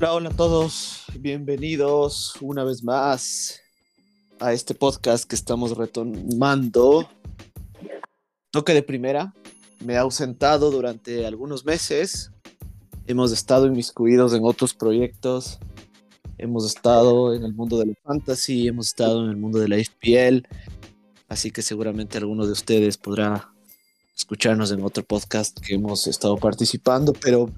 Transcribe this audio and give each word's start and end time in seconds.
Hola, 0.00 0.28
a 0.28 0.32
todos, 0.32 1.04
bienvenidos 1.20 2.34
una 2.40 2.64
vez 2.64 2.82
más 2.82 3.60
a 4.40 4.52
este 4.52 4.74
podcast 4.74 5.24
que 5.24 5.36
estamos 5.36 5.76
retomando. 5.76 7.08
Toque 8.50 8.74
de 8.74 8.82
primera, 8.82 9.32
me 9.78 9.94
he 9.94 9.96
ausentado 9.96 10.72
durante 10.72 11.24
algunos 11.24 11.64
meses, 11.64 12.32
hemos 13.06 13.30
estado 13.32 13.66
inmiscuidos 13.66 14.34
en 14.34 14.44
otros 14.44 14.74
proyectos, 14.74 15.60
hemos 16.38 16.66
estado 16.66 17.32
en 17.32 17.44
el 17.44 17.54
mundo 17.54 17.78
de 17.78 17.86
la 17.86 17.94
fantasy, 18.02 18.66
hemos 18.66 18.88
estado 18.88 19.24
en 19.24 19.30
el 19.30 19.36
mundo 19.36 19.60
de 19.60 19.68
la 19.68 19.76
FPL, 19.76 20.46
así 21.28 21.52
que 21.52 21.62
seguramente 21.62 22.18
alguno 22.18 22.44
de 22.46 22.52
ustedes 22.52 22.98
podrá 22.98 23.48
escucharnos 24.14 24.72
en 24.72 24.82
otro 24.82 25.04
podcast 25.04 25.58
que 25.60 25.76
hemos 25.76 26.08
estado 26.08 26.36
participando, 26.36 27.12
pero 27.12 27.48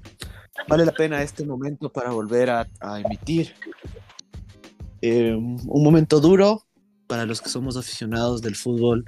vale 0.67 0.85
la 0.85 0.91
pena 0.91 1.21
este 1.21 1.45
momento 1.45 1.89
para 1.91 2.11
volver 2.11 2.49
a, 2.49 2.67
emitir. 2.99 3.53
Eh, 5.01 5.33
un 5.35 5.83
momento 5.83 6.19
duro 6.19 6.63
para 7.07 7.25
los 7.25 7.41
que 7.41 7.49
somos 7.49 7.77
aficionados 7.77 8.41
del 8.41 8.55
fútbol 8.55 9.05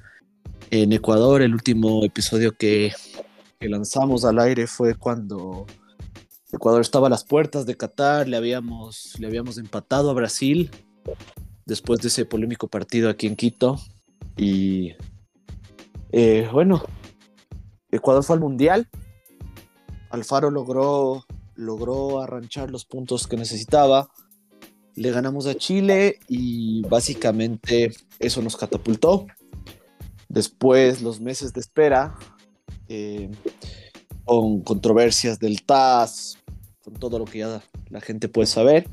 en 0.72 0.94
Ecuador. 0.94 1.42
El 1.42 1.54
último 1.54 2.04
episodio 2.04 2.52
que, 2.54 2.94
lanzamos 3.62 4.24
al 4.24 4.40
aire 4.40 4.68
fue 4.68 4.96
cuando 4.96 5.66
Ecuador 6.52 6.82
estaba 6.82 7.08
a 7.08 7.10
las 7.10 7.26
puertas 7.26 7.66
de 7.66 7.76
Qatar, 7.76 8.28
le 8.28 8.38
habíamos, 8.38 9.20
le 9.20 9.28
habíamos 9.28 9.58
empatado 9.58 10.10
a 10.10 10.14
Brasil 10.14 10.72
después 11.66 12.00
de 12.00 12.08
ese 12.08 12.26
polémico 12.26 12.68
partido 12.68 13.10
aquí 13.10 13.28
en 13.28 13.36
Quito. 13.36 13.78
Y 14.38 14.94
eh, 16.12 16.48
bueno, 16.52 16.84
Ecuador 17.92 18.24
fue 18.24 18.36
al 18.36 18.42
Mundial. 18.42 18.88
Alfaro 20.10 20.50
logró 20.50 21.26
logró 21.60 22.22
arranchar 22.22 22.72
los 22.72 22.86
puntos 22.86 23.28
que 23.28 23.36
necesitaba. 23.36 24.10
Le 24.96 25.12
ganamos 25.12 25.46
a 25.46 25.56
Chile 25.56 26.20
y 26.30 26.82
básicamente 26.84 27.92
eso 28.18 28.42
nos 28.42 28.56
catapultó. 28.56 29.28
Después 30.30 31.02
los 31.02 31.20
meses 31.20 31.52
de 31.54 31.60
espera, 31.60 32.16
eh, 32.88 33.30
con 34.24 34.62
controversias 34.62 35.40
del 35.40 35.64
TAS, 35.64 36.38
con 36.84 36.94
todo 36.94 37.20
lo 37.20 37.26
que 37.26 37.40
ya 37.40 37.62
la 37.90 38.00
gente 38.00 38.30
puede 38.30 38.48
saber. 38.48 38.88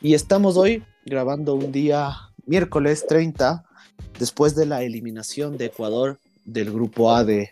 Y 0.00 0.14
estamos 0.14 0.56
hoy 0.56 0.84
grabando 1.04 1.54
un 1.54 1.72
día 1.72 2.14
miércoles 2.46 3.06
30, 3.08 3.64
después 4.20 4.54
de 4.54 4.66
la 4.66 4.82
eliminación 4.82 5.56
de 5.56 5.66
Ecuador 5.66 6.20
del 6.44 6.72
grupo 6.72 7.12
A 7.12 7.24
de, 7.24 7.50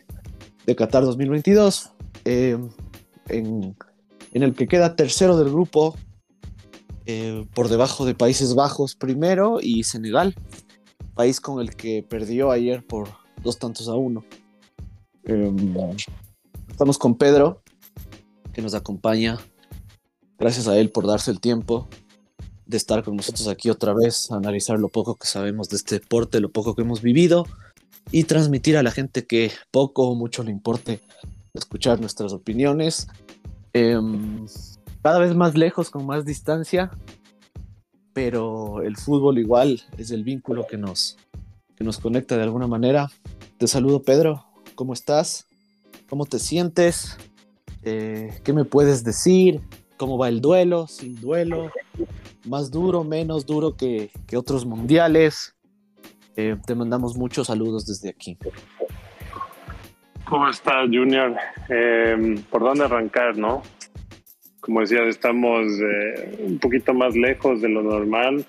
de 0.66 0.76
Qatar 0.76 1.02
2022. 1.02 1.90
Eh, 2.24 2.58
en 3.28 3.74
en 4.32 4.42
el 4.42 4.54
que 4.54 4.66
queda 4.66 4.96
tercero 4.96 5.36
del 5.36 5.50
grupo, 5.50 5.96
eh, 7.06 7.46
por 7.54 7.68
debajo 7.68 8.04
de 8.04 8.14
Países 8.14 8.54
Bajos 8.54 8.94
primero 8.94 9.58
y 9.60 9.84
Senegal, 9.84 10.34
país 11.14 11.40
con 11.40 11.60
el 11.60 11.74
que 11.74 12.02
perdió 12.02 12.50
ayer 12.50 12.84
por 12.86 13.08
dos 13.42 13.58
tantos 13.58 13.88
a 13.88 13.94
uno. 13.94 14.24
Em, 15.24 15.74
estamos 16.68 16.98
con 16.98 17.16
Pedro, 17.16 17.62
que 18.52 18.62
nos 18.62 18.74
acompaña. 18.74 19.38
Gracias 20.38 20.68
a 20.68 20.78
él 20.78 20.90
por 20.90 21.06
darse 21.06 21.30
el 21.30 21.40
tiempo 21.40 21.88
de 22.66 22.76
estar 22.76 23.02
con 23.02 23.16
nosotros 23.16 23.48
aquí 23.48 23.68
otra 23.68 23.92
vez, 23.92 24.30
analizar 24.30 24.78
lo 24.78 24.88
poco 24.88 25.16
que 25.16 25.26
sabemos 25.26 25.68
de 25.68 25.76
este 25.76 25.98
deporte, 25.98 26.40
lo 26.40 26.50
poco 26.50 26.74
que 26.74 26.82
hemos 26.82 27.02
vivido 27.02 27.46
y 28.10 28.24
transmitir 28.24 28.76
a 28.76 28.82
la 28.82 28.90
gente 28.90 29.26
que 29.26 29.52
poco 29.70 30.08
o 30.08 30.14
mucho 30.14 30.42
le 30.42 30.50
importe 30.50 31.00
escuchar 31.54 32.00
nuestras 32.00 32.32
opiniones 32.32 33.08
Em, 33.72 34.46
cada 35.02 35.18
vez 35.18 35.34
más 35.34 35.56
lejos, 35.56 35.90
con 35.90 36.06
más 36.06 36.24
distancia, 36.24 36.90
pero 38.12 38.82
el 38.82 38.96
fútbol 38.96 39.38
igual 39.38 39.82
es 39.96 40.10
el 40.10 40.24
vínculo 40.24 40.66
que 40.66 40.76
nos, 40.76 41.16
que 41.76 41.84
nos 41.84 41.98
conecta 41.98 42.36
de 42.36 42.42
alguna 42.42 42.66
manera. 42.66 43.10
Te 43.58 43.66
saludo 43.66 44.02
Pedro, 44.02 44.44
¿cómo 44.74 44.92
estás? 44.92 45.46
¿Cómo 46.08 46.26
te 46.26 46.38
sientes? 46.38 47.16
Eh, 47.82 48.38
¿Qué 48.44 48.52
me 48.52 48.64
puedes 48.64 49.04
decir? 49.04 49.60
¿Cómo 49.96 50.18
va 50.18 50.28
el 50.28 50.40
duelo? 50.40 50.86
¿Sin 50.86 51.20
duelo? 51.20 51.70
¿Más 52.44 52.70
duro, 52.70 53.04
menos 53.04 53.46
duro 53.46 53.76
que, 53.76 54.10
que 54.26 54.36
otros 54.36 54.66
mundiales? 54.66 55.54
Eh, 56.36 56.56
te 56.66 56.74
mandamos 56.74 57.16
muchos 57.16 57.48
saludos 57.48 57.86
desde 57.86 58.08
aquí. 58.08 58.38
¿Cómo 60.24 60.48
estás, 60.48 60.86
Junior? 60.86 61.36
Em, 61.68 62.42
¿Por 62.44 62.62
dónde 62.62 62.84
arrancar, 62.84 63.36
no? 63.36 63.62
Como 64.60 64.80
decías, 64.80 65.06
estamos 65.08 65.66
eh, 65.80 66.38
un 66.46 66.58
poquito 66.58 66.94
más 66.94 67.16
lejos 67.16 67.60
de 67.60 67.68
lo 67.68 67.82
normal. 67.82 68.44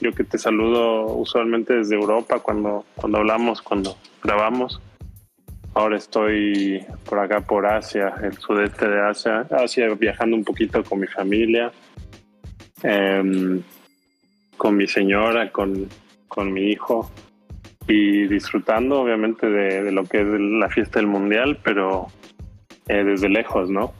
Yo 0.00 0.12
que 0.12 0.24
te 0.24 0.38
saludo 0.38 1.06
usualmente 1.06 1.74
desde 1.74 1.96
Europa 1.96 2.38
cuando, 2.38 2.84
cuando 2.94 3.18
hablamos, 3.18 3.60
cuando 3.60 3.96
grabamos. 4.22 4.80
Ahora 5.74 5.96
estoy 5.96 6.84
por 7.04 7.18
acá, 7.18 7.40
por 7.40 7.66
Asia, 7.66 8.14
el 8.22 8.34
sudeste 8.38 8.88
de 8.88 9.00
Asia, 9.00 9.46
Asia 9.50 9.88
viajando 9.94 10.36
un 10.36 10.44
poquito 10.44 10.84
con 10.84 11.00
mi 11.00 11.06
familia, 11.06 11.72
em, 12.82 13.62
con 14.56 14.76
mi 14.76 14.86
señora, 14.86 15.50
con, 15.50 15.88
con 16.28 16.52
mi 16.52 16.70
hijo 16.70 17.10
y 17.88 18.26
disfrutando 18.26 19.00
obviamente 19.00 19.48
de, 19.48 19.90
lo 19.90 20.04
que 20.04 20.20
es 20.20 20.26
la 20.26 20.68
fiesta 20.68 20.98
del 20.98 21.08
mundial, 21.08 21.58
pero 21.62 22.06
eh, 22.88 23.04
desde 23.04 23.28
lejos, 23.28 23.70
¿no? 23.70 23.92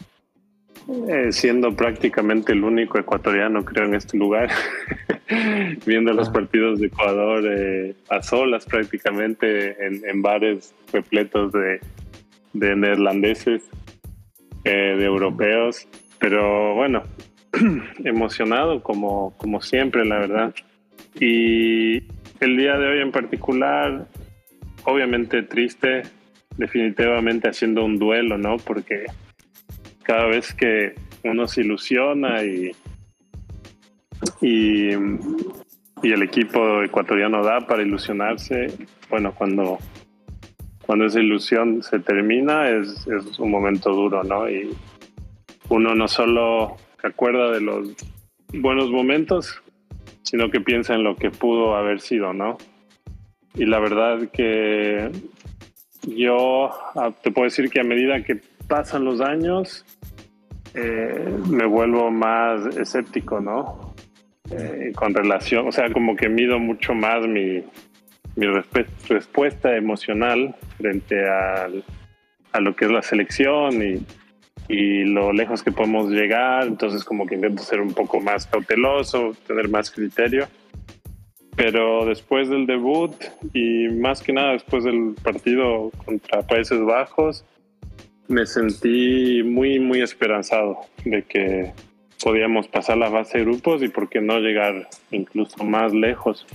Eh, 1.08 1.30
siendo 1.30 1.74
prácticamente 1.76 2.52
el 2.52 2.64
único 2.64 2.98
ecuatoriano, 2.98 3.64
creo, 3.64 3.86
en 3.86 3.94
este 3.94 4.16
lugar, 4.16 4.50
viendo 5.86 6.12
los 6.12 6.28
partidos 6.30 6.80
de 6.80 6.86
Ecuador 6.88 7.44
eh, 7.46 7.94
a 8.08 8.22
solas 8.22 8.66
prácticamente 8.66 9.76
en, 9.86 10.22
bares 10.22 10.74
repletos 10.92 11.52
de, 11.52 11.80
de 12.52 12.76
neerlandeses, 12.76 13.62
de 14.64 15.04
europeos, 15.04 15.88
pero 16.20 16.74
bueno, 16.76 17.02
emocionado 18.04 18.82
como, 18.82 19.36
como 19.36 19.60
siempre, 19.60 20.04
la 20.04 20.18
verdad. 20.18 20.54
Y 21.18 22.02
el 22.42 22.56
día 22.56 22.76
de 22.76 22.88
hoy 22.88 23.00
en 23.00 23.12
particular, 23.12 24.08
obviamente 24.84 25.44
triste, 25.44 26.02
definitivamente 26.56 27.48
haciendo 27.48 27.84
un 27.84 27.98
duelo, 27.98 28.36
¿no? 28.36 28.56
Porque 28.56 29.04
cada 30.02 30.26
vez 30.26 30.52
que 30.52 30.94
uno 31.22 31.46
se 31.46 31.60
ilusiona 31.60 32.42
y, 32.42 32.72
y, 34.40 34.90
el 34.90 36.22
equipo 36.24 36.82
ecuatoriano 36.82 37.44
da 37.44 37.60
para 37.60 37.82
ilusionarse, 37.82 38.74
bueno, 39.08 39.32
cuando, 39.32 39.78
cuando 40.84 41.06
esa 41.06 41.20
ilusión 41.20 41.80
se 41.84 42.00
termina 42.00 42.68
es, 42.70 43.06
es 43.06 43.38
un 43.38 43.52
momento 43.52 43.90
duro, 43.90 44.24
¿no? 44.24 44.50
Y 44.50 44.76
uno 45.68 45.94
no 45.94 46.08
solo 46.08 46.76
se 47.00 47.06
acuerda 47.06 47.52
de 47.52 47.60
los 47.60 47.94
buenos 48.52 48.90
momentos, 48.90 49.61
sino 50.22 50.50
que 50.50 50.60
piensa 50.60 50.94
en 50.94 51.04
lo 51.04 51.16
que 51.16 51.30
pudo 51.30 51.76
haber 51.76 52.00
sido, 52.00 52.32
¿no? 52.32 52.58
Y 53.54 53.66
la 53.66 53.78
verdad 53.78 54.30
que 54.32 55.10
yo 56.06 56.70
ah, 56.94 57.12
te 57.22 57.30
puedo 57.30 57.44
decir 57.44 57.70
que 57.70 57.80
a 57.80 57.84
medida 57.84 58.22
que 58.22 58.40
pasan 58.66 59.04
los 59.04 59.20
años, 59.20 59.84
eh, 60.74 61.28
me 61.50 61.66
vuelvo 61.66 62.10
más 62.10 62.76
escéptico, 62.76 63.40
¿no? 63.40 63.94
Eh, 64.50 64.92
con 64.94 65.14
relación, 65.14 65.68
o 65.68 65.72
sea, 65.72 65.92
como 65.92 66.16
que 66.16 66.28
mido 66.28 66.58
mucho 66.58 66.94
más 66.94 67.26
mi, 67.26 67.62
mi 68.36 68.46
respuesta 69.08 69.76
emocional 69.76 70.54
frente 70.78 71.24
a 71.28 71.68
lo 72.60 72.76
que 72.76 72.86
es 72.86 72.90
la 72.90 73.02
selección 73.02 73.82
y, 73.82 74.04
y 74.68 75.04
lo 75.04 75.32
lejos 75.32 75.62
que 75.62 75.72
podemos 75.72 76.10
llegar, 76.10 76.66
entonces 76.66 77.04
como 77.04 77.26
que 77.26 77.34
intento 77.34 77.62
ser 77.62 77.80
un 77.80 77.92
poco 77.92 78.20
más 78.20 78.46
cauteloso, 78.46 79.32
tener 79.46 79.68
más 79.68 79.90
criterio. 79.90 80.48
Pero 81.54 82.06
después 82.06 82.48
del 82.48 82.66
debut 82.66 83.12
y 83.52 83.88
más 83.88 84.22
que 84.22 84.32
nada 84.32 84.52
después 84.52 84.84
del 84.84 85.14
partido 85.22 85.90
contra 86.04 86.42
Países 86.42 86.80
Bajos, 86.80 87.44
me 88.28 88.46
sentí 88.46 89.42
muy, 89.42 89.78
muy 89.78 90.00
esperanzado 90.00 90.78
de 91.04 91.22
que 91.24 91.72
podíamos 92.22 92.68
pasar 92.68 92.96
la 92.96 93.10
base 93.10 93.38
de 93.38 93.44
grupos 93.44 93.82
y 93.82 93.88
por 93.88 94.08
qué 94.08 94.20
no 94.20 94.38
llegar 94.38 94.88
incluso 95.10 95.62
más 95.64 95.92
lejos. 95.92 96.46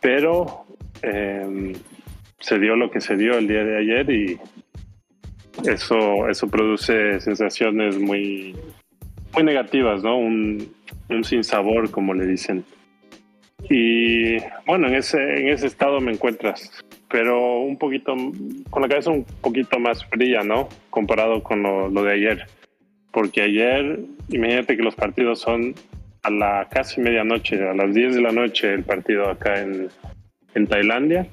Pero 0.00 0.64
eh, 1.02 1.72
se 2.38 2.58
dio 2.58 2.76
lo 2.76 2.90
que 2.90 3.00
se 3.00 3.16
dio 3.16 3.38
el 3.38 3.48
día 3.48 3.64
de 3.64 3.78
ayer 3.78 4.10
y 4.10 4.40
eso, 5.66 6.28
eso 6.28 6.48
produce 6.48 7.20
sensaciones 7.20 7.98
muy, 7.98 8.54
muy 9.34 9.42
negativas, 9.42 10.02
¿no? 10.02 10.18
Un, 10.18 10.68
un 11.08 11.24
sinsabor, 11.24 11.90
como 11.90 12.14
le 12.14 12.26
dicen. 12.26 12.64
Y 13.68 14.38
bueno, 14.66 14.88
en 14.88 14.94
ese, 14.94 15.18
en 15.18 15.48
ese 15.48 15.66
estado 15.66 16.00
me 16.00 16.12
encuentras, 16.12 16.70
pero 17.10 17.60
un 17.60 17.76
poquito, 17.76 18.14
con 18.70 18.82
la 18.82 18.88
cabeza 18.88 19.10
un 19.10 19.24
poquito 19.24 19.78
más 19.78 20.04
fría, 20.06 20.42
¿no? 20.42 20.68
Comparado 20.88 21.42
con 21.42 21.62
lo, 21.62 22.02
de 22.02 22.12
ayer. 22.12 22.46
porque 23.12 23.42
ayer, 23.42 24.00
imagínate 24.28 24.76
que 24.76 24.82
los 24.82 24.94
partidos 24.94 25.40
son 25.40 25.74
a 26.22 26.30
la 26.30 26.68
casi 26.70 27.00
medianoche, 27.00 27.62
a 27.62 27.74
las 27.74 27.94
10 27.94 28.14
de 28.14 28.20
la 28.20 28.32
noche 28.32 28.72
el 28.72 28.84
partido 28.84 29.28
acá 29.28 29.60
en, 29.60 29.88
en 30.54 30.66
Tailandia. 30.66 31.26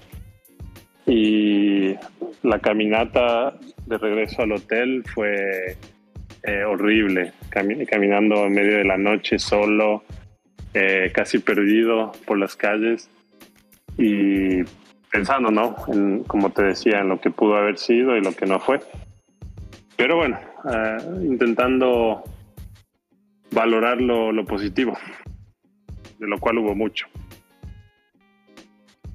Y 1.08 1.96
la 2.44 2.60
caminata 2.60 3.58
de 3.86 3.98
regreso 3.98 4.44
al 4.44 4.52
hotel 4.52 5.04
fue 5.14 5.78
eh, 6.44 6.64
horrible, 6.64 7.34
caminando 7.50 8.46
en 8.46 8.54
medio 8.54 8.78
de 8.78 8.86
la 8.86 8.98
noche 8.98 9.40
solo, 9.40 10.04
eh, 10.74 11.12
casi 11.14 11.40
perdido 11.40 12.12
por 12.26 12.38
las 12.38 12.56
calles 12.56 13.10
y 13.98 14.64
pensando, 15.12 15.50
¿no? 15.50 15.76
En, 15.88 16.24
como 16.24 16.52
te 16.52 16.64
decía, 16.64 17.00
en 17.00 17.10
lo 17.10 17.20
que 17.20 17.32
pudo 17.32 17.56
haber 17.56 17.78
sido 17.78 18.16
y 18.16 18.22
lo 18.22 18.34
que 18.34 18.46
no 18.46 18.60
fue. 18.60 18.80
Pero 19.96 20.18
bueno, 20.18 20.38
eh, 20.72 20.98
intentando 21.24 22.24
valorar 23.52 24.00
lo, 24.02 24.46
positivo, 24.46 24.98
de 26.20 26.28
lo 26.28 26.40
cual 26.40 26.60
hubo 26.60 26.76
mucho. 26.76 27.08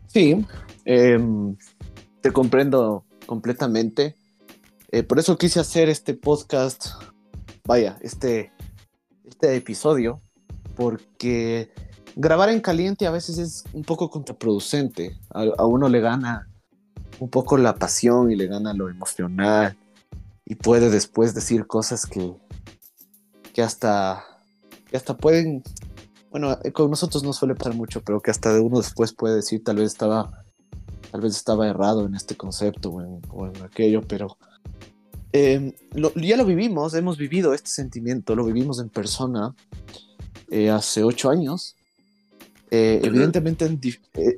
Sí, 0.09 0.45
em, 0.85 1.57
te 2.23 2.33
comprendo 2.33 3.05
completamente. 3.27 4.17
Eh, 4.91 5.03
por 5.03 5.19
eso 5.19 5.37
quise 5.37 5.61
hacer 5.61 5.89
este 5.89 6.15
podcast, 6.15 6.87
vaya, 7.65 7.99
este, 8.01 8.53
este 9.25 9.57
episodio, 9.57 10.21
porque 10.77 11.71
grabar 12.17 12.49
en 12.51 12.61
caliente 12.61 13.07
a 13.07 13.11
veces 13.11 13.39
es 13.39 13.65
un 13.73 13.83
poco 13.83 14.09
contraproducente. 14.09 15.19
A, 15.31 15.67
uno 15.67 15.89
le 15.89 16.01
gana 16.01 16.49
un 17.19 17.29
poco 17.29 17.59
la 17.59 17.75
pasión 17.75 18.31
y 18.31 18.37
le 18.37 18.47
gana 18.47 18.73
lo 18.73 18.89
emocional 18.89 19.77
y 20.45 20.55
puede 20.55 20.91
después 20.91 21.35
decir 21.35 21.67
cosas 21.67 22.07
que, 22.07 22.35
que 23.53 23.63
hasta, 23.63 24.25
que 24.91 24.97
hasta 24.97 25.17
pueden, 25.17 25.63
bueno, 26.31 26.59
con 26.73 26.91
nosotros 26.91 27.23
no 27.25 27.33
suele 27.33 27.55
pasar 27.55 27.75
mucho, 27.75 28.03
pero 28.03 28.21
que 28.21 28.31
hasta 28.31 28.53
de 28.53 28.61
uno 28.61 28.79
después 28.79 29.13
puede 29.13 29.37
decir 29.37 29.65
tal 29.65 29.77
vez 29.77 29.87
estaba, 29.87 30.42
tal 31.13 31.21
vez 31.21 31.37
estaba 31.37 31.69
errado 31.69 32.07
en 32.07 32.15
este 32.15 32.37
concepto 32.37 32.91
o 32.91 33.47
en, 33.47 33.63
aquello, 33.63 34.01
pero 34.01 34.39
eh, 35.35 35.75
ya 36.17 36.39
lo 36.39 36.47
vivimos, 36.47 36.95
hemos 36.95 37.19
vivido 37.19 37.53
este 37.53 37.69
sentimiento, 37.69 38.35
lo 38.35 38.47
vivimos 38.47 38.81
en 38.81 38.89
persona 38.89 39.55
eh, 40.51 40.71
hace 40.71 41.05
ocho 41.05 41.29
años 41.29 41.77
eh, 42.71 43.03
evidentemente, 43.05 43.67
en 43.67 43.79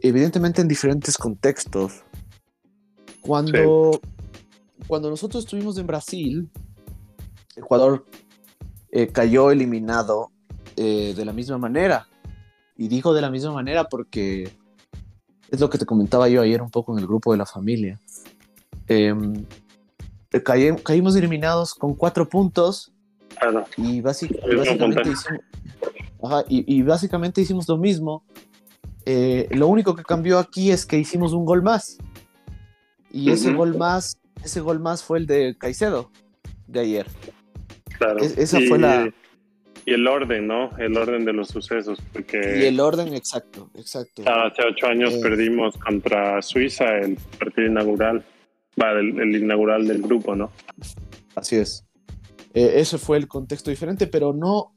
evidentemente 0.02 0.60
en 0.62 0.66
diferentes 0.66 1.16
contextos. 1.16 2.02
Cuando, 3.20 4.00
cuando 4.88 5.10
nosotros 5.10 5.44
estuvimos 5.44 5.78
en 5.78 5.86
Brasil, 5.86 6.50
Ecuador 7.54 8.04
cayó 9.12 9.52
eliminado 9.52 10.32
de 10.74 11.24
la 11.24 11.32
misma 11.32 11.58
manera. 11.58 12.08
Y 12.76 12.88
digo 12.88 13.14
de 13.14 13.20
la 13.20 13.30
misma 13.30 13.52
manera 13.52 13.84
porque 13.84 14.50
es 15.54 15.60
lo 15.60 15.70
que 15.70 15.78
te 15.78 15.86
comentaba 15.86 16.28
yo 16.28 16.42
ayer 16.42 16.60
un 16.60 16.70
poco 16.70 16.92
en 16.92 16.98
el 16.98 17.06
grupo 17.06 17.32
de 17.32 17.38
la 17.38 17.46
familia. 17.46 18.00
Em, 18.88 19.44
caímos 20.82 21.16
eliminados 21.16 21.74
con 21.74 21.94
cuatro 21.94 22.28
puntos 22.28 22.92
y, 23.76 24.00
básicamente 24.00 25.10
hicimos, 25.10 26.44
y, 26.48 26.82
básicamente 26.82 27.40
hicimos 27.40 27.68
lo 27.68 27.76
mismo. 27.78 28.24
Eh, 29.06 29.48
lo 29.50 29.68
único 29.68 29.94
que 29.94 30.02
cambió 30.02 30.38
aquí 30.38 30.70
es 30.70 30.86
que 30.86 30.98
hicimos 30.98 31.32
un 31.32 31.44
gol 31.44 31.62
más. 31.62 31.98
Y 33.10 33.30
ese 33.30 33.52
gol 33.52 33.76
más, 33.76 34.18
ese 34.42 34.60
gol 34.60 34.80
más 34.80 35.04
fue 35.04 35.18
el 35.18 35.26
de 35.26 35.56
Caicedo 35.56 36.10
de 36.66 36.80
ayer. 36.80 37.06
Claro. 37.96 38.18
esa 38.18 38.58
fue 38.68 38.78
la. 38.78 39.08
Y 39.86 39.92
el 39.92 40.06
orden, 40.06 40.46
¿no? 40.46 40.70
El 40.78 40.96
orden 40.96 41.24
de 41.24 41.32
los 41.32 41.48
sucesos. 41.48 41.98
Porque 42.12 42.58
y 42.62 42.64
el 42.66 42.80
orden, 42.80 43.14
exacto, 43.14 43.70
exacto. 43.74 44.22
Hace 44.26 44.62
ocho 44.66 44.86
años 44.86 45.12
eh, 45.14 45.20
perdimos 45.22 45.76
contra 45.76 46.40
Suiza 46.40 46.98
el 46.98 47.18
partido 47.38 47.68
inaugural. 47.68 48.24
Va, 48.80 48.92
el, 48.92 49.36
inaugural 49.36 49.86
del 49.86 50.02
grupo, 50.02 50.34
¿no? 50.34 50.50
Así 51.34 51.56
es. 51.56 51.84
Eh, 52.54 52.74
ese 52.76 52.98
fue 52.98 53.18
el 53.18 53.28
contexto 53.28 53.70
diferente, 53.70 54.06
pero 54.06 54.32
no, 54.32 54.74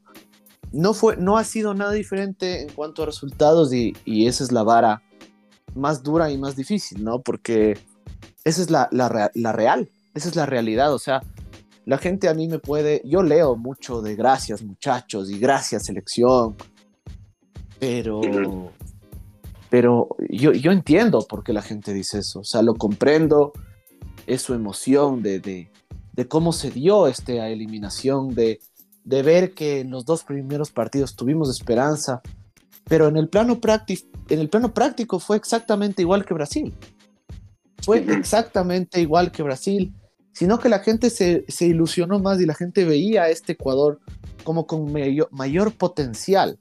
no, 0.72 0.94
fue, 0.94 1.16
no 1.16 1.38
ha 1.38 1.44
sido 1.44 1.74
nada 1.74 1.92
diferente 1.92 2.62
en 2.62 2.68
cuanto 2.70 3.02
a 3.02 3.06
resultados 3.06 3.72
y, 3.72 3.94
esa 4.26 4.44
es 4.44 4.52
la 4.52 4.62
vara 4.62 5.02
más 5.74 6.02
dura 6.02 6.30
y 6.30 6.38
más 6.38 6.56
difícil, 6.56 7.04
¿no? 7.04 7.20
Porque 7.20 7.78
esa 8.44 8.62
es 8.62 8.70
la, 8.70 8.88
la, 8.90 9.08
real, 9.52 9.88
esa 10.14 10.28
es 10.28 10.36
la 10.36 10.46
realidad, 10.46 10.92
o 10.92 10.98
sea, 10.98 11.22
la 11.88 11.96
gente 11.96 12.28
a 12.28 12.34
mí 12.34 12.48
me 12.48 12.58
puede, 12.58 13.00
yo 13.02 13.22
leo 13.22 13.56
mucho 13.56 14.02
de 14.02 14.14
gracias 14.14 14.62
muchachos 14.62 15.30
y 15.30 15.38
gracias 15.38 15.86
selección, 15.86 16.54
pero, 17.80 18.20
pero 19.70 20.14
yo, 20.28 20.52
yo 20.52 20.70
entiendo 20.70 21.26
por 21.26 21.42
qué 21.42 21.54
la 21.54 21.62
gente 21.62 21.94
dice 21.94 22.18
eso, 22.18 22.40
o 22.40 22.44
sea, 22.44 22.60
lo 22.60 22.74
comprendo, 22.74 23.54
es 24.26 24.42
su 24.42 24.52
emoción 24.52 25.22
de, 25.22 25.40
de, 25.40 25.70
de 26.12 26.28
cómo 26.28 26.52
se 26.52 26.70
dio 26.70 27.06
esta 27.06 27.48
eliminación, 27.48 28.34
de, 28.34 28.60
de 29.04 29.22
ver 29.22 29.54
que 29.54 29.80
en 29.80 29.90
los 29.90 30.04
dos 30.04 30.24
primeros 30.24 30.70
partidos 30.70 31.16
tuvimos 31.16 31.48
esperanza, 31.48 32.20
pero 32.84 33.08
en 33.08 33.16
el 33.16 33.30
plano, 33.30 33.58
en 34.28 34.38
el 34.38 34.50
plano 34.50 34.74
práctico 34.74 35.20
fue 35.20 35.38
exactamente 35.38 36.02
igual 36.02 36.26
que 36.26 36.34
Brasil. 36.34 36.74
Fue 37.82 38.04
exactamente 38.12 39.00
igual 39.00 39.32
que 39.32 39.42
Brasil, 39.42 39.94
sino 40.32 40.58
que 40.58 40.68
la 40.68 40.80
gente 40.80 41.10
se, 41.10 41.44
ilusionó 41.60 42.18
más 42.18 42.40
y 42.40 42.46
la 42.46 42.54
gente 42.54 42.84
veía 42.84 43.24
a 43.24 43.28
este 43.30 43.52
Ecuador 43.52 44.00
como 44.44 44.66
con 44.66 44.92
mayor, 44.92 45.28
mayor 45.32 45.72
potencial. 45.72 46.58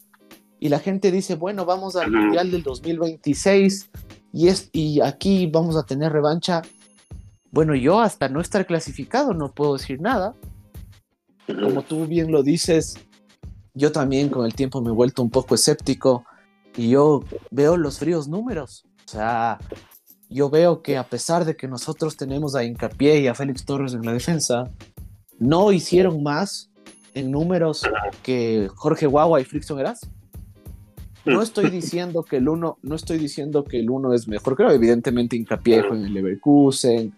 Y 0.60 0.69
la 0.69 0.80
gente 0.80 1.12
dice, 1.12 1.36
bueno, 1.36 1.66
vamos 1.66 1.96
al 1.96 2.12
Mundial 2.12 2.52
del 2.52 2.64
2026 2.64 3.90
y, 4.34 4.48
es, 4.48 4.69
y 4.74 5.02
aquí 5.02 5.48
vamos 5.48 5.78
a 5.78 5.84
tener 5.84 6.12
revancha. 6.12 6.64
Bueno, 7.52 7.75
yo 7.75 8.00
hasta 8.00 8.30
no 8.30 8.42
estar 8.42 8.66
clasificado 8.66 9.34
no 9.34 9.54
puedo 9.54 9.78
decir 9.78 10.02
nada, 10.02 10.36
como 11.48 11.81
tú 11.81 12.06
bien 12.06 12.31
lo 12.31 12.44
dices, 12.44 12.98
yo 13.74 13.92
también 13.92 14.30
con 14.30 14.46
el 14.46 14.54
tiempo 14.54 14.81
me 14.81 14.90
he 14.90 14.94
vuelto 14.94 15.22
un 15.22 15.30
poco 15.30 15.56
escéptico 15.56 16.25
y 16.75 16.90
yo 16.90 17.24
veo 17.52 17.78
los 17.78 18.00
fríos 18.00 18.28
números. 18.28 18.86
O 19.06 19.10
sea, 19.10 19.60
yo 20.29 20.50
veo 20.50 20.81
que 20.81 20.97
a 20.97 21.03
pesar 21.03 21.45
de 21.45 21.56
que 21.56 21.68
nosotros 21.68 22.18
tenemos 22.18 22.56
a 22.56 22.63
Incapié 22.63 23.21
y 23.21 23.27
a 23.27 23.35
Félix 23.35 23.65
Torres 23.65 23.94
en 23.94 24.06
la 24.06 24.13
defensa, 24.13 24.69
no 25.39 25.71
hicieron 25.71 26.23
más 26.23 26.69
en 27.13 27.31
números 27.31 27.83
que 28.23 28.69
Jorge 28.75 29.07
Guagua 29.07 29.42
y 29.42 29.45
Frickson 29.45 29.80
Eras. 29.80 30.02
No 31.25 31.42
estoy 31.42 31.69
diciendo 31.69 32.23
que 32.23 32.37
el 32.37 32.47
uno, 32.47 32.78
no 32.81 32.95
estoy 32.95 33.18
diciendo 33.18 33.63
que 33.63 33.80
el 33.80 33.90
uno 33.90 34.13
es 34.13 34.28
mejor. 34.28 34.56
Creo 34.56 34.71
evidentemente 34.71 35.35
Incapié 35.35 35.80
en 35.80 36.06
el 36.06 36.13
Leverkusen, 36.13 37.13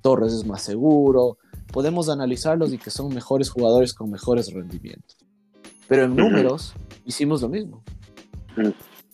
Torres 0.00 0.32
es 0.32 0.46
más 0.46 0.62
seguro, 0.62 1.36
podemos 1.72 2.08
analizarlos 2.08 2.72
y 2.72 2.78
que 2.78 2.90
son 2.90 3.12
mejores 3.14 3.50
jugadores 3.50 3.92
con 3.92 4.10
mejores 4.10 4.52
rendimientos. 4.52 5.18
Pero 5.88 6.04
en 6.04 6.16
números 6.16 6.72
hicimos 7.04 7.42
lo 7.42 7.48
mismo. 7.48 7.82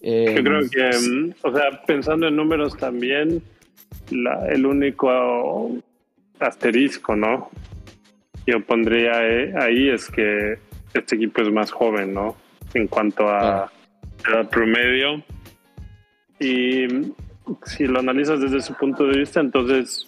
Eh, 0.00 0.34
Yo 0.36 0.44
creo 0.44 0.60
que, 0.70 0.90
mm, 0.96 1.34
o 1.42 1.52
sea, 1.52 1.82
pensando 1.86 2.28
en 2.28 2.36
números 2.36 2.76
también, 2.76 3.42
el 4.10 4.66
único 4.66 5.72
asterisco, 6.38 7.16
¿no? 7.16 7.50
Yo 8.46 8.64
pondría 8.64 9.26
eh, 9.26 9.52
ahí 9.58 9.88
es 9.88 10.08
que 10.10 10.58
este 10.94 11.16
equipo 11.16 11.42
es 11.42 11.50
más 11.50 11.70
joven, 11.70 12.14
¿no? 12.14 12.36
En 12.74 12.86
cuanto 12.86 13.28
a 13.28 13.70
promedio. 14.50 15.22
Y 16.38 16.86
si 17.64 17.86
lo 17.86 18.00
analizas 18.00 18.40
desde 18.40 18.58
ese 18.58 18.74
punto 18.74 19.06
de 19.06 19.18
vista, 19.18 19.40
entonces 19.40 20.06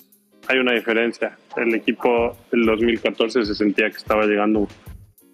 hay 0.48 0.58
una 0.58 0.72
diferencia. 0.72 1.36
El 1.56 1.74
equipo 1.74 2.36
del 2.50 2.66
2014 2.66 3.44
se 3.44 3.54
sentía 3.54 3.90
que 3.90 3.96
estaba 3.96 4.26
llegando 4.26 4.66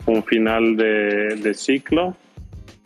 un 0.07 0.25
final 0.25 0.77
de, 0.77 1.55
ciclo. 1.55 2.17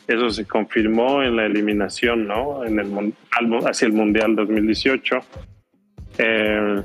Eso 0.08 0.30
se 0.30 0.46
confirmó 0.46 1.22
en 1.22 1.36
la 1.36 1.46
eliminación, 1.46 2.26
¿no? 2.26 2.64
En 2.64 2.80
el, 2.80 3.14
hacia 3.64 3.86
el 3.86 3.92
Mundial 3.92 4.34
2018. 4.34 5.16
Eh, 6.18 6.82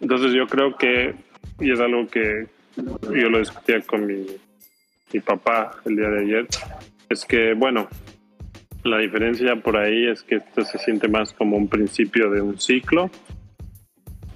entonces 0.00 0.32
yo 0.32 0.46
creo 0.46 0.76
que, 0.76 1.14
y 1.58 1.70
es 1.70 1.80
algo 1.80 2.06
que 2.06 2.46
yo 2.76 3.28
lo 3.28 3.38
discutía 3.38 3.82
con 3.82 4.06
mi, 4.06 4.24
mi 5.12 5.20
papá 5.20 5.72
el 5.84 5.96
día 5.96 6.08
de 6.08 6.20
ayer, 6.22 6.46
es 7.10 7.26
que, 7.26 7.52
bueno, 7.52 7.88
la 8.84 8.96
diferencia 8.98 9.56
por 9.56 9.76
ahí 9.76 10.06
es 10.06 10.22
que 10.22 10.36
esto 10.36 10.64
se 10.64 10.78
siente 10.78 11.08
más 11.08 11.34
como 11.34 11.58
un 11.58 11.68
principio 11.68 12.30
de 12.30 12.40
un 12.40 12.58
ciclo 12.58 13.10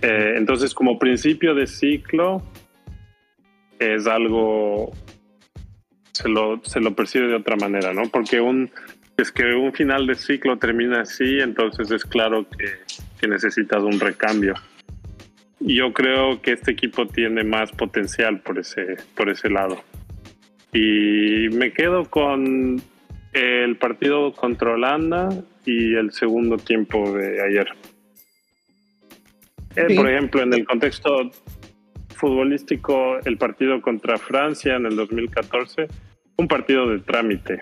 eh, 0.05 0.35
entonces, 0.37 0.75
como 0.75 0.99
principio 0.99 1.55
de 1.55 1.67
ciclo, 1.67 2.43
es 3.79 4.07
algo, 4.07 4.91
se 6.15 6.29
lo, 6.29 6.61
se 6.65 6.81
lo 6.81 6.95
percibe 6.95 7.27
de 7.27 7.35
otra 7.35 7.57
manera, 7.57 7.93
¿no? 7.93 8.09
Porque 8.09 8.41
un, 8.41 8.71
es 9.17 9.33
que 9.33 9.45
un 9.55 9.73
final 9.73 10.07
de 10.07 10.15
ciclo 10.15 10.57
termina 10.59 11.03
así, 11.03 11.41
entonces 11.41 11.91
es 11.91 12.05
claro 12.05 12.47
que, 12.49 13.27
necesitas 13.27 13.83
un 13.83 13.99
recambio. 13.99 14.53
yo 15.61 15.95
creo 15.95 16.43
que 16.43 16.53
este 16.53 16.73
equipo 16.73 17.07
tiene 17.07 17.43
más 17.43 17.73
potencial 17.73 18.41
por 18.41 18.59
ese, 18.59 18.99
por 19.17 19.31
ese 19.31 19.49
lado. 19.49 19.83
Y 20.75 21.49
me 21.49 21.73
quedo 21.73 22.05
con 22.05 22.83
el 23.33 23.77
partido 23.77 24.33
contra 24.33 24.73
Holanda 24.73 25.31
y 25.65 25.95
el 25.95 26.13
segundo 26.13 26.59
tiempo 26.59 27.17
de 27.17 27.41
ayer. 27.41 27.69
Eh, 29.77 29.97
por 29.97 30.07
ejemplo, 30.11 30.43
en 30.43 30.53
el 30.53 30.67
contexto 30.67 31.31
futbolístico, 32.15 33.19
el 33.25 33.39
partido 33.39 33.81
contra 33.81 34.19
Francia 34.19 34.77
en 34.77 34.85
el 34.85 34.97
2014, 34.97 35.89
un 36.37 36.49
partido 36.49 36.89
de 36.89 36.99
trámite. 37.01 37.61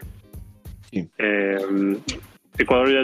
Eh, 0.92 1.96
Ecuador 2.58 2.90
ya 2.90 3.02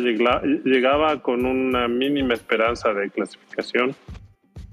llegaba 0.64 1.22
con 1.22 1.46
una 1.46 1.88
mínima 1.88 2.34
esperanza 2.34 2.92
de 2.92 3.10
clasificación, 3.10 3.94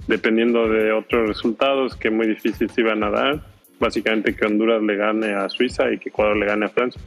dependiendo 0.08 0.68
de 0.68 0.92
otros 0.92 1.30
resultados 1.30 1.96
que 1.96 2.10
muy 2.10 2.28
difíciles 2.28 2.78
iban 2.78 3.04
a 3.04 3.10
dar. 3.10 3.42
Básicamente 3.80 4.36
que 4.36 4.46
Honduras 4.46 4.82
le 4.82 4.96
gane 4.96 5.34
a 5.34 5.50
Suiza 5.50 5.92
y 5.92 5.98
que 5.98 6.10
Ecuador 6.10 6.38
le 6.38 6.46
gane 6.46 6.66
a 6.66 6.70
Francia. 6.70 7.02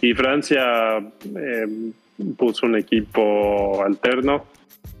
Y 0.00 0.12
Francia 0.12 0.98
eh, 0.98 1.92
puso 2.36 2.66
un 2.66 2.76
equipo 2.76 3.82
alterno 3.82 4.44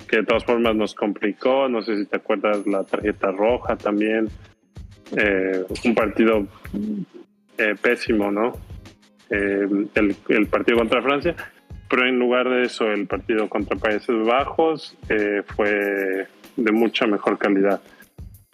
que 0.08 0.18
de 0.18 0.24
todas 0.24 0.44
formas 0.44 0.74
nos 0.74 0.94
complicó. 0.94 1.68
No 1.68 1.82
sé 1.82 1.98
si 1.98 2.06
te 2.06 2.16
acuerdas 2.16 2.66
la 2.66 2.84
tarjeta 2.84 3.30
roja 3.30 3.76
también. 3.76 4.28
Eh, 5.16 5.64
un 5.84 5.94
partido 5.94 6.46
eh, 7.58 7.74
pésimo, 7.80 8.30
¿no? 8.30 8.52
el, 9.28 9.88
el, 10.28 10.46
partido 10.46 10.78
contra 10.78 11.02
Francia. 11.02 11.34
Pero 11.88 12.06
en 12.06 12.18
lugar 12.18 12.48
de 12.48 12.62
eso, 12.62 12.90
el 12.90 13.06
partido 13.06 13.48
contra 13.48 13.76
Países 13.76 14.16
Bajos 14.24 14.96
fue 15.54 16.26
de 16.56 16.72
mucha 16.72 17.06
mejor 17.06 17.38
calidad. 17.38 17.80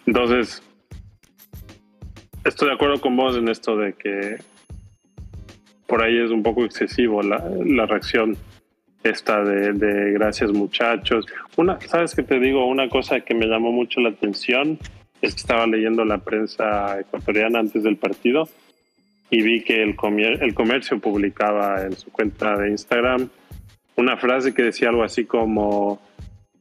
Entonces, 0.06 0.62
estoy 2.44 2.68
de 2.68 2.74
acuerdo 2.74 3.00
con 3.00 3.16
vos 3.16 3.36
en 3.36 3.48
esto 3.48 3.76
de 3.76 3.94
que 3.94 4.36
por 5.86 6.02
ahí 6.02 6.18
es 6.18 6.30
un 6.30 6.42
poco 6.42 6.64
excesivo 6.64 7.22
la, 7.22 7.38
reacción 7.86 8.36
esta 9.04 9.44
de, 9.44 9.72
de, 9.72 10.12
gracias 10.12 10.50
muchachos. 10.52 11.26
Una, 11.56 11.78
sabes 11.80 12.14
que 12.14 12.22
te 12.22 12.38
digo 12.40 12.66
una 12.66 12.88
cosa 12.88 13.20
que 13.20 13.34
me 13.34 13.46
llamó 13.46 13.72
mucho 13.72 14.00
la 14.00 14.10
atención 14.10 14.78
es 15.20 15.34
que 15.34 15.40
estaba 15.40 15.66
leyendo 15.66 16.04
la 16.04 16.18
prensa 16.18 16.98
ecuatoriana 16.98 17.60
antes 17.60 17.82
del 17.82 17.96
partido 17.96 18.48
y 19.32 19.42
vi 19.42 19.64
que 19.64 19.82
el, 19.82 19.96
el 20.42 20.54
comercio 20.54 21.00
publicaba 21.00 21.82
en 21.82 21.96
su 21.96 22.12
cuenta 22.12 22.54
de 22.54 22.68
Instagram 22.68 23.30
una 23.96 24.18
frase 24.18 24.52
que 24.52 24.64
decía 24.64 24.90
algo 24.90 25.02
así 25.02 25.24
como 25.24 26.02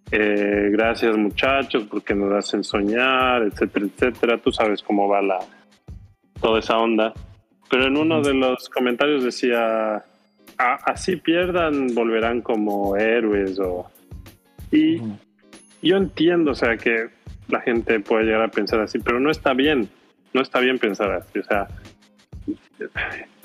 eh, 0.09 0.69
gracias 0.71 1.17
muchachos 1.17 1.83
porque 1.89 2.15
nos 2.15 2.31
hacen 2.31 2.63
soñar, 2.63 3.43
etcétera, 3.43 3.85
etcétera. 3.87 4.37
Tú 4.37 4.53
sabes 4.53 4.81
cómo 4.81 5.09
va 5.09 5.21
la 5.21 5.39
toda 6.39 6.59
esa 6.59 6.77
onda. 6.77 7.13
Pero 7.69 7.87
en 7.87 7.97
uno 7.97 8.21
de 8.21 8.33
los 8.33 8.69
comentarios 8.69 9.25
decía, 9.25 10.05
así 10.57 11.17
pierdan, 11.17 11.93
volverán 11.93 12.41
como 12.41 12.95
héroes 12.95 13.59
o... 13.59 13.91
Y 14.71 15.01
yo 15.81 15.97
entiendo, 15.97 16.51
o 16.51 16.55
sea, 16.55 16.77
que 16.77 17.09
la 17.49 17.59
gente 17.59 17.99
puede 17.99 18.23
llegar 18.23 18.43
a 18.43 18.47
pensar 18.47 18.79
así, 18.79 18.99
pero 18.99 19.19
no 19.19 19.29
está 19.29 19.53
bien, 19.53 19.89
no 20.33 20.41
está 20.41 20.61
bien 20.61 20.79
pensar 20.79 21.11
así. 21.11 21.39
O 21.39 21.43
sea, 21.43 21.67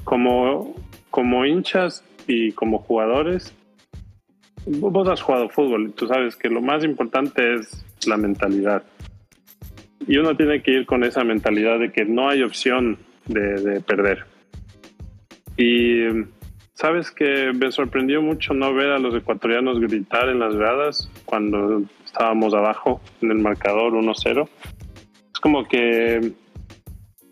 como, 0.05 0.75
como 1.11 1.45
hinchas 1.45 2.05
y 2.27 2.53
como 2.53 2.79
jugadores, 2.79 3.55
vos 4.67 5.09
has 5.09 5.23
jugado 5.23 5.49
fútbol 5.49 5.89
y 5.89 5.93
tú 5.93 6.07
sabes 6.07 6.37
que 6.37 6.49
lo 6.49 6.61
más 6.61 6.85
importante 6.85 7.55
es 7.55 7.85
la 8.07 8.17
mentalidad. 8.17 8.83
Y 10.07 10.19
uno 10.19 10.37
tiene 10.37 10.63
que 10.63 10.73
ir 10.73 10.87
con 10.87 11.05
esa 11.05 11.25
mentalidad 11.25 11.79
de 11.79 11.91
que 11.91 12.05
no 12.05 12.29
hay 12.29 12.43
opción 12.43 12.99
de, 13.27 13.81
perder. 13.81 14.25
Y 15.57 16.05
sabes 16.75 17.11
que 17.11 17.53
me 17.53 17.73
sorprendió 17.73 18.23
mucho 18.23 18.55
no 18.55 18.73
ver 18.75 18.91
a 18.91 18.99
los 18.99 19.15
ecuatorianos 19.15 19.81
gritar 19.81 20.29
en 20.29 20.39
las 20.39 20.55
gradas 20.55 21.11
cuando 21.25 21.83
estábamos 22.05 22.55
abajo 22.55 23.01
en 23.23 23.33
el 23.33 23.39
marcador 23.39 23.95
1-0. 23.95 24.49
Es 25.35 25.41
como 25.41 25.67
que 25.67 26.33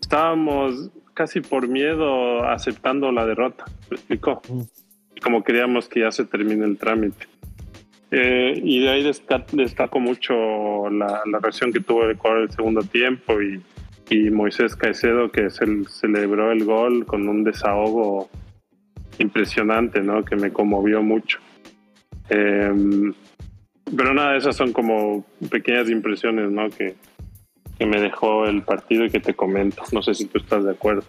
estábamos 0.00 0.90
casi 1.14 1.40
por 1.40 1.68
miedo 1.68 2.44
aceptando 2.44 3.12
la 3.12 3.25
derrota, 3.25 3.64
¿me 3.90 3.97
explicó? 3.97 4.42
Como 5.23 5.42
queríamos 5.42 5.88
que 5.88 6.00
ya 6.00 6.11
se 6.11 6.25
termine 6.25 6.64
el 6.64 6.76
trámite. 6.76 7.26
Eh, 8.11 8.61
y 8.62 8.80
de 8.80 8.90
ahí 8.90 9.02
destaco, 9.02 9.99
mucho 9.99 10.35
la, 10.90 11.23
la, 11.25 11.38
reacción 11.40 11.73
que 11.73 11.80
tuvo 11.80 12.04
el 12.04 12.12
Ecuador 12.12 12.42
el 12.42 12.50
segundo 12.50 12.83
tiempo 12.83 13.40
y 13.40 13.61
y 14.11 14.30
Moisés 14.30 14.76
Caicedo 14.76 15.30
que 15.30 15.49
celebró 15.50 16.52
el 16.52 16.64
gol 16.64 17.06
con 17.06 17.28
un 17.28 17.44
desahogo 17.44 18.28
impresionante, 19.18 20.02
¿no? 20.02 20.25
Que 20.25 20.37
me 20.37 20.52
conmovió 20.52 21.02
mucho. 21.02 21.38
Em, 22.28 23.12
pero 23.97 24.12
nada, 24.14 24.37
esas 24.37 24.56
son 24.56 24.73
como 24.73 25.25
pequeñas 25.50 25.88
impresiones, 25.88 26.50
¿no? 26.50 26.68
Que, 26.71 26.94
que 27.78 27.87
me 27.87 28.00
dejó 28.00 28.47
el 28.47 28.62
partido 28.62 29.04
y 29.04 29.11
que 29.11 29.21
te 29.21 29.35
comento. 29.35 29.83
No 29.93 30.02
sé 30.02 30.14
si 30.14 30.26
tú 30.26 30.38
estás 30.38 30.64
de 30.64 30.73
acuerdo. 30.73 31.04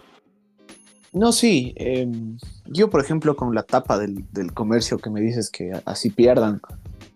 No, 1.12 1.32
sí. 1.32 1.72
Em, 1.76 2.36
yo, 2.66 2.90
por 2.90 3.00
ejemplo, 3.00 3.36
con 3.36 3.54
la 3.54 3.62
tapa 3.62 3.98
del, 3.98 4.24
del, 4.32 4.52
comercio 4.52 4.98
que 4.98 5.10
me 5.10 5.20
dices 5.20 5.50
que 5.50 5.72
así 5.84 6.10
pierdan, 6.10 6.60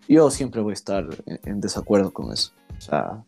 yo 0.09 0.30
siempre 0.30 0.61
voy 0.61 0.73
a 0.73 0.75
estar 0.75 1.07
en 1.45 1.61
desacuerdo 1.61 2.12
con 2.12 2.33
eso. 2.33 2.52
O 2.78 2.80
sea, 2.80 3.25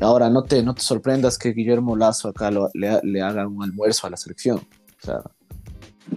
Ahora, 0.00 0.28
no 0.28 0.42
te, 0.42 0.62
no 0.62 0.74
te 0.74 0.82
sorprendas 0.82 1.38
que 1.38 1.52
Guillermo 1.52 1.96
Lazo 1.96 2.28
acá 2.28 2.50
le, 2.50 3.22
haga 3.22 3.46
un 3.46 3.62
almuerzo 3.62 4.06
a 4.06 4.10
la 4.10 4.16
selección. 4.16 4.58
O 4.58 5.06
sea, 5.06 5.20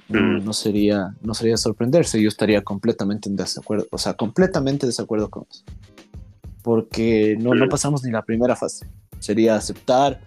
mm. 0.09 0.43
no, 0.43 0.53
sería, 0.53 1.15
no 1.21 1.33
sería 1.33 1.55
sorprenderse. 1.55 2.21
Yo 2.21 2.27
estaría 2.27 2.61
completamente 2.61 3.29
en 3.29 3.35
desacuerdo, 3.35 3.87
o 3.91 3.97
sea, 3.97 4.15
completamente 4.15 4.85
desacuerdo 4.85 5.29
con 5.29 5.45
eso. 5.49 5.63
Porque 6.61 7.37
no, 7.39 7.53
no 7.53 7.65
mm. 7.65 7.69
pasamos 7.69 8.03
ni 8.03 8.11
la 8.11 8.23
primera 8.23 8.55
fase. 8.55 8.85
Sería 9.19 9.55
aceptar 9.55 10.21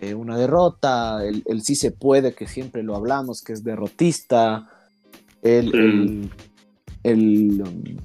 eh, 0.00 0.14
una 0.14 0.36
derrota, 0.36 1.24
el, 1.24 1.62
sí 1.62 1.74
se 1.74 1.92
puede, 1.92 2.34
que 2.34 2.46
siempre 2.46 2.82
lo 2.82 2.96
hablamos, 2.96 3.42
que 3.42 3.52
es 3.52 3.62
derrotista, 3.62 4.68
el, 5.42 6.30
el, 7.02 7.62
mm. 7.62 7.98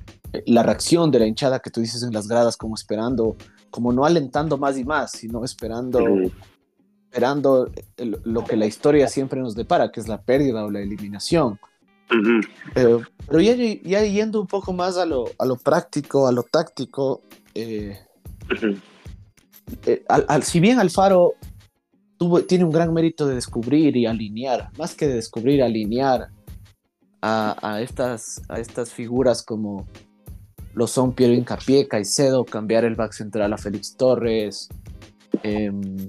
la 0.45 0.63
reacción 0.63 1.09
de 1.11 1.19
la 1.19 1.25
hinchada 1.25 1.59
que 1.59 1.71
tú 1.71 1.81
dices 1.81 2.03
en 2.03 2.13
las 2.13 2.27
gradas 2.27 2.57
como 2.57 2.75
esperando 2.75 3.35
como 3.69 3.93
no 3.93 4.05
alentando 4.05 4.57
más 4.57 4.77
y 4.77 4.83
más, 4.83 5.11
sino 5.11 5.43
esperando, 5.43 5.99
esperando 7.09 7.69
lo 7.97 8.43
que 8.43 8.55
la 8.55 8.65
historia 8.65 9.07
siempre 9.07 9.39
nos 9.39 9.55
depara, 9.55 9.91
que 9.91 9.99
es 9.99 10.07
la 10.07 10.21
pérdida 10.21 10.65
o 10.65 10.71
la 10.71 10.81
eliminación. 10.81 11.59
pero 12.75 13.39
ya, 13.39 13.55
ya, 13.55 14.03
yendo 14.03 14.41
un 14.41 14.47
poco 14.47 14.73
más 14.73 14.97
a 14.97 15.05
lo, 15.05 15.25
a 15.37 15.45
lo 15.45 15.55
práctico, 15.55 16.27
a 16.27 16.31
lo 16.31 16.43
táctico, 16.43 17.21
eh, 17.53 17.99
eh, 19.85 20.03
si 20.41 20.59
bien 20.59 20.79
Alfaro 20.79 21.33
tiene 22.47 22.65
un 22.65 22.71
gran 22.71 22.93
mérito 22.93 23.27
de 23.27 23.35
descubrir 23.35 23.95
y 23.95 24.05
alinear, 24.05 24.69
más 24.77 24.95
que 24.95 25.07
de 25.07 25.15
descubrir, 25.15 25.63
alinear 25.63 26.29
a, 27.21 27.81
estas, 27.81 28.41
a 28.49 28.59
estas 28.59 28.91
figuras 28.91 29.43
como 29.43 29.87
lo 30.73 30.87
son 30.87 31.13
Piero 31.13 31.33
Incapié, 31.33 31.87
Caicedo, 31.87 32.45
cambiar 32.45 32.85
el 32.85 32.95
back 32.95 33.13
central 33.13 33.51
a 33.53 33.57
Félix 33.57 33.95
Torres, 33.97 34.69
em, 35.43 36.07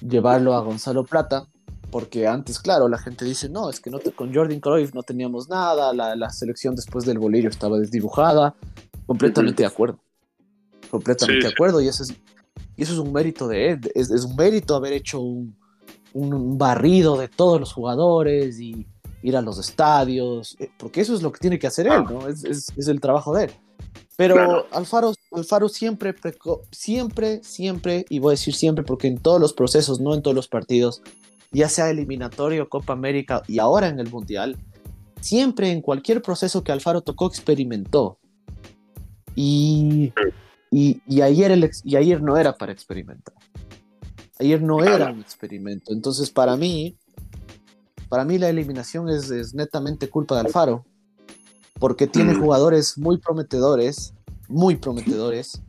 llevarlo 0.00 0.54
a 0.54 0.60
Gonzalo 0.60 1.04
Plata, 1.04 1.46
porque 1.90 2.26
antes, 2.26 2.60
claro, 2.60 2.88
la 2.88 2.98
gente 2.98 3.24
dice, 3.24 3.48
no, 3.48 3.70
es 3.70 3.80
que 3.80 3.90
con 4.12 4.32
Jordan 4.32 4.60
Cruyff 4.60 4.94
no 4.94 5.02
teníamos 5.02 5.48
nada, 5.48 5.92
la, 5.92 6.30
selección 6.30 6.74
después 6.74 7.04
del 7.04 7.18
bolillo 7.18 7.48
estaba 7.48 7.78
desdibujada, 7.78 8.54
completamente 9.06 9.62
de 9.62 9.66
acuerdo, 9.66 9.98
completamente 10.90 11.46
de 11.46 11.52
acuerdo, 11.52 11.80
y 11.80 11.88
eso 11.88 12.02
es, 12.02 12.14
y 12.76 12.82
eso 12.82 12.92
es 12.92 12.98
un 12.98 13.12
mérito 13.12 13.48
de 13.48 13.70
él, 13.70 13.80
es, 13.94 14.10
un 14.10 14.36
mérito 14.36 14.74
haber 14.74 14.92
hecho 14.92 15.20
un, 15.20 15.56
un 16.12 16.58
barrido 16.58 17.16
de 17.16 17.28
todos 17.28 17.60
los 17.60 17.72
jugadores 17.72 18.60
y 18.60 18.86
ir 19.22 19.36
a 19.36 19.42
los 19.42 19.58
estadios, 19.58 20.56
eh, 20.58 20.70
porque 20.78 21.00
eso 21.00 21.14
es 21.14 21.22
lo 21.22 21.32
que 21.32 21.40
tiene 21.40 21.58
que 21.58 21.66
hacer 21.66 21.86
él, 21.86 22.04
¿no? 22.04 22.28
Es, 22.28 22.44
es, 22.44 22.88
el 22.88 23.00
trabajo 23.00 23.34
de 23.34 23.44
él. 23.44 23.50
Pero 24.16 24.66
Alfaro, 24.72 25.14
Alfaro 25.32 25.68
siempre, 25.68 26.14
siempre, 26.70 27.42
siempre, 27.42 28.04
y 28.08 28.18
voy 28.18 28.30
a 28.30 28.32
decir 28.32 28.54
siempre 28.54 28.84
porque 28.84 29.08
en 29.08 29.18
todos 29.18 29.40
los 29.40 29.52
procesos, 29.52 30.00
no 30.00 30.14
en 30.14 30.22
todos 30.22 30.34
los 30.34 30.48
partidos, 30.48 31.02
ya 31.52 31.68
sea 31.68 31.90
eliminatorio, 31.90 32.68
Copa 32.68 32.92
América 32.92 33.42
y 33.46 33.58
ahora 33.58 33.88
en 33.88 33.98
el 33.98 34.10
Mundial, 34.10 34.56
siempre 35.20 35.70
en 35.70 35.80
cualquier 35.80 36.22
proceso 36.22 36.62
que 36.62 36.72
Alfaro 36.72 37.00
tocó 37.00 37.26
experimentó. 37.26 38.18
Y, 39.34 40.12
y, 40.70 41.02
y 41.06 41.20
ayer, 41.22 41.50
el, 41.50 41.70
y 41.84 41.96
ayer 41.96 42.22
no 42.22 42.36
era 42.36 42.56
para 42.56 42.72
experimentar. 42.72 43.34
Ayer 44.38 44.62
no 44.62 44.82
era 44.82 45.10
un 45.10 45.20
experimento. 45.20 45.92
Entonces, 45.92 46.30
para 46.30 46.56
mí, 46.56 46.96
para 48.08 48.24
mí 48.24 48.38
la 48.38 48.48
eliminación 48.48 49.08
es, 49.08 49.54
netamente 49.54 50.08
culpa 50.08 50.36
de 50.36 50.42
Alfaro, 50.42 50.84
porque 51.78 52.06
tiene 52.06 52.34
mm. 52.34 52.40
jugadores 52.40 52.96
muy 52.96 53.18
prometedores, 53.18 54.14
muy 54.48 54.76
prometedores, 54.76 55.60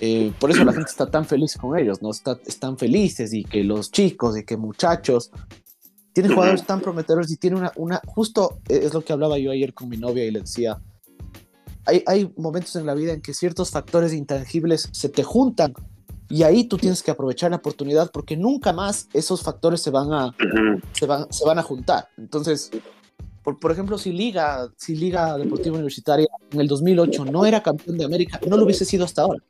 Eh, 0.00 0.32
por 0.40 0.50
eso 0.50 0.64
la 0.64 0.72
gente 0.72 0.90
está 0.90 1.08
tan 1.08 1.24
feliz 1.24 1.56
con 1.56 1.78
ellos, 1.78 2.02
¿no? 2.02 2.10
Está, 2.10 2.36
están 2.46 2.76
felices 2.76 3.32
y 3.32 3.44
que 3.44 3.62
los 3.62 3.92
chicos 3.92 4.36
y 4.36 4.44
que 4.44 4.56
muchachos 4.56 5.30
tienen 6.12 6.32
jugadores 6.34 6.66
tan 6.66 6.80
prometedores 6.80 7.30
y 7.30 7.36
tiene 7.36 7.56
una, 7.56 7.72
una, 7.76 8.00
justo 8.06 8.58
es 8.68 8.92
lo 8.92 9.02
que 9.02 9.12
hablaba 9.12 9.38
yo 9.38 9.52
ayer 9.52 9.72
con 9.72 9.88
mi 9.88 9.96
novia 9.96 10.24
y 10.24 10.32
le 10.32 10.40
decía, 10.40 10.80
hay, 11.86 12.02
hay 12.06 12.32
momentos 12.36 12.76
en 12.76 12.86
la 12.86 12.94
vida 12.94 13.12
en 13.12 13.20
que 13.20 13.34
ciertos 13.34 13.70
factores 13.70 14.12
intangibles 14.12 14.88
se 14.92 15.08
te 15.08 15.22
juntan 15.22 15.74
y 16.28 16.42
ahí 16.42 16.64
tú 16.64 16.78
tienes 16.78 17.02
que 17.02 17.10
aprovechar 17.10 17.50
la 17.50 17.58
oportunidad 17.58 18.10
porque 18.10 18.36
nunca 18.36 18.72
más 18.72 19.08
esos 19.12 19.42
factores 19.42 19.80
se 19.80 19.90
van 19.90 20.12
a, 20.12 20.34
se 20.92 21.06
van, 21.06 21.30
se 21.32 21.44
van 21.44 21.58
a 21.58 21.62
juntar. 21.62 22.08
Entonces, 22.16 22.70
por, 23.42 23.58
por, 23.60 23.70
ejemplo, 23.70 23.98
si 23.98 24.12
Liga, 24.12 24.68
si 24.76 24.96
Liga 24.96 25.36
Deportiva 25.36 25.74
Universitaria 25.74 26.26
en 26.50 26.60
el 26.60 26.66
2008 26.66 27.26
no 27.26 27.44
era 27.44 27.62
campeón 27.62 27.98
de 27.98 28.04
América, 28.04 28.40
no 28.48 28.56
lo 28.56 28.64
hubiese 28.64 28.84
sido 28.84 29.04
hasta 29.04 29.22
ahora. 29.22 29.42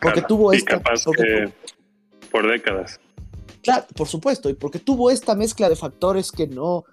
Porque 0.00 0.22
tuvo 0.22 0.52
esta... 0.52 0.82
por 2.30 2.50
décadas. 2.50 2.98
Claro, 3.62 3.86
por 3.94 4.08
supuesto, 4.08 4.50
y 4.50 4.54
porque 4.54 4.80
tuvo 4.80 5.12
esta 5.12 5.36
mezcla 5.36 5.68
de 5.68 5.76
factores 5.76 6.32
que 6.32 6.48
no, 6.48 6.84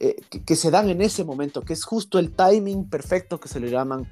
eh, 0.00 0.16
que, 0.30 0.44
que, 0.44 0.56
se 0.56 0.70
dan 0.70 0.88
en 0.88 1.00
ese 1.02 1.24
momento, 1.24 1.62
que 1.62 1.72
es 1.72 1.84
justo 1.84 2.18
el 2.18 2.32
timing 2.34 2.88
perfecto 2.88 3.38
que 3.38 3.48
se 3.48 3.60
le 3.60 3.70
llaman. 3.70 4.08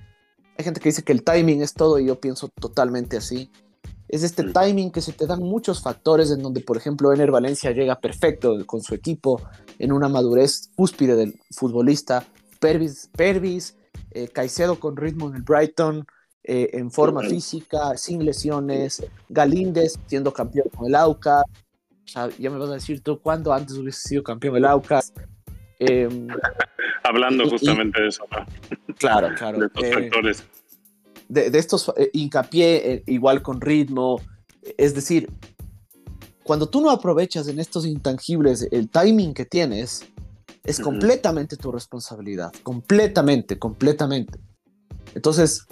Hay 0.57 0.65
gente 0.65 0.81
que 0.81 0.91
dice 0.91 1.03
que 1.03 1.12
el 1.12 1.25
timing 1.25 1.62
es 1.62 1.75
todo 1.75 1.99
y 1.99 2.07
yo 2.07 2.21
pienso 2.21 2.49
totalmente 2.49 3.17
así 3.17 3.50
es 4.11 4.25
este 4.25 4.43
timing 4.43 4.91
que 4.91 5.00
se 5.00 5.12
te 5.12 5.25
dan 5.25 5.41
muchos 5.41 5.83
factores 5.83 6.33
en 6.33 6.43
donde, 6.43 6.61
por 6.61 6.77
ejemplo, 6.77 7.12
Ener 7.12 7.31
Valencia 7.31 7.71
llega 7.71 8.00
perfecto 8.00 8.57
con 8.67 8.83
su 8.83 8.93
equipo 8.93 9.41
en 9.79 9.93
una 9.93 10.09
madurez 10.09 10.71
cúspide 10.75 11.15
del 11.15 11.41
futbolista, 11.53 12.27
Pervis, 12.59 13.09
Pervis 13.17 13.77
eh, 14.11 14.27
Caicedo 14.27 14.81
con 14.81 14.97
ritmo 14.97 15.29
en 15.29 15.37
el 15.37 15.43
Brighton, 15.43 16.05
eh, 16.43 16.71
en 16.73 16.91
forma 16.91 17.21
física, 17.21 17.97
sin 17.97 18.25
lesiones, 18.25 19.00
Galíndez 19.29 19.97
siendo 20.07 20.33
campeón 20.33 20.69
con 20.77 20.89
el 20.89 20.97
Aucas, 20.97 21.45
ya 22.37 22.50
me 22.50 22.59
vas 22.59 22.71
a 22.71 22.75
decir 22.75 23.05
tú 23.05 23.21
cuándo 23.21 23.53
antes 23.53 23.77
hubiese 23.77 24.09
sido 24.09 24.25
campeón 24.25 24.57
el 24.57 24.65
Aucas. 24.65 25.12
Em, 25.81 26.29
Hablando 27.03 27.49
justamente 27.49 28.01
de 28.01 28.09
eso, 28.09 28.25
Claro, 28.99 29.29
claro. 29.37 29.59
De 29.59 29.67
estos 29.67 29.85
eh, 29.85 29.93
factores 29.93 30.45
de, 31.31 31.59
estos 31.59 31.93
eh, 31.97 32.11
hincapié 32.13 32.93
eh, 32.93 33.03
igual 33.07 33.41
con 33.43 33.61
ritmo. 33.61 34.21
Es 34.77 34.95
decir, 34.95 35.31
cuando 36.43 36.69
tú 36.69 36.81
no 36.81 36.91
aprovechas 36.91 37.49
en 37.49 37.61
estos 37.61 37.87
intangibles 37.87 38.67
el 38.71 38.89
timing 38.89 39.33
que 39.33 39.45
tienes, 39.45 40.05
es 40.65 40.81
completamente 40.81 41.57
tu 41.57 41.73
responsabilidad. 41.73 42.53
Completamente, 42.63 43.59
completamente. 43.59 44.39
Entonces, 45.15 45.67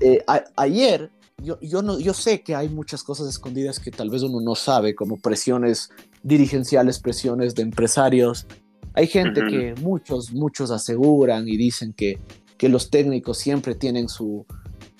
eh, 0.00 0.24
ayer 0.56 1.10
yo, 1.38 1.58
yo, 1.60 1.82
no, 1.82 1.98
yo 1.98 2.14
sé 2.14 2.42
que 2.42 2.54
hay 2.54 2.68
muchas 2.68 3.02
cosas 3.02 3.28
escondidas 3.28 3.80
que 3.80 3.90
tal 3.90 4.10
vez 4.10 4.22
uno 4.22 4.40
no 4.40 4.54
sabe, 4.54 4.94
como 4.94 5.18
presiones 5.18 5.90
dirigenciales, 6.22 7.00
presiones 7.00 7.54
de 7.54 7.62
empresarios. 7.62 8.46
Hay 8.94 9.06
gente 9.06 9.40
que 9.46 9.74
muchos, 9.80 10.32
muchos 10.32 10.70
aseguran 10.70 11.48
y 11.48 11.56
dicen 11.56 11.92
que 11.92 12.18
que 12.62 12.68
los 12.68 12.90
técnicos 12.90 13.38
siempre 13.38 13.74
tienen 13.74 14.08
su, 14.08 14.46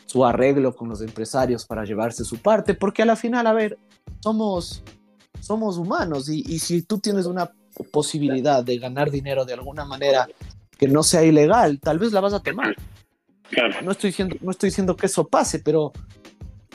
su 0.07 0.25
arreglo 0.25 0.75
con 0.75 0.89
los 0.89 1.01
empresarios 1.01 1.65
para 1.65 1.85
llevarse 1.85 2.25
su 2.25 2.39
parte, 2.39 2.75
porque 2.75 3.03
a 3.03 3.07
la 3.07 3.15
final, 3.15 3.47
a 3.47 3.53
ver, 3.53 3.79
somos, 4.19 4.83
somos 5.39 5.79
humanos 5.79 6.29
y, 6.29 6.43
y 6.45 6.59
si 6.59 6.83
tú 6.83 6.99
tienes 6.99 7.25
una 7.25 7.53
posibilidad 7.93 8.65
de 8.65 8.79
ganar 8.79 9.13
dinero 9.13 9.45
de 9.45 9.53
alguna 9.53 9.85
manera 9.85 10.27
que 10.77 10.89
no 10.89 11.05
sea 11.05 11.23
ilegal, 11.23 11.79
tal 11.79 12.01
vez 12.01 12.11
la 12.11 12.19
vas 12.19 12.33
a 12.33 12.41
tomar. 12.41 12.75
No, 13.85 13.93
estoy 13.93 14.11
diciendo, 14.11 14.35
no 14.41 14.51
estoy 14.51 14.71
diciendo 14.71 14.97
que 14.97 15.07
eso 15.07 15.29
pase, 15.29 15.61
pero 15.61 15.93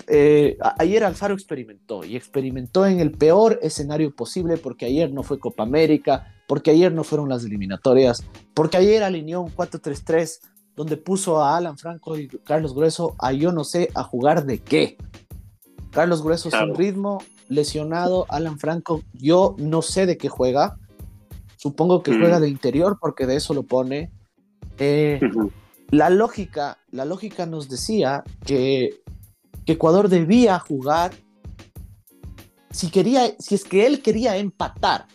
eh, 0.08 0.58
ayer 0.78 1.04
Alfaro 1.04 1.34
experimentó 1.34 2.04
y 2.04 2.16
experimentó 2.16 2.86
en 2.86 3.00
el 3.00 3.12
peor 3.12 3.60
escenario 3.62 4.16
posible 4.16 4.58
porque 4.58 4.86
ayer 4.86 5.12
no 5.12 5.24
fue 5.24 5.40
Copa 5.40 5.64
América, 5.64 6.34
porque 6.48 6.72
ayer 6.72 6.92
no 6.92 7.04
fueron 7.04 7.30
las 7.30 7.44
eliminatorias, 7.44 8.24
porque 8.54 8.78
ayer 8.78 9.04
alineó 9.04 9.42
un 9.42 9.54
4-3-3 9.54 10.40
donde 10.76 10.96
puso 10.96 11.42
a 11.44 11.58
Alan 11.58 11.78
Franco 11.78 12.18
y 12.18 12.28
Carlos 12.28 12.76
Grueso 12.76 13.16
a 13.18 13.32
yo 13.32 13.52
no 13.52 13.64
sé 13.64 13.90
a 13.96 14.04
jugar 14.04 14.46
de 14.46 14.60
qué. 14.60 14.98
Carlos 15.92 16.22
Grueso 16.22 16.52
sin 16.52 16.76
ritmo, 16.76 17.24
lesionado, 17.50 18.28
Alan 18.30 18.60
Franco, 18.60 19.02
yo 19.14 19.56
no 19.58 19.82
sé 19.82 20.06
de 20.06 20.18
qué 20.18 20.30
juega. 20.30 20.78
Supongo 21.56 22.04
que 22.04 22.16
juega 22.16 22.38
mm. 22.38 22.42
de 22.42 22.50
interior 22.50 22.98
porque 23.02 23.26
de 23.26 23.38
eso 23.38 23.56
lo 23.56 23.64
pone. 23.64 24.12
Eh, 24.78 25.20
la 25.90 26.12
lógica, 26.12 26.78
la 26.92 27.06
lógica 27.06 27.48
nos 27.48 27.70
decía 27.70 28.24
que, 28.46 29.02
Ecuador 29.74 30.10
debía 30.10 30.60
jugar 30.60 31.12
si 32.72 32.92
quería, 32.92 33.34
si 33.40 33.56
es 33.56 33.64
que 33.64 33.88
él 33.88 34.02
quería 34.02 34.38
empatar, 34.38 35.08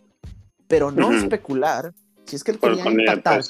pero 0.67 0.91
no 0.91 1.12
especular, 1.12 1.95
si 2.25 2.37
es 2.37 2.43
que 2.43 2.53
él 2.53 2.59
quería 2.59 2.85
empatar, 2.85 3.43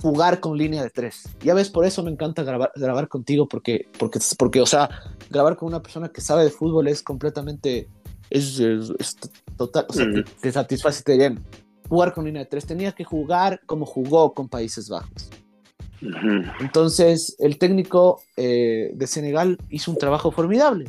jugar 0.00 0.40
con 0.40 0.56
línea 0.56 0.82
de 0.82 0.90
tres. 0.90 1.28
Ya 1.40 1.54
ves, 1.54 1.68
por 1.68 1.84
eso 1.84 2.02
me 2.02 2.10
encanta 2.10 2.42
grabar, 2.42 2.72
grabar 2.74 3.08
contigo, 3.08 3.48
porque, 3.48 3.88
porque, 3.98 4.18
porque, 4.38 4.60
o 4.60 4.66
sea, 4.66 4.88
grabar 5.30 5.56
con 5.56 5.68
una 5.68 5.82
persona 5.82 6.08
que 6.08 6.20
sabe 6.20 6.44
de 6.44 6.50
fútbol 6.50 6.88
es 6.88 7.02
completamente, 7.02 7.88
es, 8.30 8.62
total, 9.56 9.86
o 9.88 9.92
sea, 9.92 10.06
te, 10.40 10.52
satisface 10.52 11.02
te 11.02 11.16
bien. 11.16 11.44
Jugar 11.88 12.12
con 12.14 12.24
línea 12.24 12.42
de 12.42 12.46
tres, 12.46 12.66
tenía 12.66 12.92
que 12.92 13.04
jugar 13.04 13.60
como 13.66 13.86
jugó 13.86 14.32
con 14.32 14.48
Países 14.48 14.88
Bajos. 14.88 15.30
Entonces, 16.60 17.36
el 17.38 17.58
técnico 17.58 18.22
eh, 18.36 18.90
de 18.94 19.06
Senegal 19.06 19.58
hizo 19.70 19.90
un 19.90 19.98
trabajo 19.98 20.30
formidable. 20.30 20.86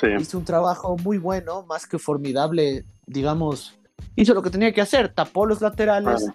Sí. 0.00 0.08
Hizo 0.18 0.38
un 0.38 0.44
trabajo 0.44 0.96
muy 0.98 1.18
bueno, 1.18 1.64
más 1.68 1.86
que 1.86 1.98
formidable, 1.98 2.84
digamos, 3.06 3.78
hizo 4.16 4.34
lo 4.34 4.42
que 4.42 4.50
tenía 4.50 4.72
que 4.72 4.80
hacer, 4.80 5.08
tapó 5.08 5.46
los 5.46 5.60
laterales, 5.60 6.26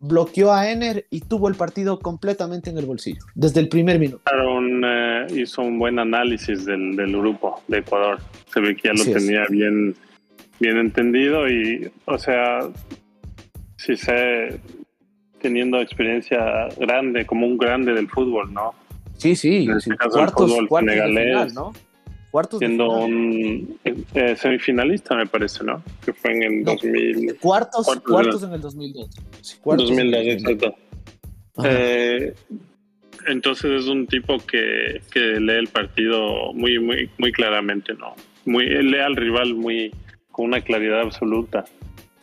bloqueó 0.00 0.52
a 0.52 0.70
Ener 0.70 1.06
y 1.10 1.20
tuvo 1.20 1.48
el 1.48 1.54
partido 1.54 1.98
completamente 2.00 2.70
en 2.70 2.78
el 2.78 2.86
bolsillo, 2.86 3.20
desde 3.34 3.60
el 3.60 3.68
primer 3.68 3.98
minuto. 3.98 4.22
Eh, 4.32 5.26
hizo 5.36 5.62
un 5.62 5.78
buen 5.78 5.98
análisis 5.98 6.64
del, 6.64 6.96
del, 6.96 7.12
grupo 7.16 7.62
de 7.68 7.78
Ecuador. 7.78 8.18
Se 8.52 8.60
ve 8.60 8.74
que 8.74 8.88
ya 8.88 8.94
lo 8.94 9.04
tenía 9.04 9.44
bien, 9.48 9.94
bien 10.58 10.76
entendido 10.78 11.48
y, 11.48 11.90
o 12.06 12.18
sea, 12.18 12.68
si 13.76 13.96
sé, 13.96 14.60
teniendo 15.40 15.80
experiencia 15.80 16.68
grande, 16.78 17.26
como 17.26 17.46
un 17.46 17.58
grande 17.58 17.92
del 17.92 18.08
fútbol, 18.08 18.52
¿no? 18.52 18.74
Sí, 19.16 19.36
sí, 19.36 19.64
en 19.64 19.76
este 19.76 19.96
cuartos, 19.96 20.52
cuartos 20.68 20.94
final, 20.94 21.54
¿no? 21.54 21.72
siendo 22.58 22.90
un 22.90 23.78
eh, 23.84 24.36
semifinalista, 24.36 25.16
me 25.16 25.26
parece, 25.26 25.64
¿no? 25.64 25.82
Que 26.04 26.12
fue 26.12 26.32
en 26.32 26.42
el 26.42 26.64
2000. 26.64 27.36
Cuartos, 27.40 27.86
cuartos, 28.06 28.42
en 28.44 28.52
el 28.52 28.60
2002. 28.60 29.10
Sí, 29.40 29.56
2002, 29.64 30.20
exacto. 30.26 30.74
Eh, 31.64 32.32
entonces 33.26 33.82
es 33.82 33.86
un 33.88 34.06
tipo 34.06 34.38
que, 34.38 35.02
que, 35.12 35.40
lee 35.40 35.54
el 35.54 35.68
partido 35.68 36.52
muy, 36.54 36.78
muy, 36.78 37.10
muy 37.18 37.32
claramente, 37.32 37.94
¿no? 37.94 38.14
Muy, 38.44 38.66
lee 38.66 39.00
al 39.00 39.16
rival 39.16 39.54
muy 39.54 39.92
con 40.30 40.46
una 40.46 40.60
claridad 40.60 41.00
absoluta. 41.00 41.64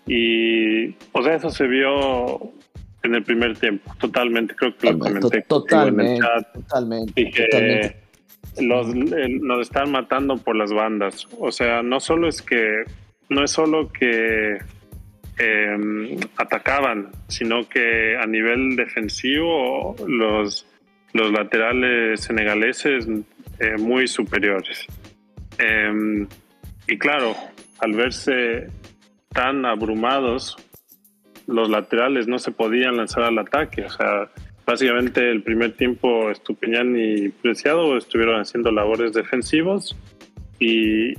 Y, 0.07 0.95
o 1.11 1.21
sea, 1.21 1.35
eso 1.35 1.49
se 1.49 1.67
vio 1.67 2.53
en 3.03 3.15
el 3.15 3.23
primer 3.23 3.57
tiempo, 3.57 3.93
totalmente, 3.99 4.55
creo 4.55 4.75
que 4.75 4.91
lo 4.91 4.99
comenté. 4.99 5.41
Totalmente, 5.43 6.03
en 6.03 6.17
el 6.17 6.21
chat. 6.21 6.53
totalmente, 6.53 7.25
totalmente 7.25 8.07
los, 8.61 8.93
nos 8.93 9.61
están 9.61 9.91
matando 9.91 10.37
por 10.37 10.55
las 10.55 10.71
bandas. 10.71 11.27
O 11.39 11.51
sea, 11.51 11.81
no 11.83 11.99
solo 11.99 12.27
es 12.27 12.41
que, 12.41 12.83
no 13.29 13.43
es 13.43 13.51
solo 13.51 13.91
que 13.91 14.57
em, 15.37 16.17
atacaban, 16.37 17.11
sino 17.27 17.67
que 17.67 18.17
a 18.17 18.25
nivel 18.25 18.75
defensivo 18.75 19.95
los, 20.07 20.65
los 21.13 21.31
laterales 21.31 22.21
senegaleses 22.21 23.07
eh, 23.59 23.77
muy 23.77 24.07
superiores. 24.07 24.85
Em, 25.59 26.27
y 26.87 26.97
claro, 26.97 27.35
al 27.79 27.93
verse 27.93 28.67
tan 29.29 29.65
abrumados, 29.65 30.57
los 31.47 31.69
laterales 31.69 32.27
no 32.27 32.39
se 32.39 32.51
podían 32.51 32.97
lanzar 32.97 33.23
al 33.23 33.39
ataque. 33.39 33.85
O 33.85 33.89
sea, 33.89 34.29
básicamente 34.65 35.31
el 35.31 35.41
primer 35.41 35.71
tiempo 35.73 36.29
Estupiñán 36.29 36.95
y 36.97 37.29
Preciado 37.29 37.97
estuvieron 37.97 38.39
haciendo 38.39 38.71
labores 38.71 39.13
defensivos 39.13 39.95
y 40.59 41.13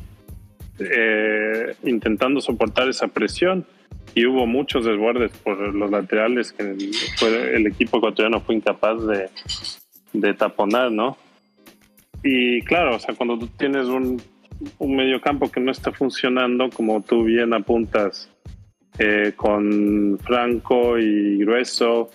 eh, 0.78 1.74
intentando 1.82 2.40
soportar 2.40 2.88
esa 2.88 3.08
presión 3.08 3.66
y 4.14 4.26
hubo 4.26 4.46
muchos 4.46 4.84
desbordes 4.84 5.32
por 5.38 5.74
los 5.74 5.90
laterales 5.90 6.52
que 6.52 6.62
el, 6.62 7.66
equipo 7.66 7.98
ecuatoriano 7.98 8.40
fue 8.40 8.54
incapaz 8.54 9.04
de, 9.06 9.28
de, 10.12 10.34
taponar, 10.34 10.90
¿no? 10.90 11.16
Y 12.22 12.62
claro, 12.62 12.96
o 12.96 12.98
sea, 12.98 13.14
cuando 13.14 13.38
tú 13.38 13.46
tienes 13.46 13.86
un, 13.86 14.20
un 14.78 14.96
medio 14.96 15.20
campo 15.20 15.50
que 15.50 15.60
no 15.60 15.70
está 15.70 15.92
funcionando, 15.92 16.70
como 16.70 17.02
tú 17.02 17.24
bien 17.24 17.54
apuntas, 17.54 18.30
eh, 18.98 19.32
con 19.36 20.18
Franco 20.22 20.98
y 20.98 21.38
Grueso, 21.38 22.10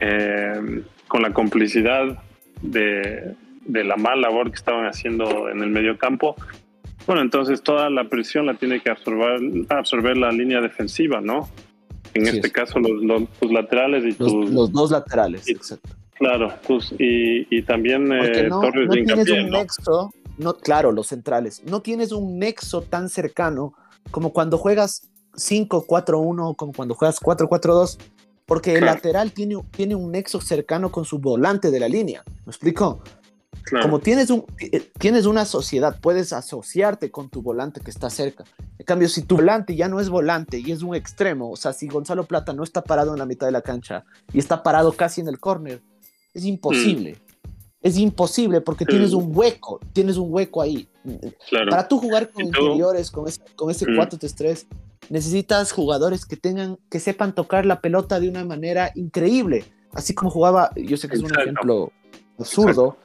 eh, 0.00 0.82
con 1.08 1.22
la 1.22 1.32
complicidad 1.32 2.18
de, 2.62 3.34
de 3.64 3.84
la 3.84 3.96
mala 3.96 4.28
labor 4.28 4.50
que 4.50 4.56
estaban 4.56 4.86
haciendo 4.86 5.48
en 5.48 5.62
el 5.62 5.70
medio 5.70 5.98
campo, 5.98 6.36
bueno, 7.06 7.20
entonces 7.20 7.62
toda 7.62 7.90
la 7.90 8.08
presión 8.08 8.46
la 8.46 8.54
tiene 8.54 8.80
que 8.80 8.90
absorber, 8.90 9.40
absorber 9.68 10.16
la 10.16 10.30
línea 10.30 10.60
defensiva, 10.60 11.20
¿no? 11.20 11.48
En 12.14 12.26
este 12.26 12.50
caso, 12.50 12.78
los, 12.78 13.02
los, 13.02 13.50
laterales 13.50 14.04
y 14.04 14.08
los, 14.10 14.32
tus, 14.32 14.50
los 14.50 14.72
dos 14.72 14.90
laterales, 14.90 15.48
exacto. 15.48 15.90
Claro, 16.14 16.52
pues, 16.66 16.94
y, 16.98 17.46
y 17.54 17.62
también 17.62 18.10
eh, 18.12 18.46
no, 18.48 18.60
Torres 18.60 18.86
no 18.86 18.94
de 18.94 19.02
tienes 19.02 19.28
hincapié, 19.28 19.44
un 19.44 19.50
¿no? 19.50 19.58
nexo, 19.58 20.14
no, 20.38 20.54
claro, 20.54 20.92
los 20.92 21.08
centrales. 21.08 21.62
No 21.64 21.82
tienes 21.82 22.12
un 22.12 22.38
nexo 22.38 22.82
tan 22.82 23.08
cercano 23.08 23.74
como 24.10 24.32
cuando 24.32 24.58
juegas 24.58 25.10
5-4-1, 25.36 26.54
como 26.56 26.72
cuando 26.72 26.94
juegas 26.94 27.20
4-4-2, 27.20 27.98
porque 28.46 28.72
el 28.74 28.80
Claro. 28.80 28.94
lateral 28.96 29.32
tiene, 29.32 29.56
tiene 29.70 29.94
un 29.94 30.12
nexo 30.12 30.40
cercano 30.40 30.90
con 30.92 31.04
su 31.04 31.18
volante 31.18 31.70
de 31.70 31.80
la 31.80 31.88
línea. 31.88 32.22
¿Me 32.44 32.50
explico? 32.50 33.00
Claro. 33.62 33.86
Como 33.86 33.98
tienes, 34.00 34.28
un, 34.28 34.44
eh, 34.60 34.90
tienes 34.98 35.24
una 35.24 35.46
sociedad, 35.46 35.98
puedes 36.00 36.34
asociarte 36.34 37.10
con 37.10 37.30
tu 37.30 37.40
volante 37.40 37.80
que 37.80 37.90
está 37.90 38.10
cerca. 38.10 38.44
En 38.78 38.84
cambio, 38.84 39.08
si 39.08 39.22
tu 39.22 39.36
volante 39.36 39.74
ya 39.74 39.88
no 39.88 40.00
es 40.00 40.10
volante 40.10 40.58
y 40.58 40.70
es 40.72 40.82
un 40.82 40.94
extremo, 40.94 41.50
o 41.50 41.56
sea, 41.56 41.72
si 41.72 41.86
Gonzalo 41.88 42.24
Plata 42.24 42.52
no 42.52 42.62
está 42.62 42.82
parado 42.82 43.12
en 43.14 43.18
la 43.20 43.24
mitad 43.26 43.46
de 43.46 43.52
la 43.52 43.62
cancha 43.62 44.04
y 44.34 44.38
está 44.38 44.62
parado 44.62 44.92
casi 44.92 45.22
en 45.22 45.28
el 45.28 45.38
córner, 45.40 45.80
es 46.34 46.44
imposible. 46.44 47.16
Es 47.80 47.96
imposible 47.96 48.60
porque 48.60 48.84
Mm. 48.84 48.88
tienes 48.88 49.12
un 49.14 49.30
hueco, 49.34 49.80
tienes 49.94 50.16
un 50.18 50.32
hueco 50.32 50.60
ahí. 50.60 50.88
claro. 51.50 51.70
Para 51.70 51.86
tú 51.86 51.98
jugar 51.98 52.30
con 52.30 52.44
interiores, 52.44 53.10
con 53.10 53.28
ese, 53.28 53.40
con 53.56 53.70
ese 53.70 53.86
Mm. 53.86 53.94
4-3-3, 53.96 54.66
necesitas 55.10 55.72
jugadores 55.72 56.26
que 56.26 56.36
tengan, 56.36 56.78
que 56.90 57.00
sepan 57.00 57.34
tocar 57.34 57.66
la 57.66 57.80
pelota 57.80 58.20
de 58.20 58.28
una 58.28 58.44
manera 58.44 58.90
increíble. 58.94 59.64
Así 59.92 60.14
como 60.14 60.30
jugaba, 60.30 60.70
yo 60.76 60.96
sé 60.96 61.08
que 61.08 61.16
es 61.16 61.22
un 61.22 61.32
ejemplo 61.38 61.92
absurdo, 62.38 62.96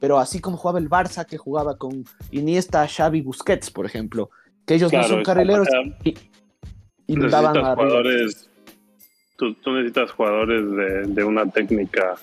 pero 0.00 0.18
así 0.18 0.40
como 0.40 0.56
jugaba 0.56 0.78
el 0.78 0.90
Barça, 0.90 1.24
que 1.24 1.38
jugaba 1.38 1.78
con 1.78 2.04
Iniesta, 2.30 2.86
Xavi, 2.86 3.22
Busquets, 3.22 3.70
por 3.70 3.86
ejemplo, 3.86 4.30
que 4.66 4.74
ellos 4.74 4.90
Claro, 4.90 5.08
no 5.08 5.14
son 5.14 5.24
carrileros 5.24 5.68
y, 6.04 6.14
y 7.06 7.16
daban 7.28 7.56
arriba. 7.56 7.74
jugadores, 7.74 8.50
tú, 9.36 9.54
tú 9.54 9.72
necesitas 9.72 10.10
jugadores 10.10 10.64
de, 10.70 11.02
de 11.14 11.24
una 11.24 11.50
técnica 11.50 12.16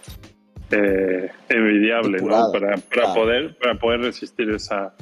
eh, 0.69 1.31
envidiable, 1.49 2.21
¿no? 2.21 2.51
Para, 2.51 2.77
para 2.77 2.81
claro. 2.89 3.13
poder, 3.15 3.57
para 3.57 3.75
poder 3.79 4.01
resistir 4.01 4.49
esa, 4.51 4.93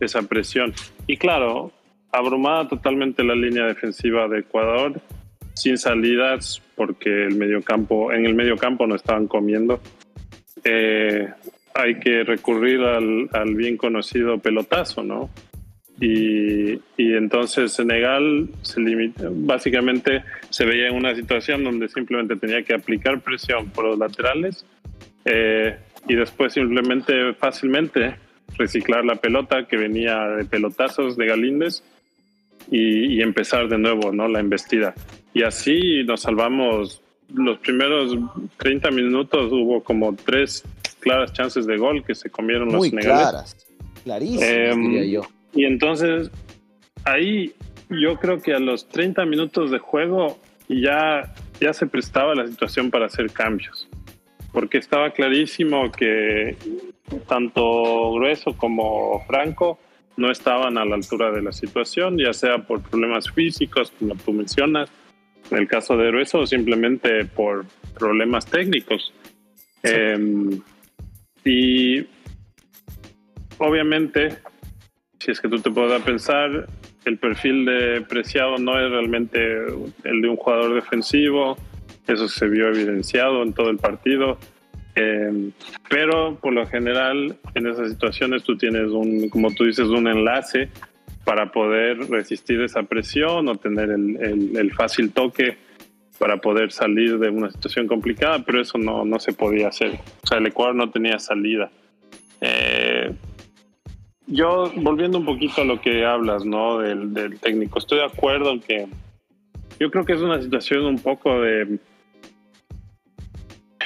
esa 0.00 0.22
presión. 0.22 0.72
Y 1.06 1.16
claro, 1.16 1.72
abrumada 2.16 2.68
totalmente 2.68 3.24
la 3.24 3.34
línea 3.34 3.66
defensiva 3.66 4.28
de 4.28 4.40
Ecuador, 4.40 5.00
sin 5.54 5.78
salidas, 5.78 6.62
porque 6.74 7.24
el 7.24 7.36
mediocampo, 7.36 8.12
en 8.12 8.26
el 8.26 8.34
mediocampo 8.34 8.86
no 8.86 8.94
estaban 8.94 9.26
comiendo. 9.26 9.80
Eh, 10.64 11.28
hay 11.74 11.98
que 11.98 12.24
recurrir 12.24 12.80
al, 12.82 13.54
bien 13.54 13.76
conocido 13.76 14.38
pelotazo, 14.38 15.02
¿no? 15.02 15.30
Y, 16.00 16.72
y 16.96 17.14
entonces 17.14 17.72
Senegal 17.72 18.48
se 18.60 18.80
limita, 18.80 19.28
básicamente 19.30 20.22
se 20.50 20.66
veía 20.66 20.88
en 20.88 20.96
una 20.96 21.14
situación 21.14 21.64
donde 21.64 21.88
simplemente 21.88 22.36
tenía 22.36 22.62
que 22.62 22.74
aplicar 22.74 23.20
presión 23.20 23.70
por 23.70 23.86
los 23.86 23.98
laterales 23.98 24.66
eh, 25.24 25.78
y 26.06 26.14
después 26.14 26.52
simplemente 26.52 27.32
fácilmente 27.34 28.16
reciclar 28.58 29.06
la 29.06 29.16
pelota 29.16 29.66
que 29.66 29.76
venía 29.78 30.18
de 30.28 30.44
pelotazos 30.44 31.16
de 31.16 31.26
Galíndez 31.26 31.82
y, 32.70 33.16
y 33.18 33.22
empezar 33.22 33.68
de 33.68 33.78
nuevo 33.78 34.12
¿no? 34.12 34.28
la 34.28 34.40
embestida. 34.40 34.94
Y 35.34 35.42
así 35.42 36.02
nos 36.04 36.22
salvamos 36.22 37.02
los 37.34 37.58
primeros 37.58 38.16
30 38.58 38.90
minutos, 38.90 39.50
hubo 39.52 39.82
como 39.82 40.14
tres 40.14 40.64
claras 41.00 41.32
chances 41.32 41.66
de 41.66 41.76
gol 41.76 42.04
que 42.04 42.14
se 42.14 42.30
comieron 42.30 42.66
los 42.66 42.76
Muy 42.76 42.90
senegaleses. 42.90 43.22
claras, 43.30 43.66
clarísimas, 44.04 44.48
Em, 44.48 44.82
diría 44.82 45.04
yo. 45.04 45.20
Y 45.54 45.64
entonces 45.64 46.30
ahí 47.04 47.52
yo 47.90 48.16
creo 48.18 48.40
que 48.40 48.52
a 48.54 48.58
los 48.58 48.88
30 48.88 49.24
minutos 49.26 49.70
de 49.70 49.78
juego 49.78 50.38
ya, 50.68 51.32
ya 51.60 51.72
se 51.72 51.86
prestaba 51.86 52.34
la 52.34 52.46
situación 52.46 52.90
para 52.90 53.06
hacer 53.06 53.30
cambios, 53.30 53.88
porque 54.52 54.78
estaba 54.78 55.10
clarísimo 55.10 55.90
que 55.92 56.56
tanto 57.28 58.12
Grueso 58.14 58.56
como 58.56 59.24
Franco 59.26 59.78
no 60.16 60.30
estaban 60.30 60.78
a 60.78 60.84
la 60.84 60.96
altura 60.96 61.30
de 61.30 61.42
la 61.42 61.52
situación, 61.52 62.18
ya 62.18 62.32
sea 62.32 62.58
por 62.58 62.82
problemas 62.82 63.30
físicos, 63.30 63.92
como 63.98 64.14
tú 64.16 64.32
mencionas, 64.32 64.90
en 65.50 65.58
el 65.58 65.68
caso 65.68 65.96
de 65.96 66.08
Grueso, 66.08 66.40
o 66.40 66.46
simplemente 66.46 67.24
por 67.24 67.66
problemas 67.98 68.46
técnicos. 68.46 69.12
Sí. 69.82 69.90
Em, 69.92 70.60
y 71.44 72.06
obviamente, 73.58 74.38
si 75.20 75.30
es 75.30 75.40
que 75.40 75.48
tú 75.48 75.60
te 75.60 75.70
puedes 75.70 76.02
pensar, 76.02 76.66
el 77.04 77.18
perfil 77.18 77.64
de 77.64 78.00
Preciado 78.02 78.58
no 78.58 78.80
es 78.80 78.90
realmente 78.90 79.38
el 80.04 80.22
de 80.22 80.28
un 80.28 80.36
jugador 80.36 80.74
defensivo, 80.74 81.56
eso 82.06 82.28
se 82.28 82.48
vio 82.48 82.68
evidenciado 82.68 83.42
en 83.42 83.52
todo 83.52 83.70
el 83.70 83.78
partido. 83.78 84.38
Eh, 84.98 85.50
pero 85.90 86.36
por 86.40 86.54
lo 86.54 86.66
general 86.66 87.36
en 87.54 87.66
esas 87.66 87.90
situaciones 87.90 88.42
tú 88.44 88.56
tienes 88.56 88.88
un, 88.90 89.28
como 89.28 89.50
tú 89.52 89.64
dices, 89.64 89.86
un 89.88 90.08
enlace 90.08 90.70
para 91.24 91.52
poder 91.52 91.98
resistir 92.08 92.62
esa 92.62 92.82
presión 92.84 93.46
o 93.48 93.56
tener 93.56 93.90
el, 93.90 94.16
el- 94.16 94.56
el 94.56 94.72
fácil 94.72 95.12
toque 95.12 95.58
para 96.18 96.38
poder 96.38 96.72
salir 96.72 97.18
de 97.18 97.28
una 97.28 97.50
situación 97.50 97.86
complicada, 97.86 98.42
pero 98.44 98.58
eso 98.60 98.78
no, 98.78 99.04
no 99.04 99.18
se 99.20 99.34
podía 99.34 99.68
hacer. 99.68 99.98
O 100.22 100.26
sea, 100.26 100.38
el 100.38 100.46
Ecuador 100.46 100.74
no 100.74 100.88
tenía 100.90 101.18
salida. 101.18 101.70
Eh, 102.40 103.12
yo, 104.26 104.72
volviendo 104.76 105.18
un 105.18 105.26
poquito 105.26 105.60
a 105.60 105.64
lo 105.66 105.80
que 105.80 106.06
hablas, 106.06 106.44
¿no? 106.46 106.78
Del, 106.78 107.12
del 107.12 107.38
técnico, 107.38 107.78
estoy 107.78 107.98
de 107.98 108.04
acuerdo 108.06 108.50
en 108.52 108.60
que 108.60 108.86
yo 109.78 109.90
creo 109.90 110.04
que 110.06 110.14
es 110.14 110.20
una 110.22 110.40
situación 110.40 110.86
un 110.86 110.98
poco 110.98 111.40
de... 111.42 111.78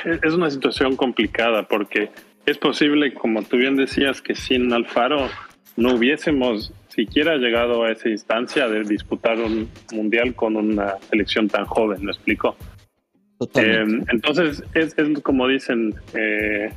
Es 0.05 0.33
una 0.33 0.51
situación 0.51 0.97
complicada 0.97 1.69
porque 1.69 2.11
es 2.47 2.59
posible, 2.59 3.13
como 3.15 3.43
tú 3.43 3.57
bien 3.57 3.77
decías, 3.77 4.21
que 4.23 4.35
sin 4.35 4.73
Alfaro 4.73 5.29
no 5.77 5.95
hubiésemos 5.95 6.73
siquiera 6.89 7.37
llegado 7.37 7.85
a 7.85 7.93
esa 7.93 8.09
instancia 8.09 8.69
de 8.69 8.83
disputar 8.85 9.39
un 9.39 9.69
mundial 9.93 10.35
con 10.35 10.57
una 10.57 10.97
selección 11.11 11.49
tan 11.49 11.65
joven, 11.65 12.05
¿me 12.05 12.13
explico? 12.13 12.57
Eh, 13.55 13.85
entonces, 14.11 14.63
es, 14.75 14.99
es 14.99 15.21
como 15.23 15.49
dicen 15.49 15.95
eh, 16.15 16.71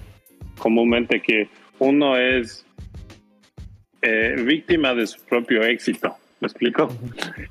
comúnmente 0.57 1.21
que 1.21 1.49
uno 1.79 2.17
es 2.17 2.65
eh, 4.01 4.36
víctima 4.45 4.93
de 4.93 5.07
su 5.07 5.21
propio 5.25 5.63
éxito. 5.63 6.15
¿Me 6.39 6.47
explico? 6.47 6.89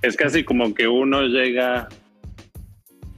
Es 0.03 0.17
casi 0.17 0.45
como 0.45 0.75
que 0.75 0.87
uno 0.87 1.23
llega 1.23 1.89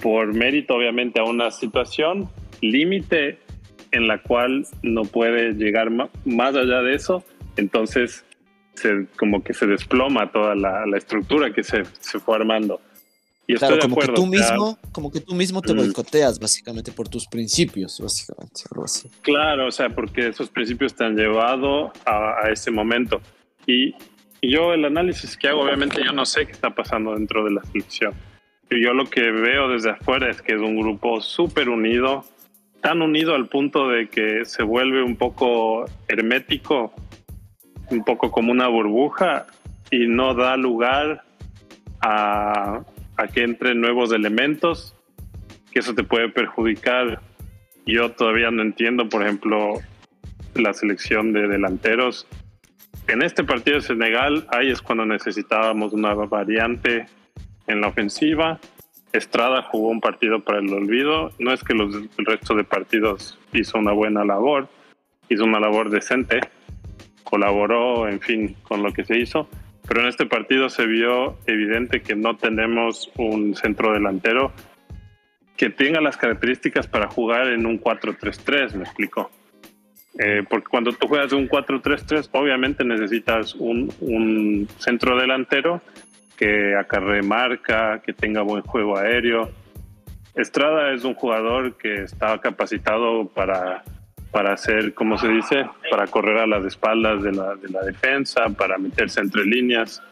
por 0.02 0.32
mérito, 0.32 0.74
obviamente, 0.74 1.20
a 1.20 1.24
una 1.24 1.50
situación 1.50 2.28
límite 2.60 3.38
en 3.90 4.08
la 4.08 4.20
cual 4.22 4.66
no 4.82 5.02
puede 5.02 5.52
llegar 5.52 5.90
más 5.90 6.54
allá 6.54 6.82
de 6.82 6.94
eso. 6.94 7.24
Entonces, 7.56 8.24
se, 8.74 9.06
como 9.16 9.42
que 9.44 9.54
se 9.54 9.66
desploma 9.66 10.30
toda 10.32 10.54
la, 10.54 10.86
la 10.86 10.98
estructura 10.98 11.52
que 11.52 11.62
se, 11.62 11.84
se 12.00 12.18
fue 12.18 12.36
armando. 12.36 12.80
Y 13.46 13.54
Claro, 13.56 13.74
estoy 13.74 13.76
de 13.76 13.94
como 13.94 13.96
que 13.96 14.04
acuerdo. 14.04 14.14
tú 14.14 14.28
o 14.28 14.38
sea, 14.38 14.52
mismo, 14.52 14.78
como 14.90 15.12
que 15.12 15.20
tú 15.20 15.34
mismo 15.34 15.60
te 15.60 15.74
boicoteas 15.74 16.38
básicamente 16.38 16.90
por 16.92 17.08
tus 17.08 17.26
principios, 17.26 18.00
básicamente, 18.00 18.62
algo 18.70 18.84
así. 18.84 19.10
Claro, 19.20 19.66
o 19.66 19.70
sea, 19.70 19.90
porque 19.90 20.28
esos 20.28 20.48
principios 20.48 20.94
te 20.94 21.04
han 21.04 21.14
llevado 21.14 21.92
a, 22.06 22.46
a 22.46 22.50
ese 22.50 22.70
momento. 22.70 23.20
Y, 23.66 23.94
yo 24.50 24.74
el 24.74 24.84
análisis 24.84 25.36
que 25.36 25.48
hago, 25.48 25.62
obviamente 25.62 26.02
yo 26.04 26.12
no 26.12 26.26
sé 26.26 26.44
qué 26.46 26.52
está 26.52 26.74
pasando 26.74 27.14
dentro 27.14 27.44
de 27.44 27.52
la 27.52 27.62
selección. 27.64 28.12
Y 28.70 28.82
yo 28.82 28.92
lo 28.92 29.06
que 29.06 29.30
veo 29.30 29.68
desde 29.68 29.90
afuera 29.90 30.30
es 30.30 30.42
que 30.42 30.54
es 30.54 30.60
un 30.60 30.78
grupo 30.78 31.20
súper 31.20 31.68
unido, 31.68 32.24
tan 32.84 33.00
unido 33.00 33.34
al 33.34 33.48
punto 33.48 33.88
de 33.88 34.08
que 34.08 34.44
se 34.44 34.62
vuelve 34.62 35.02
un 35.02 35.16
poco 35.16 35.86
hermético, 36.06 36.92
un 37.90 38.04
poco 38.04 38.30
como 38.30 38.52
una 38.52 38.68
burbuja 38.68 39.46
y 39.90 40.06
no 40.06 40.34
da 40.34 40.58
lugar 40.58 41.24
a, 42.02 42.82
a 43.16 43.26
que 43.28 43.42
entren 43.42 43.80
nuevos 43.80 44.12
elementos, 44.12 44.94
que 45.72 45.78
eso 45.78 45.94
te 45.94 46.04
puede 46.04 46.28
perjudicar 46.28 47.22
yo 47.86 48.10
todavía 48.12 48.50
no 48.50 48.60
entiendo, 48.60 49.08
por 49.08 49.22
ejemplo, 49.22 49.74
la 50.54 50.72
selección 50.72 51.32
de 51.32 51.48
delanteros. 51.48 52.26
En 53.08 53.22
este 53.22 53.44
partido 53.44 53.76
de 53.76 53.82
Senegal, 53.82 54.46
ahí 54.50 54.70
es 54.70 54.80
cuando 54.80 55.04
necesitábamos 55.04 55.94
una 55.94 56.12
variante 56.14 57.06
en 57.66 57.80
la 57.80 57.88
ofensiva. 57.88 58.60
Estrada 59.14 59.62
jugó 59.62 59.90
un 59.90 60.00
partido 60.00 60.40
para 60.40 60.58
el 60.58 60.72
olvido. 60.72 61.30
No 61.38 61.52
es 61.52 61.62
que 61.62 61.72
los, 61.72 61.94
el 61.94 62.26
resto 62.26 62.54
de 62.56 62.64
partidos 62.64 63.38
hizo 63.52 63.78
una 63.78 63.92
buena 63.92 64.24
labor, 64.24 64.68
hizo 65.28 65.44
una 65.44 65.60
labor 65.60 65.88
decente, 65.88 66.40
colaboró, 67.22 68.08
en 68.08 68.20
fin, 68.20 68.56
con 68.64 68.82
lo 68.82 68.92
que 68.92 69.04
se 69.04 69.16
hizo. 69.16 69.48
Pero 69.86 70.00
en 70.00 70.08
este 70.08 70.26
partido 70.26 70.68
se 70.68 70.86
vio 70.86 71.38
evidente 71.46 72.02
que 72.02 72.16
no 72.16 72.36
tenemos 72.36 73.10
un 73.16 73.54
centro 73.54 73.92
delantero 73.92 74.52
que 75.56 75.70
tenga 75.70 76.00
las 76.00 76.16
características 76.16 76.88
para 76.88 77.08
jugar 77.08 77.46
en 77.48 77.66
un 77.66 77.80
4-3-3, 77.80 78.74
me 78.74 78.82
explico. 78.82 79.30
Eh, 80.18 80.42
porque 80.48 80.66
cuando 80.68 80.92
tú 80.92 81.06
juegas 81.06 81.32
un 81.32 81.48
4-3-3, 81.48 82.30
obviamente 82.32 82.82
necesitas 82.84 83.54
un, 83.54 83.92
un 84.00 84.68
centro 84.78 85.16
delantero 85.16 85.82
que 86.36 86.76
acarre 86.76 87.22
marca, 87.22 88.00
que 88.04 88.12
tenga 88.12 88.42
buen 88.42 88.62
juego 88.62 88.96
aéreo. 88.96 89.50
Estrada 90.34 90.92
es 90.92 91.04
un 91.04 91.14
jugador 91.14 91.76
que 91.76 92.02
está 92.02 92.38
capacitado 92.40 93.28
para, 93.28 93.84
para 94.30 94.52
hacer, 94.52 94.94
¿cómo 94.94 95.16
se 95.16 95.28
dice? 95.28 95.66
Para 95.90 96.06
correr 96.06 96.38
a 96.38 96.46
las 96.46 96.64
espaldas 96.64 97.22
de 97.22 97.32
la, 97.32 97.54
de 97.54 97.68
la 97.68 97.82
defensa, 97.82 98.48
para 98.50 98.78
meterse 98.78 99.20
entre 99.20 99.44
líneas 99.44 100.02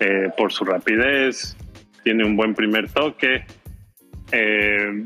eh, 0.00 0.30
por 0.36 0.52
su 0.52 0.64
rapidez, 0.64 1.56
tiene 2.02 2.24
un 2.24 2.36
buen 2.36 2.54
primer 2.54 2.90
toque. 2.90 3.44
Eh, 4.32 5.04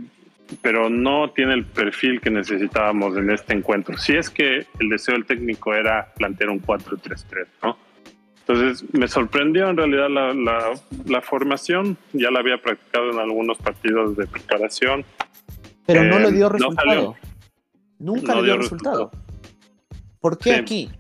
pero 0.63 0.91
no 0.91 1.31
tiene 1.31 1.55
el 1.55 1.65
perfil 1.65 2.21
que 2.21 2.31
necesitábamos 2.31 3.17
en 3.17 3.31
este 3.31 3.55
encuentro. 3.55 3.97
Si 3.99 4.15
es 4.15 4.31
que 4.31 4.67
el 4.79 4.89
deseo 4.89 5.15
del 5.15 5.25
técnico 5.25 5.75
era 5.75 6.13
plantear 6.15 6.51
un 6.51 6.61
4-3-3, 6.61 7.47
¿no? 7.63 7.79
Entonces 8.47 8.85
me 8.93 9.09
sorprendió 9.09 9.71
en 9.71 9.77
realidad 9.77 10.09
la, 10.11 10.35
la, 11.07 11.23
formación, 11.23 11.97
ya 12.13 12.31
la 12.31 12.41
había 12.41 12.59
practicado 12.61 13.11
en 13.11 13.19
algunos 13.19 13.57
partidos 13.57 14.17
de 14.17 14.27
preparación. 14.27 15.05
Pero 15.87 16.05
no 16.05 16.19
le 16.19 16.31
dio 16.31 16.47
eh, 16.47 16.51
resultado. 16.51 17.17
Nunca 17.99 18.35
le 18.35 18.43
dio, 18.43 18.59
resultado. 18.59 19.11
¿Por 20.21 20.37
qué 20.37 20.57
aquí? 20.57 20.91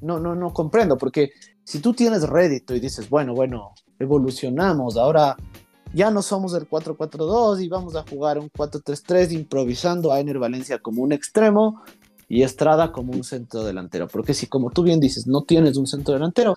No, 0.00 0.18
no, 0.18 0.34
no 0.34 0.54
comprendo, 0.54 0.96
porque 0.96 1.32
si 1.64 1.80
tú 1.80 1.92
tienes 1.92 2.26
rédito 2.26 2.74
y 2.74 2.80
dices, 2.80 3.10
bueno, 3.10 3.34
bueno, 3.34 3.72
evolucionamos, 3.98 4.96
ahora 4.96 5.36
ya 5.92 6.10
no 6.10 6.22
somos 6.22 6.54
el 6.54 6.68
4-4-2 6.68 7.62
y 7.62 7.68
vamos 7.68 7.94
a 7.94 8.04
jugar 8.08 8.38
un 8.38 8.50
4-3-3 8.50 9.32
improvisando 9.32 10.12
a 10.12 10.20
Ener 10.20 10.38
Valencia 10.38 10.78
como 10.78 11.02
un 11.02 11.12
extremo 11.12 11.82
y 12.28 12.42
Estrada 12.42 12.92
como 12.92 13.12
un 13.12 13.24
centro 13.24 13.64
delantero. 13.64 14.08
Porque 14.08 14.34
si, 14.34 14.46
como 14.46 14.70
tú 14.70 14.82
bien 14.82 15.00
dices, 15.00 15.26
no 15.26 15.42
tienes 15.42 15.76
un 15.76 15.86
centro 15.86 16.14
delantero, 16.14 16.56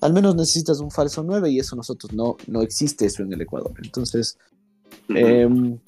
al 0.00 0.12
menos 0.12 0.34
necesitas 0.34 0.80
un 0.80 0.90
falso 0.90 1.22
9 1.22 1.50
y 1.50 1.58
eso 1.58 1.76
nosotros 1.76 2.12
no, 2.12 2.36
no 2.46 2.62
existe 2.62 3.06
eso 3.06 3.22
en 3.22 3.32
el 3.32 3.42
Ecuador. 3.42 3.72
Entonces, 3.82 4.38
em, 5.08 5.78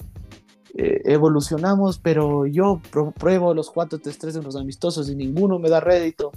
eh, 0.75 1.01
evolucionamos, 1.05 1.99
pero 1.99 2.45
yo 2.45 2.81
pruebo 3.19 3.53
los 3.53 3.71
4-3-3 3.71 4.37
en 4.37 4.43
los 4.43 4.55
amistosos 4.55 5.09
y 5.09 5.15
ninguno 5.15 5.59
me 5.59 5.69
da 5.69 5.79
rédito. 5.79 6.31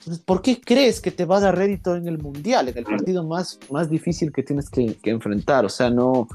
Entonces, 0.00 0.24
¿por 0.24 0.42
qué 0.42 0.60
crees 0.60 1.00
que 1.00 1.10
te 1.10 1.24
va 1.24 1.36
a 1.36 1.40
dar 1.40 1.56
rédito 1.56 1.94
en 1.94 2.08
el 2.08 2.18
Mundial, 2.18 2.68
en 2.68 2.78
el 2.78 2.84
partido 2.84 3.24
más, 3.24 3.58
más 3.70 3.90
difícil 3.90 4.32
que 4.32 4.42
tienes 4.42 4.70
que, 4.70 4.96
enfrentar? 5.04 5.64
O 5.64 5.68
sea, 5.68 5.90
no, 5.90 6.26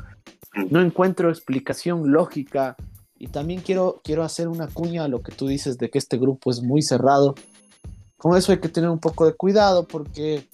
no 0.70 0.82
encuentro 0.82 1.30
explicación 1.30 2.12
lógica. 2.12 2.76
Y 3.18 3.28
también 3.28 3.62
quiero, 3.62 4.02
quiero 4.04 4.24
hacer 4.24 4.48
una 4.48 4.68
cuña 4.68 5.06
a 5.06 5.08
lo 5.08 5.22
que 5.22 5.32
tú 5.32 5.48
dices 5.48 5.78
de 5.78 5.90
que 5.90 5.98
este 5.98 6.18
grupo 6.18 6.52
es 6.52 6.62
muy 6.62 6.82
cerrado. 6.82 7.36
Con 8.18 8.38
eso 8.38 8.52
hay 8.52 8.60
que 8.60 8.70
tener 8.70 8.90
un 8.90 9.00
poco 9.00 9.26
de 9.26 9.34
cuidado 9.34 9.88
porque 9.88 10.48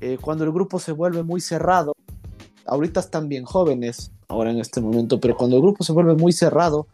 eh, 0.00 0.18
cuando 0.20 0.44
el 0.44 0.52
grupo 0.52 0.78
se 0.78 0.92
vuelve 0.92 1.22
muy 1.22 1.40
cerrado, 1.40 1.92
ahorita 2.66 3.00
están 3.00 3.28
bien 3.28 3.44
jóvenes, 3.44 4.12
ahora 4.28 4.50
en 4.50 4.58
este 4.58 4.80
momento, 4.80 5.20
pero 5.20 5.36
cuando 5.36 5.56
el 5.56 5.62
grupo 5.62 5.84
se 5.84 5.92
vuelve 5.92 6.14
muy 6.14 6.32
cerrado, 6.32 6.86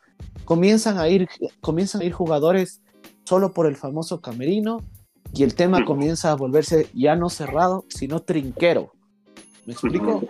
comienzan 0.44 0.98
a 0.98 1.08
ir, 1.08 1.28
comienzan 1.60 2.02
a 2.02 2.04
ir 2.04 2.12
jugadores 2.12 2.82
solo 3.24 3.52
por 3.52 3.66
el 3.66 3.76
famoso 3.76 4.20
camerino 4.20 4.78
y 5.34 5.42
el 5.44 5.54
tema 5.54 5.84
comienza 5.84 6.30
a 6.30 6.36
volverse 6.36 6.88
ya 6.94 7.16
no 7.16 7.30
cerrado, 7.30 7.84
sino 7.88 8.20
trinquero. 8.20 8.92
¿Me 9.66 9.72
explico? 9.72 10.22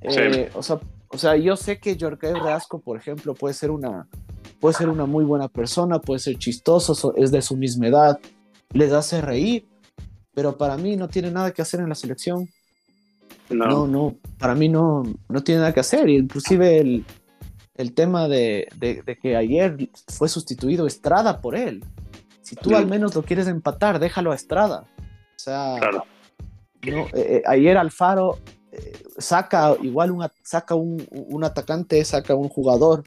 Eh, 0.00 0.50
o, 0.54 0.62
sea, 0.62 0.80
o 1.08 1.18
sea, 1.18 1.36
yo 1.36 1.56
sé 1.56 1.80
que 1.80 1.98
Jorge 1.98 2.32
Reasco, 2.32 2.80
por 2.80 2.96
ejemplo, 2.96 3.34
puede 3.34 3.54
ser 3.54 3.70
una 3.70 4.08
puede 4.60 4.74
ser 4.74 4.88
una 4.88 5.06
muy 5.06 5.24
buena 5.24 5.48
persona, 5.48 6.00
puede 6.00 6.20
ser 6.20 6.36
chistoso, 6.36 7.14
es 7.16 7.30
de 7.30 7.42
su 7.42 7.56
misma 7.56 7.88
edad, 7.88 8.20
les 8.72 8.92
hace 8.92 9.20
reír, 9.20 9.67
pero 10.38 10.56
para 10.56 10.76
mí 10.76 10.94
no 10.94 11.08
tiene 11.08 11.32
nada 11.32 11.50
que 11.50 11.62
hacer 11.62 11.80
en 11.80 11.88
la 11.88 11.96
selección. 11.96 12.48
No, 13.50 13.88
no, 13.88 14.18
para 14.38 14.54
mí 14.54 14.68
no, 14.68 15.02
no 15.28 15.42
tiene 15.42 15.62
nada 15.62 15.74
que 15.74 15.80
hacer. 15.80 16.08
Inclusive 16.08 16.78
el, 16.78 17.04
el 17.74 17.92
tema 17.92 18.28
de, 18.28 18.68
de, 18.76 19.18
que 19.20 19.34
ayer 19.34 19.90
fue 20.06 20.28
sustituido 20.28 20.86
Estrada 20.86 21.40
por 21.40 21.56
él. 21.56 21.84
Si 22.40 22.54
tú 22.54 22.76
al 22.76 22.86
menos 22.86 23.16
lo 23.16 23.24
quieres 23.24 23.48
empatar, 23.48 23.98
déjalo 23.98 24.30
a 24.30 24.36
Estrada. 24.36 24.86
O 25.34 25.38
sea, 25.40 25.80
no, 25.80 27.02
eh, 27.06 27.08
eh, 27.14 27.42
ayer 27.44 27.76
Alfaro 27.76 28.38
eh, 28.70 28.92
saca 29.18 29.74
igual 29.82 30.12
un, 30.12 30.24
saca 30.44 30.76
un, 30.76 31.04
un, 31.10 31.42
atacante, 31.42 32.04
saca 32.04 32.36
un 32.36 32.48
jugador 32.48 33.02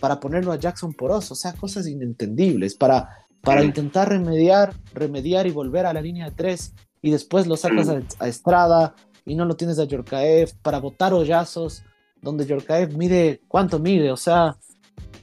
para 0.00 0.18
ponerlo 0.18 0.50
a 0.50 0.56
Jackson 0.56 0.94
Poroso. 0.94 1.34
O 1.34 1.36
sea, 1.36 1.52
cosas 1.52 1.86
inentendibles. 1.86 2.74
Para, 2.74 3.21
para 3.42 3.64
intentar 3.64 4.08
remediar, 4.08 4.74
remediar 4.94 5.46
y 5.46 5.50
volver 5.50 5.86
a 5.86 5.92
la 5.92 6.00
línea 6.00 6.26
de 6.26 6.36
tres 6.36 6.74
y 7.02 7.10
después 7.10 7.46
lo 7.46 7.56
sacas 7.56 7.88
a, 7.88 8.28
Estrada 8.28 8.94
y 9.26 9.34
no 9.34 9.44
lo 9.44 9.56
tienes 9.56 9.78
a 9.78 9.84
Yorkaev 9.84 10.54
para 10.62 10.78
botar 10.78 11.12
hoyazos 11.12 11.82
donde 12.20 12.46
Yorkaev 12.46 12.96
mide, 12.96 13.40
¿cuánto 13.48 13.80
mide? 13.80 14.12
O 14.12 14.16
sea, 14.16 14.56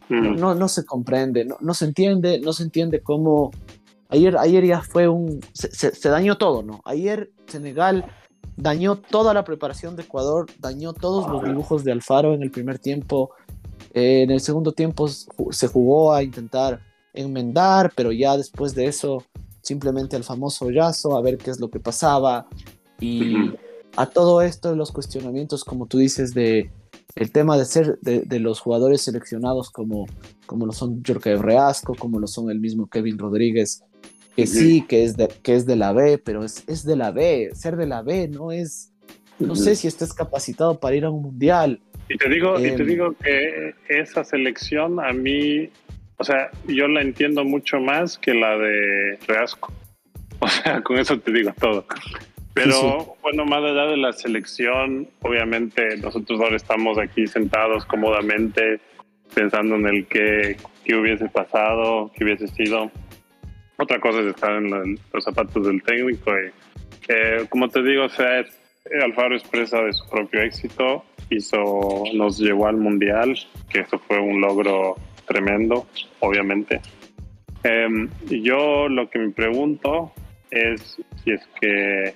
no, 0.09 0.53
no 0.53 0.67
se 0.67 0.85
comprende, 0.85 1.45
no, 1.45 1.57
no, 1.61 1.73
se 1.73 1.85
entiende, 1.85 2.39
no 2.39 2.53
se 2.53 2.63
entiende 2.63 3.01
cómo... 3.01 3.51
Ayer, 4.09 4.37
ayer 4.37 4.65
ya 4.65 4.81
fue 4.81 5.07
un... 5.07 5.39
Se, 5.53 6.09
dañó 6.09 6.37
todo, 6.37 6.63
¿no? 6.63 6.81
Ayer 6.83 7.31
Senegal 7.47 8.05
dañó 8.57 8.97
toda 8.97 9.33
la 9.33 9.45
preparación 9.45 9.95
de 9.95 10.03
Ecuador, 10.03 10.47
dañó 10.59 10.93
todos 10.93 11.29
los 11.29 11.43
dibujos 11.43 11.83
de 11.83 11.93
Alfaro 11.93 12.33
en 12.33 12.41
el 12.41 12.51
primer 12.51 12.79
tiempo. 12.79 13.31
Eh, 13.93 14.23
en 14.23 14.31
el 14.31 14.41
segundo 14.41 14.73
tiempo 14.73 15.07
se 15.07 15.67
jugó 15.67 16.11
a 16.13 16.23
intentar 16.23 16.81
enmendar, 17.13 17.91
pero 17.95 18.11
ya 18.11 18.37
después 18.37 18.75
de 18.75 18.85
eso 18.85 19.23
simplemente 19.61 20.15
al 20.15 20.23
famoso 20.23 20.65
hoyazo, 20.65 21.17
a 21.17 21.21
ver 21.21 21.37
qué 21.37 21.51
es 21.51 21.59
lo 21.59 21.69
que 21.69 21.79
pasaba. 21.79 22.47
Y 22.99 23.35
a 23.95 24.05
todo 24.07 24.41
esto, 24.41 24.75
los 24.75 24.91
cuestionamientos, 24.91 25.63
como 25.63 25.85
tú 25.85 25.97
dices, 25.97 26.33
de 26.33 26.71
el 27.15 27.31
tema 27.31 27.57
de 27.57 27.65
ser 27.65 27.99
de, 28.01 28.39
los 28.39 28.59
jugadores 28.59 29.01
seleccionados 29.01 29.71
como, 29.71 30.05
como 30.45 30.65
lo 30.65 30.71
son 30.71 31.03
Jorge 31.05 31.35
Reasco, 31.37 31.95
como 31.95 32.19
lo 32.19 32.27
son 32.27 32.49
el 32.49 32.59
mismo 32.59 32.87
Kevin 32.87 33.17
Rodríguez, 33.17 33.83
que 34.35 34.47
sí, 34.47 34.85
que 34.87 35.03
es 35.03 35.17
de, 35.17 35.27
que 35.27 35.55
es 35.55 35.65
de 35.65 35.75
la 35.75 35.91
B, 35.91 36.17
pero 36.17 36.43
es, 36.43 36.63
es 36.67 36.85
de 36.85 36.95
la 36.95 37.11
B, 37.11 37.49
ser 37.53 37.75
de 37.75 37.87
la 37.87 38.03
B 38.03 38.29
no 38.29 38.51
es, 38.51 38.93
no 39.37 39.55
sé 39.55 39.75
si 39.75 39.87
estás 39.87 40.13
capacitado 40.13 40.79
para 40.79 40.95
ir 40.95 41.05
a 41.05 41.09
un 41.09 41.23
mundial. 41.23 41.81
Y 42.07 42.17
te 42.17 42.29
digo, 42.29 42.57
y 42.59 42.63
te 42.63 42.83
em, 42.83 42.87
digo 42.87 43.13
que 43.21 43.75
esa 43.89 44.23
selección 44.23 44.99
a 44.99 45.11
mí, 45.11 45.69
o 46.19 46.23
sea, 46.23 46.51
yo 46.67 46.87
la 46.87 47.01
entiendo 47.01 47.45
mucho 47.45 47.79
más 47.79 48.17
que 48.17 48.33
la 48.33 48.57
de 48.57 49.17
Reasco. 49.27 49.73
O 50.41 50.47
sea, 50.47 50.81
con 50.81 50.97
eso 50.97 51.19
te 51.19 51.33
digo 51.33 51.51
todo. 51.59 51.85
Pero 52.53 53.17
bueno, 53.21 53.43
más 53.43 53.61
allá 53.61 53.87
de 53.87 53.97
la 53.97 54.13
selección, 54.13 55.09
obviamente 55.21 55.97
nosotros 55.97 56.39
ahora 56.39 56.55
estamos 56.55 56.97
aquí 56.97 57.27
sentados 57.27 57.85
cómodamente 57.85 58.79
pensando 59.33 59.75
en 59.75 59.87
el 59.87 60.07
que, 60.07 60.55
hubiese 60.97 61.27
pasado, 61.27 62.09
qué 62.15 62.23
hubiese 62.23 62.47
sido. 62.47 62.89
Otra 63.77 63.99
cosa 63.99 64.21
es 64.21 64.27
estar 64.27 64.53
en 64.53 64.97
los 65.13 65.23
zapatos 65.25 65.67
del 65.67 65.83
técnico. 65.83 66.31
Y, 66.31 66.51
eh, 67.09 67.45
como 67.49 67.67
te 67.67 67.83
digo, 67.83 68.05
o 68.05 68.09
sea, 68.09 68.45
Alfaro 69.03 69.35
expresa 69.35 69.81
de 69.81 69.91
su 69.91 70.09
propio 70.09 70.41
éxito, 70.41 71.03
hizo, 71.29 72.03
nos 72.13 72.37
llevó 72.39 72.67
al 72.67 72.77
mundial, 72.77 73.37
que 73.69 73.81
eso 73.81 73.99
fue 73.99 74.19
un 74.19 74.39
logro 74.39 74.95
tremendo, 75.29 75.87
obviamente. 76.19 76.81
Em, 77.63 78.09
yo 78.27 78.89
lo 78.89 79.09
que 79.09 79.19
me 79.19 79.29
pregunto 79.29 80.11
es 80.49 80.97
si 81.23 81.31
es 81.31 81.47
que 81.61 82.15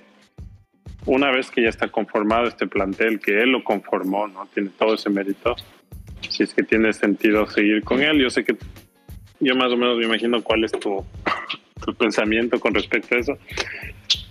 una 1.06 1.30
vez 1.30 1.50
que 1.50 1.62
ya 1.62 1.68
está 1.68 1.88
conformado 1.88 2.48
este 2.48 2.66
plantel, 2.66 3.20
que 3.20 3.40
él 3.40 3.50
lo 3.50 3.62
conformó, 3.62 4.26
¿no? 4.26 4.46
Tiene 4.52 4.70
todo 4.76 4.94
ese 4.94 5.10
mérito. 5.10 5.54
Si 6.28 6.42
es 6.42 6.52
que 6.54 6.62
tiene 6.62 6.92
sentido 6.92 7.46
seguir 7.46 7.84
con 7.84 8.02
él, 8.02 8.20
yo 8.20 8.30
sé 8.30 8.44
que 8.44 8.56
yo 9.40 9.54
más 9.54 9.70
o 9.70 9.76
menos 9.76 9.96
me 9.98 10.06
imagino 10.06 10.42
cuál 10.42 10.64
es 10.64 10.72
tu, 10.72 11.04
tu 11.84 11.94
pensamiento 11.94 12.58
con 12.58 12.74
respecto 12.74 13.14
a 13.14 13.18
eso. 13.18 13.38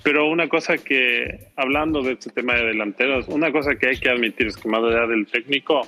Pero 0.03 0.27
una 0.27 0.49
cosa 0.49 0.77
que, 0.77 1.47
hablando 1.55 2.01
de 2.01 2.13
este 2.13 2.31
tema 2.31 2.55
de 2.55 2.65
delanteros, 2.65 3.27
una 3.29 3.51
cosa 3.53 3.75
que 3.75 3.89
hay 3.89 3.97
que 3.97 4.09
admitir 4.09 4.47
es 4.47 4.57
que 4.57 4.67
más 4.67 4.83
allá 4.83 5.07
del 5.07 5.25
técnico, 5.27 5.87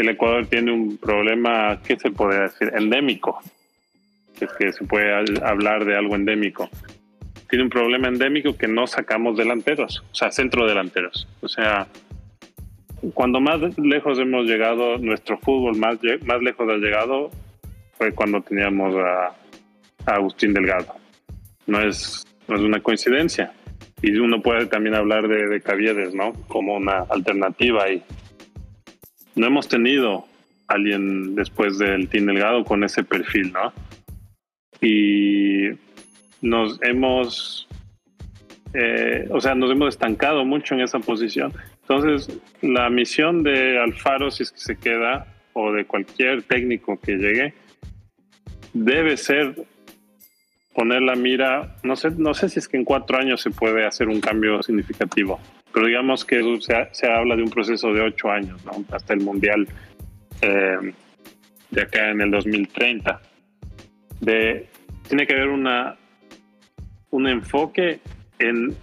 el 0.00 0.10
Ecuador 0.10 0.46
tiene 0.46 0.72
un 0.72 0.96
problema, 0.96 1.80
¿qué 1.82 1.96
se 1.98 2.10
podría 2.10 2.42
decir? 2.42 2.70
Endémico. 2.74 3.40
Es 4.40 4.50
que 4.58 4.72
se 4.72 4.84
puede 4.84 5.12
hablar 5.42 5.84
de 5.84 5.96
algo 5.96 6.16
endémico 6.16 6.68
tiene 7.50 7.64
un 7.64 7.70
problema 7.70 8.08
endémico 8.08 8.56
que 8.56 8.68
no 8.68 8.86
sacamos 8.86 9.36
delanteros, 9.36 10.04
o 10.12 10.14
sea, 10.14 10.30
centro 10.30 10.66
delanteros. 10.66 11.26
O 11.40 11.48
sea, 11.48 11.88
cuando 13.12 13.40
más 13.40 13.60
lejos 13.76 14.18
hemos 14.20 14.46
llegado, 14.46 14.98
nuestro 14.98 15.36
fútbol 15.38 15.76
más, 15.76 15.98
más 16.24 16.40
lejos 16.40 16.68
ha 16.70 16.76
llegado 16.76 17.30
fue 17.98 18.12
cuando 18.12 18.40
teníamos 18.40 18.94
a, 18.96 19.34
Agustín 20.06 20.54
Delgado. 20.54 20.94
No 21.66 21.80
es, 21.82 22.24
no 22.48 22.56
es 22.56 22.62
una 22.62 22.80
coincidencia. 22.80 23.52
Y 24.00 24.16
uno 24.16 24.40
puede 24.40 24.66
también 24.66 24.94
hablar 24.94 25.28
de, 25.28 25.46
de 25.46 25.60
Caviedes, 25.60 26.14
¿no? 26.14 26.32
Como 26.48 26.76
una 26.76 27.00
alternativa 27.10 27.90
y 27.90 28.02
no 29.34 29.46
hemos 29.46 29.68
tenido 29.68 30.26
alguien 30.68 31.34
después 31.34 31.78
del 31.78 32.08
Team 32.08 32.26
Delgado 32.26 32.64
con 32.64 32.84
ese 32.84 33.02
perfil, 33.02 33.52
¿no? 33.52 33.72
y 34.80 35.68
nos 36.40 36.80
hemos, 36.82 37.68
eh, 38.72 39.28
o 39.30 39.40
sea, 39.40 39.54
nos 39.54 39.70
hemos 39.70 39.90
estancado 39.90 40.44
mucho 40.44 40.74
en 40.74 40.80
esa 40.80 40.98
posición. 40.98 41.52
Entonces, 41.82 42.40
la 42.62 42.88
misión 42.88 43.42
de 43.42 43.78
Alfaro, 43.78 44.30
si 44.30 44.44
es 44.44 44.52
que 44.52 44.60
se 44.60 44.76
queda, 44.76 45.26
o 45.52 45.72
de 45.72 45.84
cualquier 45.84 46.42
técnico 46.42 46.98
que 47.00 47.16
llegue, 47.16 47.54
debe 48.72 49.16
ser 49.16 49.54
poner 50.72 51.02
la 51.02 51.16
mira, 51.16 51.76
no 51.82 51.96
sé, 51.96 52.10
no 52.16 52.32
sé 52.32 52.48
si 52.48 52.60
es 52.60 52.68
que 52.68 52.76
en 52.76 52.84
cuatro 52.84 53.18
años 53.18 53.42
se 53.42 53.50
puede 53.50 53.84
hacer 53.84 54.08
un 54.08 54.20
cambio 54.20 54.62
significativo, 54.62 55.40
pero 55.72 55.86
digamos 55.86 56.24
que 56.24 56.42
se, 56.92 57.06
habla 57.06 57.36
de 57.36 57.42
un 57.42 57.50
proceso 57.50 57.92
de 57.92 58.00
ocho 58.00 58.30
años, 58.30 58.64
¿no? 58.64 58.84
hasta 58.92 59.14
el 59.14 59.20
Mundial 59.20 59.68
eh, 60.42 60.92
de 61.70 61.82
acá 61.82 62.10
en 62.10 62.20
el 62.20 62.30
2030. 62.30 63.20
De, 64.20 64.66
tiene 65.08 65.26
que 65.26 65.34
haber 65.34 65.48
una, 65.48 65.96
un 67.10 67.28
enfoque 67.28 68.00
en, 68.38 68.76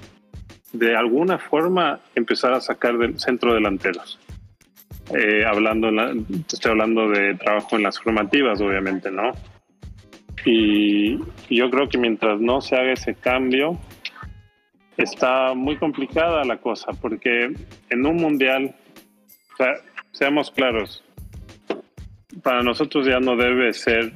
de 0.73 0.95
alguna 0.95 1.37
forma, 1.37 1.99
empezar 2.15 2.53
a 2.53 2.61
sacar 2.61 2.97
del 2.97 3.19
centro 3.19 3.53
delanteros. 3.53 4.19
Eh, 5.13 5.45
hablando, 5.45 5.89
estoy 6.51 6.71
hablando 6.71 7.09
de 7.09 7.35
trabajo 7.35 7.77
en 7.77 7.83
las 7.83 7.99
formativas, 7.99 8.59
obviamente, 8.61 9.09
¿no? 9.09 9.31
Y 10.45 11.17
yo 11.49 11.69
creo 11.69 11.89
que 11.89 11.97
mientras 11.97 12.39
no 12.39 12.61
se 12.61 12.75
haga 12.75 12.93
ese 12.93 13.15
cambio, 13.15 13.79
está 14.97 15.53
muy 15.53 15.77
complicada 15.77 16.43
la 16.43 16.57
cosa, 16.57 16.91
porque 17.01 17.53
en 17.89 18.05
un 18.05 18.17
mundial, 18.17 18.75
o 19.53 19.57
sea, 19.57 19.73
seamos 20.11 20.51
claros, 20.51 21.03
para 22.43 22.63
nosotros 22.63 23.05
ya 23.05 23.19
no 23.19 23.35
debe 23.35 23.73
ser 23.73 24.11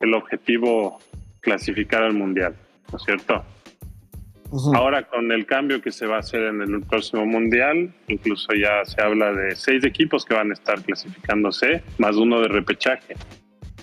el 0.00 0.14
objetivo 0.14 0.98
clasificar 1.40 2.02
al 2.02 2.14
mundial, 2.14 2.56
¿no 2.90 2.98
es 2.98 3.04
cierto? 3.04 3.44
Ahora 4.72 5.02
con 5.02 5.32
el 5.32 5.46
cambio 5.46 5.82
que 5.82 5.90
se 5.90 6.06
va 6.06 6.16
a 6.16 6.18
hacer 6.20 6.42
en 6.42 6.60
el 6.60 6.80
próximo 6.82 7.26
mundial, 7.26 7.92
incluso 8.06 8.54
ya 8.54 8.84
se 8.84 9.02
habla 9.02 9.32
de 9.32 9.56
seis 9.56 9.84
equipos 9.84 10.24
que 10.24 10.34
van 10.34 10.50
a 10.50 10.54
estar 10.54 10.80
clasificándose, 10.82 11.82
más 11.98 12.16
uno 12.16 12.40
de 12.40 12.48
repechaje. 12.48 13.14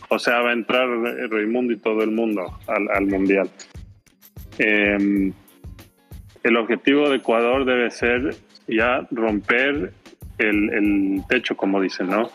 O 0.07 0.17
sea, 0.17 0.39
va 0.39 0.51
a 0.51 0.53
entrar 0.53 0.87
Raimundo 1.29 1.73
y 1.73 1.77
todo 1.77 2.03
el 2.03 2.11
mundo 2.11 2.57
al, 2.67 3.05
mundial. 3.05 3.49
Em, 4.59 5.33
el 6.43 6.57
objetivo 6.57 7.09
de 7.09 7.17
Ecuador 7.17 7.65
debe 7.65 7.91
ser 7.91 8.35
ya 8.67 9.07
romper 9.11 9.93
el, 10.37 11.23
techo, 11.29 11.55
como 11.55 11.81
dicen, 11.81 12.07
¿no? 12.07 12.29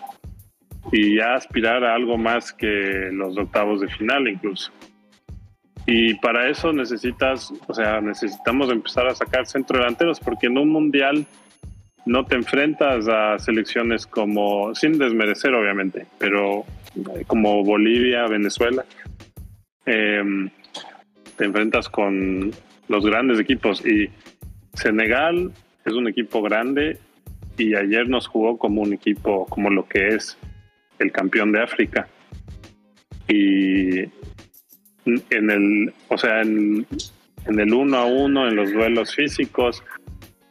Y 0.93 1.17
ya 1.17 1.35
aspirar 1.35 1.85
a 1.85 1.95
algo 1.95 2.17
más 2.17 2.53
que 2.53 3.11
los 3.13 3.37
octavos 3.37 3.81
de 3.81 3.89
final 3.89 4.29
incluso. 4.29 4.71
Y 5.87 6.15
para 6.15 6.49
eso 6.49 6.73
necesitas, 6.73 7.53
o 7.67 7.75
sea, 7.75 8.01
necesitamos 8.01 8.71
empezar 8.71 9.07
a 9.07 9.15
sacar 9.15 9.47
centro 9.47 9.79
delanteros, 9.79 10.21
porque 10.21 10.47
en 10.47 10.59
un 10.59 10.69
mundial 10.69 11.27
no 12.05 12.25
te 12.25 12.37
enfrentas 12.37 13.09
a 13.09 13.39
selecciones 13.39 14.07
como, 14.07 14.75
sin 14.75 14.99
desmerecer 14.99 15.55
obviamente, 15.55 16.07
pero 16.19 16.65
eh, 16.97 17.25
como 17.27 17.65
Bolivia, 17.65 18.27
Venezuela, 18.27 18.85
em, 19.85 20.51
te 21.37 21.45
enfrentas 21.45 21.89
con 21.89 22.53
los 22.89 23.05
grandes 23.05 23.39
equipos 23.39 23.85
y 23.85 24.11
Senegal 24.75 25.53
es 25.85 25.93
un 25.93 26.09
equipo 26.09 26.43
grande 26.43 26.99
y 27.57 27.75
ayer 27.75 28.09
nos 28.09 28.27
jugó 28.27 28.59
como 28.59 28.83
un 28.83 28.93
equipo 28.93 29.47
como 29.47 29.71
lo 29.71 29.89
que 29.89 30.09
es 30.09 30.37
el 30.99 31.13
campeón 31.13 31.53
de 31.53 31.63
África. 31.63 32.09
Y 33.29 34.01
en 35.05 35.51
el, 35.51 35.93
o 36.09 36.19
sea, 36.19 36.43
en, 36.43 36.87
el 37.47 37.73
uno 37.73 37.97
a 37.97 38.05
uno, 38.05 38.49
en 38.49 38.57
los 38.57 38.73
duelos 38.73 39.15
físicos, 39.15 39.83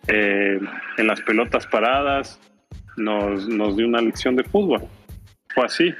eh, 0.08 0.60
en 0.98 1.08
las 1.08 1.22
pelotas 1.22 1.68
paradas, 1.68 2.40
nos, 2.98 3.48
nos 3.48 3.76
dio 3.78 3.88
una 3.88 4.02
lección 4.02 4.36
de 4.36 4.44
fútbol. 4.44 4.82
Fue 5.54 5.66
así. 5.66 5.94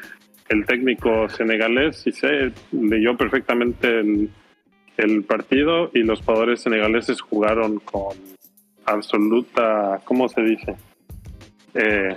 El 0.48 0.66
técnico 0.66 1.28
senegalés, 1.30 1.98
sí 1.98 2.12
sé, 2.12 2.52
leyó 2.72 3.18
perfectamente 3.18 4.00
el, 4.00 4.30
el 4.98 5.24
partido 5.24 5.92
y 5.94 6.04
los 6.04 6.22
jugadores 6.22 6.62
senegaleses 6.62 7.22
jugaron 7.22 7.80
con 7.80 8.18
absoluta, 8.86 10.02
¿cómo 10.04 10.30
se 10.30 10.42
dice? 10.42 10.76
Eh, 11.74 12.16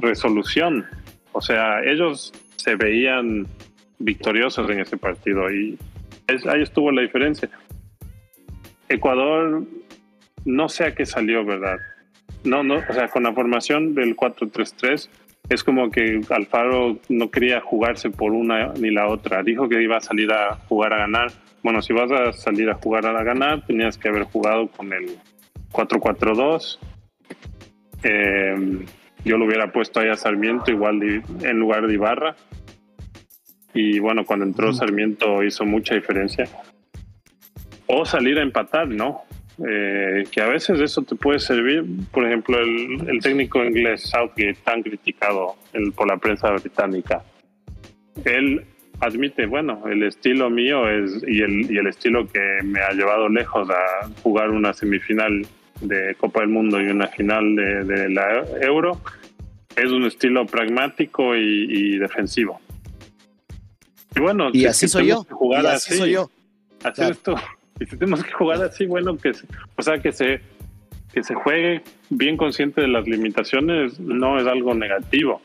resolución. 0.00 0.86
O 1.32 1.40
sea, 1.40 1.82
ellos 1.84 2.32
se 2.56 2.76
veían 2.76 3.46
victoriosos 3.98 4.68
en 4.70 4.80
ese 4.80 4.96
partido 4.96 5.50
y 5.50 5.78
ahí 6.48 6.62
estuvo 6.62 6.90
la 6.92 7.02
diferencia. 7.02 7.50
Ecuador 8.88 9.64
no 10.44 10.68
sé 10.68 10.84
a 10.84 10.94
qué 10.94 11.04
salió, 11.04 11.44
¿verdad? 11.44 11.78
No, 12.44 12.62
no, 12.62 12.76
o 12.76 12.92
sea, 12.92 13.08
con 13.08 13.24
la 13.24 13.32
formación 13.32 13.94
del 13.94 14.16
4-3-3 14.16 15.08
es 15.48 15.64
como 15.64 15.90
que 15.90 16.20
Alfaro 16.30 16.98
no 17.08 17.30
quería 17.30 17.60
jugarse 17.60 18.10
por 18.10 18.32
una 18.32 18.72
ni 18.74 18.90
la 18.90 19.08
otra. 19.08 19.42
Dijo 19.42 19.68
que 19.68 19.82
iba 19.82 19.96
a 19.96 20.00
salir 20.00 20.32
a 20.32 20.56
jugar 20.68 20.92
a 20.92 20.98
ganar. 20.98 21.32
Bueno, 21.62 21.82
si 21.82 21.92
vas 21.92 22.10
a 22.12 22.32
salir 22.32 22.70
a 22.70 22.74
jugar 22.74 23.06
a 23.06 23.22
ganar, 23.22 23.66
tenías 23.66 23.98
que 23.98 24.08
haber 24.08 24.24
jugado 24.24 24.68
con 24.68 24.92
el 24.92 25.18
4-4-2. 25.72 26.78
Eh, 28.04 28.84
yo 29.24 29.36
lo 29.36 29.46
hubiera 29.46 29.72
puesto 29.72 30.00
ahí 30.00 30.08
a 30.08 30.14
Sarmiento 30.14 30.70
igual 30.70 31.02
en 31.02 31.58
lugar 31.58 31.86
de 31.86 31.94
Ibarra 31.94 32.36
y 33.74 33.98
bueno, 33.98 34.24
cuando 34.24 34.44
entró 34.44 34.72
Sarmiento 34.72 35.42
hizo 35.44 35.64
mucha 35.64 35.94
diferencia. 35.94 36.46
O 37.86 38.04
salir 38.04 38.38
a 38.38 38.42
empatar, 38.42 38.88
¿no? 38.88 39.22
Eh, 39.66 40.24
que 40.30 40.40
a 40.40 40.48
veces 40.48 40.80
eso 40.80 41.02
te 41.02 41.14
puede 41.14 41.38
servir. 41.38 41.84
Por 42.10 42.26
ejemplo, 42.26 42.58
el, 42.58 43.20
técnico 43.20 43.64
inglés 43.64 44.02
Southgate, 44.02 44.58
tan 44.64 44.82
criticado 44.82 45.56
por 45.94 46.08
la 46.08 46.16
prensa 46.16 46.50
británica, 46.52 47.22
él 48.24 48.64
admite, 49.00 49.46
bueno, 49.46 49.82
el 49.88 50.02
estilo 50.02 50.50
mío 50.50 50.88
es 50.88 51.22
y 51.26 51.42
el, 51.42 51.70
y 51.70 51.78
el 51.78 51.86
estilo 51.86 52.26
que 52.26 52.40
me 52.64 52.80
ha 52.80 52.92
llevado 52.92 53.28
lejos 53.28 53.68
a 53.70 54.08
jugar 54.22 54.50
una 54.50 54.72
semifinal 54.72 55.46
de 55.80 56.14
Copa 56.16 56.40
del 56.40 56.50
Mundo 56.50 56.80
y 56.80 56.86
una 56.86 57.06
final 57.06 57.54
de, 57.54 58.08
la 58.10 58.44
Euro, 58.60 59.00
es 59.76 59.90
un 59.90 60.04
estilo 60.04 60.46
pragmático 60.46 61.36
y 61.36 61.98
defensivo. 61.98 62.60
Y 64.16 64.20
bueno, 64.20 64.50
y 64.52 64.66
así 64.66 64.88
soy 64.88 65.08
yo. 65.08 65.24
Jugar 65.30 65.66
así, 65.66 65.96
soy 65.96 66.12
yo. 66.12 66.30
Así 66.84 67.02
esto. 67.02 67.34
Y 67.80 67.86
si 67.86 67.96
tenemos 67.96 68.24
que 68.24 68.32
jugar 68.32 68.60
así, 68.60 68.86
bueno, 68.86 69.16
que 69.16 69.30
o 69.76 69.82
sea, 69.82 70.00
que 70.00 70.10
se 70.10 70.40
que 71.12 71.22
se 71.22 71.32
juegue 71.32 71.82
bien 72.10 72.36
consciente 72.36 72.80
de 72.80 72.88
las 72.88 73.06
limitaciones 73.06 74.00
no 74.00 74.36
es 74.40 74.48
algo 74.48 74.74
negativo. 74.74 75.40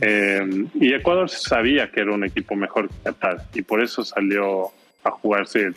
Eh, 0.00 0.66
y 0.74 0.92
Ecuador 0.92 1.28
sabía 1.28 1.90
que 1.90 2.00
era 2.00 2.12
un 2.12 2.24
equipo 2.24 2.54
mejor 2.54 2.88
que 2.88 2.94
Qatar 3.04 3.44
y 3.54 3.62
por 3.62 3.82
eso 3.82 4.04
salió 4.04 4.70
a 5.04 5.10
jugarse 5.10 5.72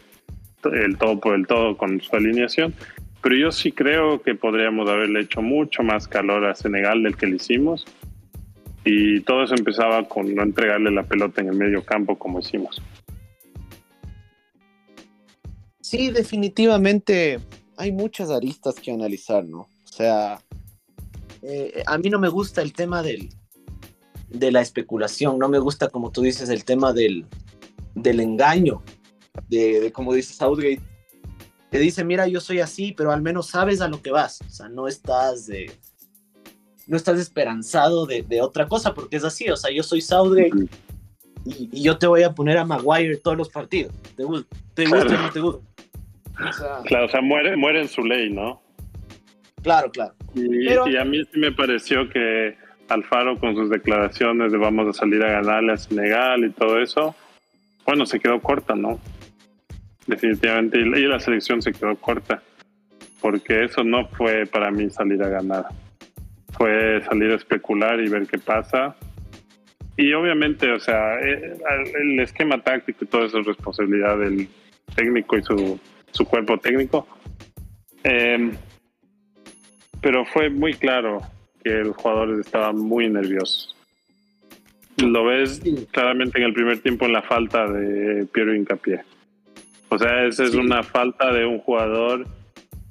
el 0.63 0.97
todo 0.97 1.19
por 1.19 1.35
el 1.35 1.47
todo 1.47 1.77
con 1.77 1.99
su 2.01 2.15
alineación. 2.15 2.73
Pero 3.21 3.35
yo 3.35 3.51
sí 3.51 3.71
creo 3.71 4.21
que 4.21 4.35
podríamos 4.35 4.89
haberle 4.89 5.21
hecho 5.21 5.41
mucho 5.41 5.83
más 5.83 6.07
calor 6.07 6.45
a 6.45 6.55
Senegal 6.55 7.03
del 7.03 7.15
que 7.15 7.27
le 7.27 7.35
hicimos 7.35 7.85
y 8.83 9.21
todo 9.21 9.43
eso 9.43 9.53
empezaba 9.55 10.07
con 10.07 10.33
no 10.33 10.41
entregarle 10.41 10.91
la 10.91 11.03
pelota 11.03 11.41
en 11.41 11.49
el 11.49 11.55
medio 11.55 11.83
campo 11.83 12.17
como 12.17 12.39
hicimos. 12.39 12.81
Sí, 15.81 16.09
definitivamente 16.09 17.39
hay 17.77 17.91
muchas 17.91 18.31
aristas 18.31 18.75
que 18.75 18.91
analizar, 18.91 19.43
¿no? 19.43 19.59
O 19.59 19.87
sea, 19.87 20.39
eh, 21.43 21.83
a 21.85 21.97
mí 21.97 22.09
no 22.09 22.17
me 22.17 22.29
gusta 22.29 22.61
el 22.61 22.73
tema 22.73 23.03
del, 23.03 23.29
de 24.31 24.51
la 24.51 24.61
especulación, 24.61 25.37
no 25.37 25.49
me 25.49 25.59
gusta, 25.59 25.89
como 25.89 26.11
tú 26.11 26.21
dices, 26.21 26.49
el 26.49 26.63
tema 26.63 26.93
del, 26.93 27.25
del 27.95 28.19
engaño, 28.19 28.81
de, 29.47 29.81
de 29.81 29.91
como 29.91 30.13
dice 30.13 30.33
Southgate, 30.33 30.81
te 31.69 31.79
dice, 31.79 32.03
mira, 32.03 32.27
yo 32.27 32.41
soy 32.41 32.59
así, 32.59 32.91
pero 32.91 33.11
al 33.11 33.21
menos 33.21 33.47
sabes 33.47 33.81
a 33.81 33.87
lo 33.87 34.01
que 34.01 34.11
vas, 34.11 34.41
o 34.41 34.49
sea, 34.49 34.69
no 34.69 34.87
estás 34.87 35.47
de 35.47 35.71
no 36.87 36.97
estás 36.97 37.19
esperanzado 37.19 38.05
de, 38.05 38.41
otra 38.41 38.67
cosa, 38.67 38.93
porque 38.93 39.15
es 39.15 39.23
así, 39.23 39.49
o 39.49 39.55
sea, 39.55 39.71
yo 39.71 39.81
soy 39.81 40.01
Southgate 40.01 40.67
y, 41.45 41.81
yo 41.81 41.97
te 41.97 42.05
voy 42.05 42.23
a 42.23 42.33
poner 42.33 42.57
a 42.57 42.65
Maguire 42.65 43.15
todos 43.15 43.37
los 43.37 43.47
partidos, 43.47 43.93
te, 44.17 44.23
gusta, 44.23 44.55
te 44.73 44.85
gusta 44.85 45.05
o 45.05 45.21
no 45.21 45.31
te 45.31 45.39
gusta. 45.39 45.61
claro, 46.85 47.05
o 47.05 47.09
sea, 47.09 47.21
muere, 47.21 47.55
muere 47.55 47.81
en 47.81 47.87
su 47.87 48.03
ley, 48.03 48.29
¿no? 48.29 48.61
Claro, 49.63 49.89
claro. 49.91 50.13
Y, 50.35 50.97
a 50.97 51.05
mí 51.05 51.23
sí 51.31 51.39
me 51.39 51.51
pareció 51.51 52.09
que 52.09 52.57
Alfaro 52.93 53.39
con 53.39 53.55
sus 53.55 53.69
declaraciones 53.69 54.51
de 54.51 54.57
vamos 54.57 54.87
a 54.87 54.93
salir 54.93 55.23
a 55.23 55.41
ganarle 55.41 55.73
a 55.73 55.77
Senegal 55.77 56.45
y 56.45 56.51
todo 56.51 56.79
eso, 56.79 57.15
bueno, 57.85 58.05
se 58.05 58.19
quedó 58.19 58.39
corta, 58.39 58.75
¿no? 58.75 58.99
Definitivamente, 60.07 60.79
y 60.79 61.05
la 61.05 61.19
selección 61.19 61.61
se 61.61 61.71
quedó 61.71 61.95
corta, 61.95 62.41
porque 63.21 63.63
eso 63.63 63.83
no 63.83 64.07
fue 64.07 64.45
para 64.45 64.71
mí 64.71 64.89
salir 64.89 65.21
a 65.23 65.29
ganar 65.29 65.65
fue 66.61 67.01
salir 67.03 67.31
a 67.31 67.35
especular 67.35 67.99
y 67.99 68.09
ver 68.09 68.27
qué 68.27 68.37
pasa. 68.37 68.95
y 69.97 70.13
obviamente, 70.13 70.71
o 70.71 70.79
sea, 70.79 71.19
eh, 71.19 71.57
el 72.01 72.19
esquema 72.19 72.61
táctico 72.61 73.03
y 73.03 73.07
todo 73.07 73.25
eso 73.25 73.39
es 73.39 73.45
responsabilidad 73.45 74.17
del 74.17 74.47
técnico 74.95 75.37
y 75.37 75.43
su, 75.43 75.79
su 76.11 76.25
cuerpo 76.25 76.57
técnico. 76.57 77.07
Em, 78.03 78.51
pero 80.01 80.25
fue 80.25 80.49
muy 80.49 80.73
claro 80.73 81.21
que 81.63 81.69
los 81.69 81.95
jugadores 81.95 82.39
estaban 82.39 82.77
muy 82.77 83.09
nerviosos. 83.09 83.75
Lo 84.97 85.25
ves 85.25 85.61
claramente 85.91 86.37
en 86.37 86.45
el 86.45 86.53
primer 86.53 86.79
tiempo 86.79 87.05
en 87.05 87.13
la 87.13 87.21
falta 87.21 87.67
de 87.67 88.25
Piero 88.25 88.53
Incapié. 88.53 89.01
O 89.89 89.97
sea, 89.97 90.25
esa 90.25 90.43
es 90.43 90.53
una 90.53 90.83
falta 90.83 91.33
de 91.33 91.45
un 91.45 91.59
jugador 91.59 92.25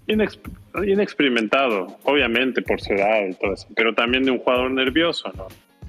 inexperimentado, 0.06 1.98
obviamente 2.04 2.62
por 2.62 2.80
su 2.80 2.92
edad 2.92 3.26
y 3.28 3.34
todo 3.34 3.54
eso, 3.54 3.68
pero 3.74 3.94
también 3.94 4.24
de 4.24 4.32
un 4.32 4.38
jugador 4.38 4.70
nervioso, 4.70 5.32
¿no? 5.36 5.46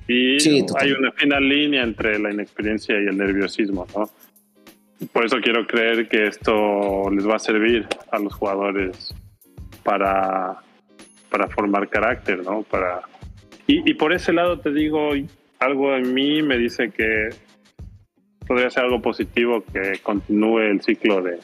Y 0.08 0.38
hay 0.80 0.92
una 0.92 1.12
fina 1.14 1.40
línea 1.40 1.84
entre 1.84 2.20
la 2.20 2.32
inexperiencia 2.32 2.96
y 2.96 3.08
el 3.08 3.18
nerviosismo, 3.18 3.88
¿no? 3.96 4.10
Por 5.12 5.26
eso 5.26 5.38
quiero 5.42 5.66
creer 5.66 6.08
que 6.08 6.28
esto 6.28 7.10
les 7.10 7.28
va 7.28 7.36
a 7.36 7.40
servir 7.40 7.88
a 8.12 8.20
los 8.20 8.34
jugadores 8.34 9.14
para, 9.84 10.58
para 11.32 11.48
formar 11.48 11.90
carácter, 11.90 12.44
¿no? 12.44 12.62
Para, 12.64 13.02
y, 13.66 13.90
y 13.90 13.94
por 13.96 14.14
ese 14.14 14.34
lado 14.34 14.60
te 14.60 14.72
digo, 14.72 15.12
algo 15.60 15.96
en 15.96 16.14
mí 16.14 16.44
me 16.44 16.58
dice 16.58 16.92
que 16.92 17.30
podría 18.46 18.70
ser 18.70 18.84
algo 18.84 19.02
positivo 19.02 19.64
que 19.72 20.00
continúe 20.04 20.60
el 20.60 20.82
ciclo 20.82 21.22
de, 21.22 21.40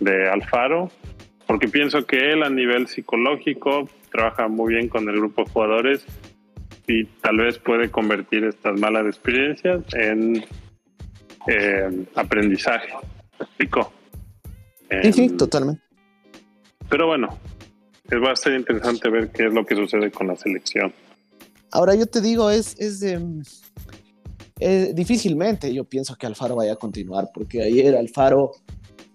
de 0.00 0.30
Alfaro, 0.30 0.90
porque 1.46 1.68
pienso 1.68 2.06
que 2.06 2.32
él 2.32 2.42
a 2.42 2.50
nivel 2.50 2.86
psicológico 2.86 3.88
trabaja 4.10 4.48
muy 4.48 4.74
bien 4.74 4.88
con 4.88 5.08
el 5.08 5.16
grupo 5.16 5.42
de 5.42 5.50
jugadores 5.50 6.06
y 6.86 7.04
tal 7.04 7.38
vez 7.38 7.58
puede 7.58 7.90
convertir 7.90 8.44
estas 8.44 8.78
malas 8.78 9.06
experiencias 9.06 9.82
en 9.94 10.44
aprendizaje. 12.14 12.92
¿Explicó? 13.40 13.92
sí, 15.12 15.24
em, 15.24 15.36
totalmente. 15.36 15.82
Pero 16.88 17.06
bueno, 17.06 17.38
va 18.14 18.32
a 18.32 18.36
ser 18.36 18.54
interesante 18.54 19.10
ver 19.10 19.30
qué 19.30 19.46
es 19.46 19.52
lo 19.52 19.66
que 19.66 19.74
sucede 19.74 20.10
con 20.10 20.28
la 20.28 20.36
selección. 20.36 20.92
Ahora 21.72 21.94
yo 21.94 22.06
te 22.06 22.20
digo, 22.20 22.50
es, 22.50 22.76
es 22.78 23.04
difícilmente 24.94 25.74
yo 25.74 25.84
pienso 25.84 26.16
que 26.16 26.26
Alfaro 26.26 26.56
vaya 26.56 26.74
a 26.74 26.76
continuar, 26.76 27.30
porque 27.34 27.62
ayer 27.62 27.96
Alfaro, 27.96 28.52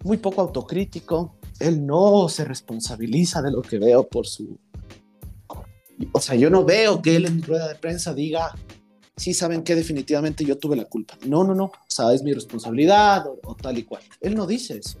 muy 0.04 0.18
poco 0.18 0.42
autocrítico, 0.42 1.36
él 1.58 1.86
no 1.86 2.28
se 2.28 2.44
responsabiliza 2.44 3.40
de 3.40 3.52
lo 3.52 3.62
que 3.62 3.78
veo 3.78 4.06
por 4.06 4.26
su 4.26 4.58
o 6.10 6.20
sea, 6.20 6.34
yo 6.34 6.50
no 6.50 6.64
veo 6.64 7.02
que 7.02 7.16
él 7.16 7.26
en 7.26 7.42
rueda 7.42 7.68
de 7.68 7.74
prensa 7.74 8.14
diga, 8.14 8.54
sí 9.16 9.34
saben 9.34 9.62
que 9.62 9.74
definitivamente 9.74 10.44
yo 10.44 10.58
tuve 10.58 10.76
la 10.76 10.84
culpa. 10.84 11.16
No, 11.26 11.44
no, 11.44 11.54
no, 11.54 11.64
o 11.64 11.72
sea, 11.86 12.12
es 12.12 12.22
mi 12.22 12.32
responsabilidad 12.32 13.24
o, 13.26 13.54
tal 13.54 13.78
y 13.78 13.84
cual. 13.84 14.02
Él 14.20 14.34
no 14.34 14.46
dice 14.46 14.78
eso. 14.78 14.98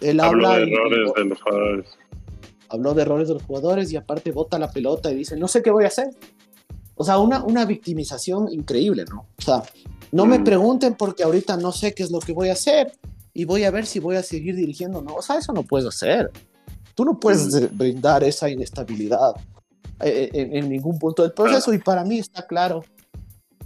Él 0.00 0.20
habló 0.20 0.48
habla 0.48 0.58
de 0.58 0.72
errores 0.72 1.14
de 1.16 1.24
los 1.24 1.42
jugadores. 1.42 1.86
Habló 2.74 2.94
de 2.94 3.02
errores 3.02 3.28
de 3.28 3.34
los 3.34 3.42
jugadores 3.42 3.92
y 3.92 3.96
aparte 3.96 4.30
bota 4.30 4.58
la 4.58 4.70
pelota 4.70 5.10
y 5.10 5.16
dice, 5.16 5.36
no 5.36 5.48
sé 5.48 5.62
qué 5.62 5.70
voy 5.70 5.84
a 5.84 5.88
hacer. 5.88 6.10
O 6.96 7.04
sea, 7.04 7.18
una, 7.18 7.42
una 7.42 7.64
victimización 7.64 8.52
increíble, 8.52 9.04
¿no? 9.10 9.26
O 9.38 9.42
sea, 9.42 9.62
no 10.12 10.26
me 10.26 10.38
pregunten 10.40 10.94
porque 10.94 11.24
ahorita 11.24 11.56
no 11.56 11.72
sé 11.72 11.94
qué 11.94 12.04
es 12.04 12.10
lo 12.10 12.20
que 12.20 12.32
voy 12.32 12.48
a 12.48 12.52
hacer 12.52 12.92
y 13.32 13.44
voy 13.44 13.64
a 13.64 13.70
ver 13.70 13.84
si 13.84 13.98
voy 13.98 14.16
a 14.16 14.22
seguir 14.22 14.54
dirigiendo 14.54 15.02
no. 15.02 15.16
O 15.16 15.22
sea, 15.22 15.38
eso 15.38 15.52
no 15.52 15.64
puedes 15.64 15.86
hacer. 15.86 16.30
Tú 16.94 17.04
no 17.04 17.18
puedes 17.18 17.76
brindar 17.76 18.22
esa 18.22 18.48
inestabilidad 18.48 19.34
eh, 20.00 20.30
eh, 20.32 20.50
en, 20.52 20.68
ningún 20.68 20.98
punto 20.98 21.22
del 21.22 21.32
proceso 21.32 21.72
y 21.74 21.78
para 21.78 22.04
mí 22.04 22.18
está 22.18 22.46
claro, 22.46 22.84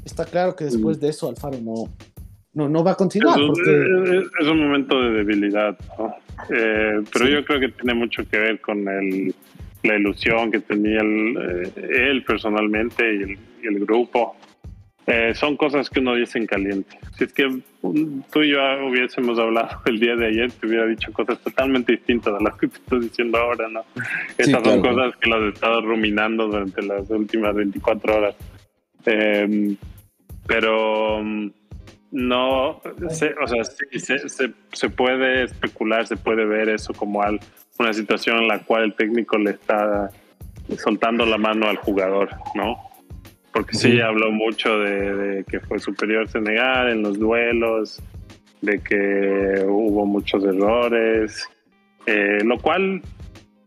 está 0.04 0.24
claro 0.24 0.56
que 0.56 0.64
después 0.64 0.98
de 0.98 1.09
eso 1.09 1.28
Alfaro 1.28 1.59
no, 1.61 1.88
no, 2.54 2.68
no 2.68 2.82
va 2.82 2.92
a 2.92 2.94
continuar. 2.94 3.38
Es, 3.38 4.46
un 4.46 4.59
momento 4.59 4.98
de 5.00 5.11
debilidad, 5.11 5.76
eh, 6.51 7.01
pero 7.12 7.28
yo 7.28 7.45
creo 7.45 7.61
que 7.61 7.68
tiene 7.68 7.95
mucho 7.95 8.28
que 8.28 8.39
ver 8.39 8.61
con 8.61 8.89
el, 8.89 9.34
la 9.82 9.97
ilusión 9.97 10.51
que 10.51 10.61
tenía 10.61 11.01
él 11.01 12.24
personalmente 12.26 13.05
y 13.05 13.22
el, 13.22 13.39
y 13.62 13.66
el 13.66 13.80
grupo 13.84 14.36
eh, 15.11 15.34
son 15.34 15.57
cosas 15.57 15.89
que 15.89 16.01
uno 16.01 16.14
dice 16.14 16.36
en 16.36 16.47
caliente. 16.47 16.99
Si 17.16 17.24
es 17.24 17.32
que 17.32 17.61
tú 17.82 18.43
y 18.43 18.51
yo 18.51 18.59
hubiésemos 18.86 19.39
hablado 19.39 19.80
el 19.86 19.99
día 19.99 20.14
de 20.14 20.26
ayer, 20.26 20.53
te 20.53 20.66
hubiera 20.66 20.84
dicho 20.84 21.11
cosas 21.14 21.41
totalmente 21.41 21.93
distintas 21.93 22.34
a 22.34 22.43
las 22.43 22.55
que 22.59 22.68
te 22.68 22.76
estoy 22.76 23.01
diciendo 23.01 23.39
ahora, 23.39 23.68
¿no? 23.68 23.86
Esas 24.36 24.62
son 24.62 24.82
cosas 24.82 25.16
que 25.16 25.30
las 25.30 25.41
he 25.41 25.49
estado 25.49 25.80
ruminando 25.80 26.49
durante 26.49 26.82
las 26.82 27.09
últimas 27.09 27.55
24 27.55 28.16
horas. 28.16 28.36
Em, 29.07 29.78
pero 30.47 31.22
no, 32.11 32.80
se, 33.11 33.34
o 33.34 33.46
sea, 33.46 33.64
se, 33.64 34.18
se, 34.28 34.52
se, 34.72 34.90
puede 34.90 35.44
especular, 35.44 36.06
se 36.06 36.16
puede 36.16 36.44
ver 36.44 36.68
eso 36.68 36.92
como 36.94 37.22
al, 37.22 37.38
una 37.78 37.92
situación 37.92 38.38
en 38.38 38.48
la 38.48 38.61
cual 38.61 38.84
el 38.84 38.94
técnico 38.94 39.38
le 39.38 39.50
está 39.50 40.11
soltando 40.76 41.26
la 41.26 41.38
mano 41.38 41.68
al 41.68 41.76
jugador, 41.76 42.30
¿no? 42.54 42.88
porque 43.59 43.74
sí, 43.74 44.00
habló 44.00 44.30
mucho 44.30 44.78
de, 44.78 45.44
que 45.50 45.59
fue 45.59 45.80
superior 45.80 46.28
Senegal 46.28 46.90
en 46.90 47.02
los 47.02 47.18
duelos, 47.18 48.00
de 48.61 48.78
que 48.78 49.64
hubo 49.66 50.06
muchos 50.06 50.44
errores, 50.44 51.44
eh, 52.06 52.38
lo 52.44 52.59
cual 52.59 53.02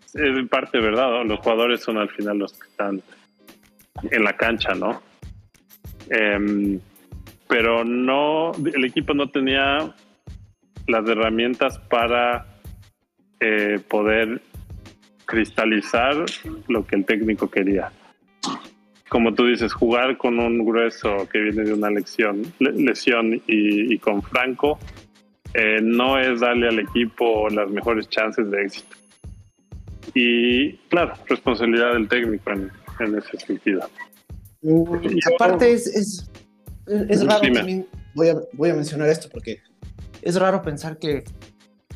es 0.05 0.15
en 0.15 0.47
parte 0.47 0.79
verdad, 0.79 1.25
los 1.25 1.39
jugadores 1.39 1.81
son 1.81 1.97
al 1.97 2.09
final 2.09 2.37
los 2.37 2.53
que 2.53 2.69
están 2.69 3.01
en 4.09 4.23
la 4.23 4.37
cancha, 4.37 4.73
¿no? 4.75 5.01
Em, 6.09 6.79
pero 7.51 7.83
no, 7.83 8.53
el 8.53 8.85
equipo 8.85 9.13
no 9.13 9.29
tenía 9.29 9.93
las 10.87 11.09
herramientas 11.09 11.77
para 11.79 12.45
eh, 13.41 13.77
poder 13.89 14.41
cristalizar 15.25 16.15
lo 16.69 16.87
que 16.87 16.95
el 16.95 17.03
técnico 17.03 17.51
quería 17.51 17.91
como 19.09 19.33
tú 19.33 19.47
dices, 19.47 19.73
jugar 19.73 20.15
con 20.17 20.39
un 20.39 20.63
grueso 20.63 21.27
que 21.29 21.39
viene 21.39 21.63
de 21.63 21.73
una 21.73 21.89
lección, 21.89 22.43
lesión 22.59 23.41
y, 23.45 23.97
con 23.97 24.21
Franco 24.21 24.79
eh, 25.53 25.81
no 25.81 26.17
es 26.17 26.39
darle 26.39 26.69
al 26.69 26.79
equipo 26.79 27.49
las 27.49 27.69
mejores 27.69 28.07
chances 28.07 28.49
de 28.49 28.61
éxito. 28.61 28.95
Y 30.13 30.71
claro, 30.87 31.15
responsabilidad 31.27 31.91
del 31.91 32.07
técnico 32.07 32.51
en, 32.51 32.71
ese 33.17 33.37
sentido. 33.37 33.81
Aparte 35.35 35.73
es, 35.73 35.87
es, 35.87 36.30
raro 36.85 37.53
también, 37.53 37.87
voy 38.13 38.29
a, 38.29 38.41
voy 38.53 38.69
a 38.69 38.73
mencionar 38.73 39.09
esto 39.09 39.29
porque 39.31 39.59
es 40.21 40.35
raro 40.35 40.61
pensar 40.61 40.97
que 40.97 41.23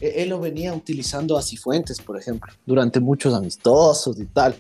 él 0.01 0.29
lo 0.29 0.39
venía 0.39 0.73
utilizando 0.73 1.37
a 1.37 1.41
Cifuentes, 1.41 2.01
por 2.01 2.19
ejemplo, 2.19 2.51
durante 2.65 2.99
muchos 2.99 3.33
amistosos 3.33 4.19
y 4.19 4.25
tal 4.25 4.55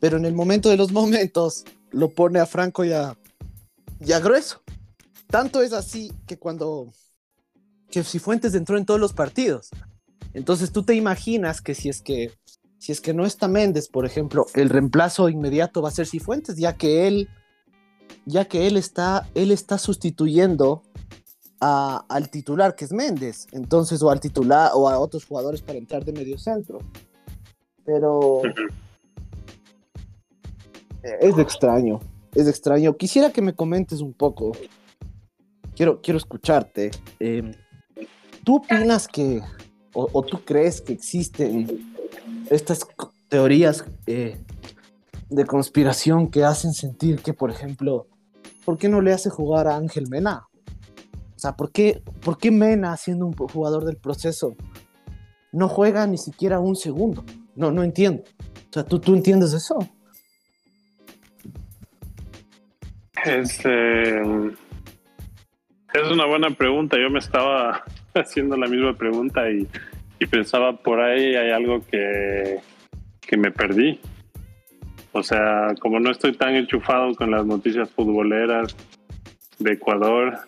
pero 0.00 0.16
en 0.16 0.24
el 0.24 0.34
momento 0.34 0.68
de 0.68 0.76
los 0.76 0.92
momentos 0.92 1.64
lo 1.90 2.10
pone 2.10 2.38
a 2.38 2.46
Franco 2.46 2.84
y 2.84 2.92
a, 2.92 3.16
Grueso. 4.20 4.62
Tanto 5.26 5.62
es 5.62 5.72
así 5.72 6.12
que 6.26 6.38
cuando 6.38 6.92
que 7.90 8.04
Cifuentes 8.04 8.54
entró 8.54 8.78
en 8.78 8.84
todos 8.84 9.00
los 9.00 9.12
partidos. 9.12 9.70
Entonces 10.34 10.72
tú 10.72 10.82
te 10.82 10.94
imaginas 10.94 11.60
que 11.60 11.74
si 11.74 11.88
es 11.88 12.02
que 12.02 12.32
si 12.78 12.92
es 12.92 13.00
que 13.00 13.12
no 13.12 13.26
está 13.26 13.48
Méndez, 13.48 13.88
por 13.88 14.06
ejemplo, 14.06 14.46
el 14.54 14.68
reemplazo 14.68 15.28
inmediato 15.28 15.82
va 15.82 15.88
a 15.88 15.92
ser 15.92 16.06
Cifuentes, 16.06 16.56
ya 16.56 16.76
que 16.76 17.08
él 17.08 17.28
ya 18.28 18.44
que 18.44 18.66
él 18.66 18.76
está 18.76 19.28
él 19.34 19.50
está 19.50 19.78
sustituyendo 19.78 20.82
al 21.60 22.30
titular 22.30 22.76
que 22.76 22.84
es 22.84 22.92
Méndez, 22.92 23.48
entonces 23.50 24.00
o 24.02 24.10
al 24.10 24.20
titular 24.20 24.70
o 24.74 24.88
a 24.88 24.98
otros 24.98 25.24
jugadores 25.24 25.60
para 25.60 25.78
entrar 25.78 26.04
de 26.04 26.12
medio 26.12 26.38
centro. 26.38 26.78
Pero 27.84 28.42
es 31.20 31.38
extraño, 31.38 32.00
es 32.34 32.46
extraño. 32.46 32.96
Quisiera 32.96 33.32
que 33.32 33.42
me 33.42 33.54
comentes 33.54 34.00
un 34.00 34.12
poco. 34.12 34.52
Quiero, 35.74 36.00
quiero 36.00 36.18
escucharte. 36.18 36.90
Em, 37.18 37.52
¿Tú 38.44 38.56
opinas 38.56 39.08
que, 39.08 39.42
o, 39.92 40.22
tú 40.22 40.44
crees 40.44 40.80
que 40.80 40.92
existen 40.92 41.94
estas 42.50 42.86
teorías 43.28 43.84
eh, 44.06 44.38
de 45.28 45.44
conspiración 45.44 46.30
que 46.30 46.44
hacen 46.44 46.72
sentir 46.72 47.20
que, 47.20 47.34
por 47.34 47.50
ejemplo, 47.50 48.06
¿por 48.68 48.76
qué 48.76 48.90
no 48.90 49.00
le 49.00 49.14
hace 49.14 49.30
jugar 49.30 49.66
a 49.66 49.78
Ángel 49.78 50.10
Mena? 50.10 50.46
O 51.34 51.38
sea, 51.38 51.56
¿por 51.56 51.72
qué, 51.72 52.02
¿por 52.22 52.36
qué 52.36 52.50
Mena, 52.50 52.94
siendo 52.98 53.24
un 53.24 53.32
jugador 53.32 53.86
del 53.86 53.96
proceso, 53.96 54.56
no 55.52 55.68
juega 55.68 56.06
ni 56.06 56.18
siquiera 56.18 56.60
un 56.60 56.76
segundo? 56.76 57.24
No, 57.56 57.70
no 57.70 57.82
entiendo. 57.82 58.24
O 58.24 58.72
sea, 58.74 58.84
¿tú, 58.84 58.98
tú 58.98 59.14
entiendes 59.14 59.54
eso? 59.54 59.78
Es, 63.24 63.58
eh, 63.64 64.20
es 65.94 66.12
una 66.12 66.26
buena 66.26 66.50
pregunta. 66.50 66.98
Yo 67.00 67.08
me 67.08 67.20
estaba 67.20 67.84
haciendo 68.14 68.54
la 68.58 68.66
misma 68.66 68.92
pregunta 68.92 69.50
y, 69.50 69.66
pensaba 70.26 70.76
por 70.76 71.00
ahí 71.00 71.34
hay 71.36 71.52
algo 71.52 71.80
que, 71.86 72.58
que 73.22 73.38
me 73.38 73.50
perdí. 73.50 73.98
O 75.12 75.22
sea, 75.22 75.74
como 75.80 76.00
no 76.00 76.10
estoy 76.10 76.32
tan 76.32 76.54
enchufado 76.54 77.14
con 77.14 77.30
las 77.30 77.46
noticias 77.46 77.90
futboleras 77.90 78.76
de 79.58 79.72
Ecuador, 79.72 80.38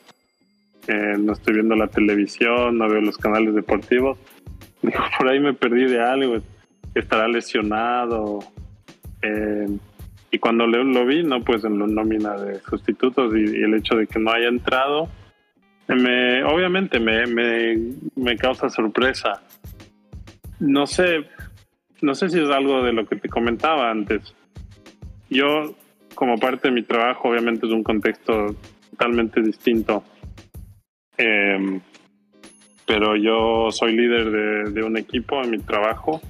eh, 0.87 1.17
no 1.19 1.33
estoy 1.33 1.55
viendo 1.55 1.77
la 1.77 1.89
televisión, 1.89 2.79
no 2.79 2.89
veo 2.89 3.01
los 3.01 3.19
canales 3.19 3.55
deportivos, 3.55 4.19
digo, 4.83 5.03
por 5.19 5.29
ahí 5.29 5.41
me 5.41 5.55
perdí 5.55 5.87
de 5.87 6.03
algo, 6.03 6.39
estará 6.95 7.29
lesionado. 7.29 8.41
Eh, 9.23 9.67
y 10.31 10.39
cuando 10.39 10.67
lo, 10.67 10.85
lo, 10.85 11.07
vi, 11.07 11.23
no, 11.23 11.41
pues 11.41 11.65
en 11.65 11.79
la 11.79 11.87
nómina 11.87 12.37
de 12.37 12.61
sustitutos 12.61 13.35
y, 13.35 13.41
y, 13.41 13.63
el 13.63 13.75
hecho 13.75 13.97
de 13.97 14.07
que 14.07 14.19
no 14.19 14.31
haya 14.31 14.49
entrado, 14.49 15.09
me, 15.89 16.45
obviamente 16.45 17.01
me, 17.01 17.27
me, 17.27 17.77
me 18.15 18.37
causa 18.37 18.71
sorpresa. 18.71 19.43
No 20.61 20.87
sé, 20.87 21.27
no 22.01 22.15
sé 22.15 22.29
si 22.29 22.39
es 22.39 22.51
algo 22.51 22.83
de 22.83 22.93
lo 22.93 23.07
que 23.07 23.17
te 23.17 23.29
comentaba 23.29 23.91
antes. 23.91 24.35
Yo, 25.31 25.75
como 26.15 26.39
parte 26.39 26.69
de 26.69 26.75
mi 26.75 26.83
trabajo, 26.83 27.31
obviamente 27.31 27.67
es 27.67 27.73
un 27.73 27.85
contexto 27.85 28.55
totalmente 28.91 29.41
distinto. 29.41 30.03
Eh, 31.17 31.81
pero 32.91 33.15
yo 33.15 33.71
soy 33.71 33.97
líder 33.97 34.73
de, 34.73 34.83
un 34.83 34.97
equipo 34.97 35.41
en 35.45 35.51
mi 35.51 35.59
trabajo 35.59 36.21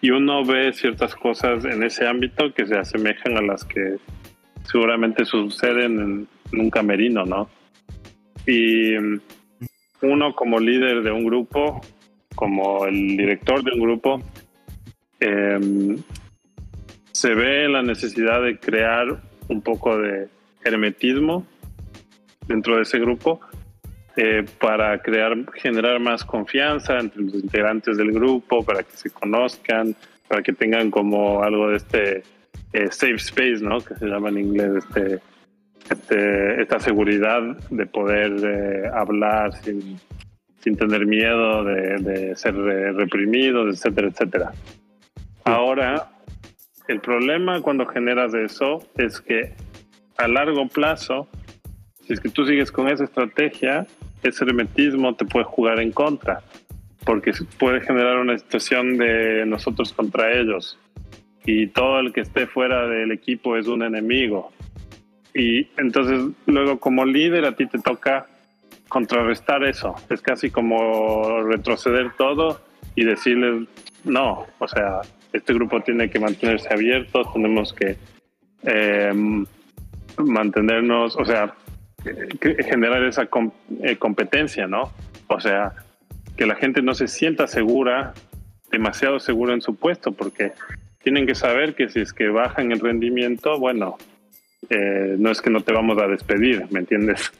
y 0.00 0.10
uno 0.10 0.44
ve 0.44 0.72
ciertas 0.72 1.14
cosas 1.14 1.64
en 1.64 1.84
ese 1.84 2.08
ámbito 2.08 2.52
que 2.52 2.66
se 2.66 2.76
asemejan 2.76 3.36
a 3.36 3.40
las 3.40 3.64
que 3.64 3.98
seguramente 4.64 5.24
suceden 5.24 6.26
en, 6.50 6.60
un 6.60 6.70
camerino, 6.70 7.24
¿no? 7.24 7.48
Y 8.48 8.96
uno 10.02 10.34
como 10.34 10.58
líder 10.58 11.04
de 11.04 11.12
un 11.12 11.24
grupo, 11.24 11.80
como 12.34 12.84
el 12.86 13.16
director 13.16 13.62
de 13.62 13.70
un 13.72 13.80
grupo, 13.80 14.20
eh, 15.20 15.96
se 17.16 17.34
ve 17.34 17.66
la 17.66 17.82
necesidad 17.82 18.42
de 18.42 18.58
crear 18.58 19.06
un 19.48 19.62
poco 19.62 19.96
de 19.96 20.28
hermetismo 20.62 21.46
dentro 22.46 22.76
de 22.76 22.82
ese 22.82 22.98
grupo 22.98 23.40
eh, 24.18 24.44
para 24.60 24.98
crear, 24.98 25.34
generar 25.54 25.98
más 25.98 26.26
confianza 26.26 26.98
entre 26.98 27.22
los 27.22 27.34
integrantes 27.36 27.96
del 27.96 28.12
grupo, 28.12 28.62
para 28.62 28.82
que 28.82 28.94
se 28.98 29.08
conozcan, 29.08 29.96
para 30.28 30.42
que 30.42 30.52
tengan 30.52 30.90
como 30.90 31.42
algo 31.42 31.70
de 31.70 31.76
este 31.78 32.22
eh, 32.74 32.88
safe 32.90 33.14
space, 33.14 33.60
¿no? 33.62 33.80
Que 33.80 33.94
se 33.94 34.04
llama 34.04 34.28
en 34.28 34.38
inglés, 34.38 34.84
este, 34.84 35.18
este, 35.88 36.60
esta 36.60 36.80
seguridad 36.80 37.40
de 37.70 37.86
poder 37.86 38.32
eh, 38.44 38.90
hablar 38.92 39.54
sin, 39.62 39.98
sin, 40.58 40.76
tener 40.76 41.06
miedo 41.06 41.64
de, 41.64 41.96
de 41.96 42.36
ser 42.36 42.54
reprimidos, 42.54 43.74
etcétera, 43.74 44.08
etcétera. 44.08 44.52
Ahora, 45.44 46.10
el 46.88 47.00
problema 47.00 47.60
cuando 47.60 47.86
generas 47.86 48.34
eso 48.34 48.86
es 48.96 49.20
que 49.20 49.52
a 50.16 50.28
largo 50.28 50.68
plazo, 50.68 51.28
si 52.06 52.12
es 52.12 52.20
que 52.20 52.28
tú 52.28 52.46
sigues 52.46 52.70
con 52.70 52.88
esa 52.88 53.04
estrategia, 53.04 53.86
ese 54.22 54.44
hermetismo 54.44 55.14
te 55.14 55.24
puede 55.24 55.44
jugar 55.44 55.80
en 55.80 55.92
contra, 55.92 56.42
porque 57.04 57.32
puede 57.58 57.80
generar 57.80 58.18
una 58.18 58.38
situación 58.38 58.96
de 58.98 59.44
nosotros 59.46 59.92
contra 59.92 60.32
ellos 60.32 60.78
y 61.46 61.68
todo 61.68 62.00
el 62.00 62.12
que 62.12 62.22
esté 62.22 62.46
fuera 62.46 62.86
del 62.88 63.12
equipo 63.12 63.56
es 63.56 63.68
un 63.68 63.82
enemigo. 63.82 64.52
Y 65.32 65.68
entonces 65.76 66.34
luego 66.46 66.80
como 66.80 67.04
líder 67.04 67.44
a 67.44 67.54
ti 67.54 67.66
te 67.66 67.78
toca 67.78 68.26
contrarrestar 68.88 69.64
eso. 69.64 69.94
Es 70.10 70.20
casi 70.20 70.50
como 70.50 71.42
retroceder 71.42 72.12
todo 72.18 72.60
y 72.96 73.04
decirles, 73.04 73.68
no, 74.04 74.46
o 74.58 74.68
sea, 74.68 75.02
este 75.32 75.54
grupo 75.54 75.80
tiene 75.82 76.10
que 76.10 76.18
mantenerse 76.18 76.72
abierto, 76.72 77.30
tenemos 77.32 77.72
que 77.72 77.96
eh, 78.62 79.12
mantenernos, 80.18 81.16
o 81.16 81.24
sea, 81.24 81.54
generar 82.68 83.04
esa 83.04 83.28
eh, 83.82 83.96
competencia, 83.96 84.66
¿no? 84.66 84.92
O 85.28 85.40
sea, 85.40 85.72
que 86.36 86.46
la 86.46 86.54
gente 86.54 86.82
no 86.82 86.94
se 86.94 87.08
sienta 87.08 87.46
segura, 87.46 88.14
demasiado 88.70 89.18
segura 89.18 89.54
en 89.54 89.60
su 89.60 89.76
puesto, 89.76 90.12
porque 90.12 90.52
tienen 91.02 91.26
que 91.26 91.34
saber 91.34 91.74
que 91.74 91.88
si 91.88 92.00
es 92.00 92.12
que 92.12 92.28
bajan 92.28 92.72
el 92.72 92.80
rendimiento, 92.80 93.58
bueno, 93.58 93.96
eh, 94.70 95.16
no 95.18 95.30
es 95.30 95.40
que 95.40 95.50
no 95.50 95.60
te 95.62 95.72
vamos 95.72 95.98
a 95.98 96.08
despedir, 96.08 96.66
¿me 96.70 96.80
entiendes? 96.80 97.32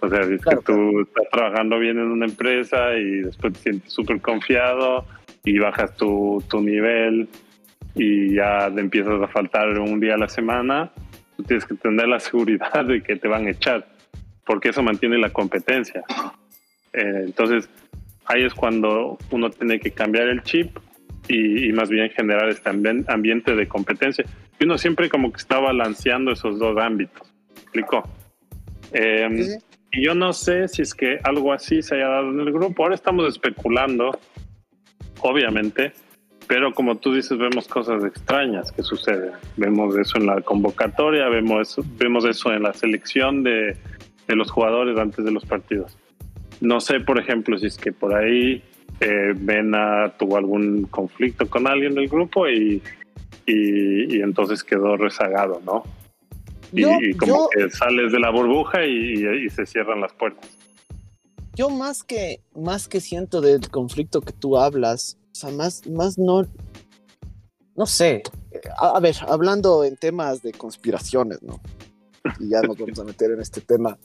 O 0.00 0.08
sea, 0.08 0.24
si 0.24 0.34
es 0.34 0.42
claro, 0.42 0.58
que 0.60 0.64
tú 0.64 0.72
claro. 0.72 1.02
estás 1.02 1.30
trabajando 1.30 1.78
bien 1.78 1.98
en 1.98 2.06
una 2.06 2.26
empresa 2.26 2.94
y 2.96 3.20
después 3.20 3.52
te 3.54 3.60
sientes 3.60 3.92
súper 3.92 4.20
confiado 4.20 5.06
y 5.44 5.58
bajas 5.58 5.96
tu, 5.96 6.42
tu 6.48 6.60
nivel 6.60 7.28
y 7.94 8.34
ya 8.34 8.70
te 8.72 8.80
empiezas 8.80 9.20
a 9.20 9.28
faltar 9.28 9.78
un 9.78 10.00
día 10.00 10.14
a 10.14 10.18
la 10.18 10.28
semana, 10.28 10.90
tú 11.36 11.42
tienes 11.42 11.66
que 11.66 11.74
tener 11.74 12.08
la 12.08 12.20
seguridad 12.20 12.84
de 12.84 13.02
que 13.02 13.16
te 13.16 13.28
van 13.28 13.46
a 13.46 13.50
echar, 13.50 13.86
porque 14.46 14.70
eso 14.70 14.82
mantiene 14.82 15.18
la 15.18 15.30
competencia. 15.30 16.02
Eh, 16.92 17.24
entonces, 17.26 17.68
ahí 18.26 18.44
es 18.44 18.54
cuando 18.54 19.18
uno 19.30 19.50
tiene 19.50 19.78
que 19.80 19.90
cambiar 19.90 20.28
el 20.28 20.42
chip 20.42 20.78
y, 21.28 21.68
y, 21.68 21.72
más 21.72 21.88
bien 21.88 22.10
generar 22.10 22.48
este 22.48 22.70
ambiente 22.70 23.54
de 23.54 23.68
competencia. 23.68 24.24
Y 24.58 24.64
uno 24.64 24.78
siempre 24.78 25.08
como 25.08 25.32
que 25.32 25.38
está 25.38 25.58
balanceando 25.58 26.32
esos 26.32 26.58
dos 26.58 26.76
ámbitos. 26.78 27.32
¿Explicó? 27.62 28.02
Eh, 28.92 29.28
sí. 29.42 29.72
Y 29.92 30.06
yo 30.06 30.14
no 30.14 30.32
sé 30.32 30.68
si 30.68 30.82
es 30.82 30.94
que 30.94 31.18
algo 31.22 31.52
así 31.52 31.82
se 31.82 31.96
haya 31.96 32.08
dado 32.08 32.30
en 32.30 32.40
el 32.40 32.52
grupo. 32.52 32.82
Ahora 32.82 32.94
estamos 32.94 33.28
especulando, 33.28 34.18
obviamente, 35.22 35.92
pero 36.46 36.72
como 36.74 36.96
tú 36.96 37.14
dices, 37.14 37.38
vemos 37.38 37.68
cosas 37.68 38.04
extrañas 38.04 38.72
que 38.72 38.82
suceden. 38.82 39.32
Vemos 39.56 39.96
eso 39.96 40.18
en 40.18 40.26
la 40.26 40.40
convocatoria, 40.40 41.28
vemos 41.28 41.70
eso, 41.70 41.84
vemos 41.96 42.24
eso 42.24 42.52
en 42.52 42.64
la 42.64 42.72
selección 42.74 43.42
de, 43.42 43.76
de 44.26 44.36
los 44.36 44.50
jugadores 44.50 44.98
antes 44.98 45.24
de 45.24 45.30
los 45.30 45.44
partidos. 45.44 45.96
No 46.60 46.80
sé, 46.80 47.00
por 47.00 47.18
ejemplo, 47.18 47.58
si 47.58 47.66
es 47.66 47.76
que 47.76 47.92
por 47.92 48.14
ahí 48.14 48.62
eh, 49.00 49.32
Vena 49.34 50.12
tuvo 50.18 50.36
algún 50.36 50.84
conflicto 50.84 51.48
con 51.48 51.66
alguien 51.66 51.94
del 51.94 52.08
grupo 52.08 52.48
y, 52.48 52.80
y, 53.46 54.16
y 54.16 54.22
entonces 54.22 54.62
quedó 54.62 54.96
rezagado, 54.96 55.60
¿no? 55.64 55.82
Yo, 56.72 56.88
y, 57.00 57.14
como 57.14 57.32
yo, 57.32 57.48
que 57.50 57.70
sales 57.70 58.12
de 58.12 58.20
la 58.20 58.30
burbuja 58.30 58.84
y, 58.86 59.44
y, 59.44 59.50
se 59.50 59.66
cierran 59.66 60.00
las 60.00 60.12
puertas. 60.12 60.56
Yo 61.54 61.68
más 61.68 62.02
que, 62.02 62.42
más 62.54 62.88
que 62.88 63.00
siento 63.00 63.40
del 63.40 63.68
conflicto 63.68 64.22
que 64.22 64.32
tú 64.32 64.56
hablas, 64.56 65.18
o 65.32 65.34
sea, 65.34 65.50
más, 65.50 65.86
más 65.86 66.18
no, 66.18 66.46
no 67.76 67.86
sé, 67.86 68.22
a, 68.78 68.98
ver, 69.00 69.16
hablando 69.28 69.84
en 69.84 69.96
temas 69.96 70.42
de 70.42 70.52
conspiraciones, 70.52 71.42
¿no? 71.42 71.60
Y 72.40 72.50
ya 72.50 72.62
nos 72.62 72.78
vamos 72.78 72.98
a 72.98 73.04
meter 73.04 73.32
en 73.32 73.40
este 73.40 73.60
tema. 73.60 73.98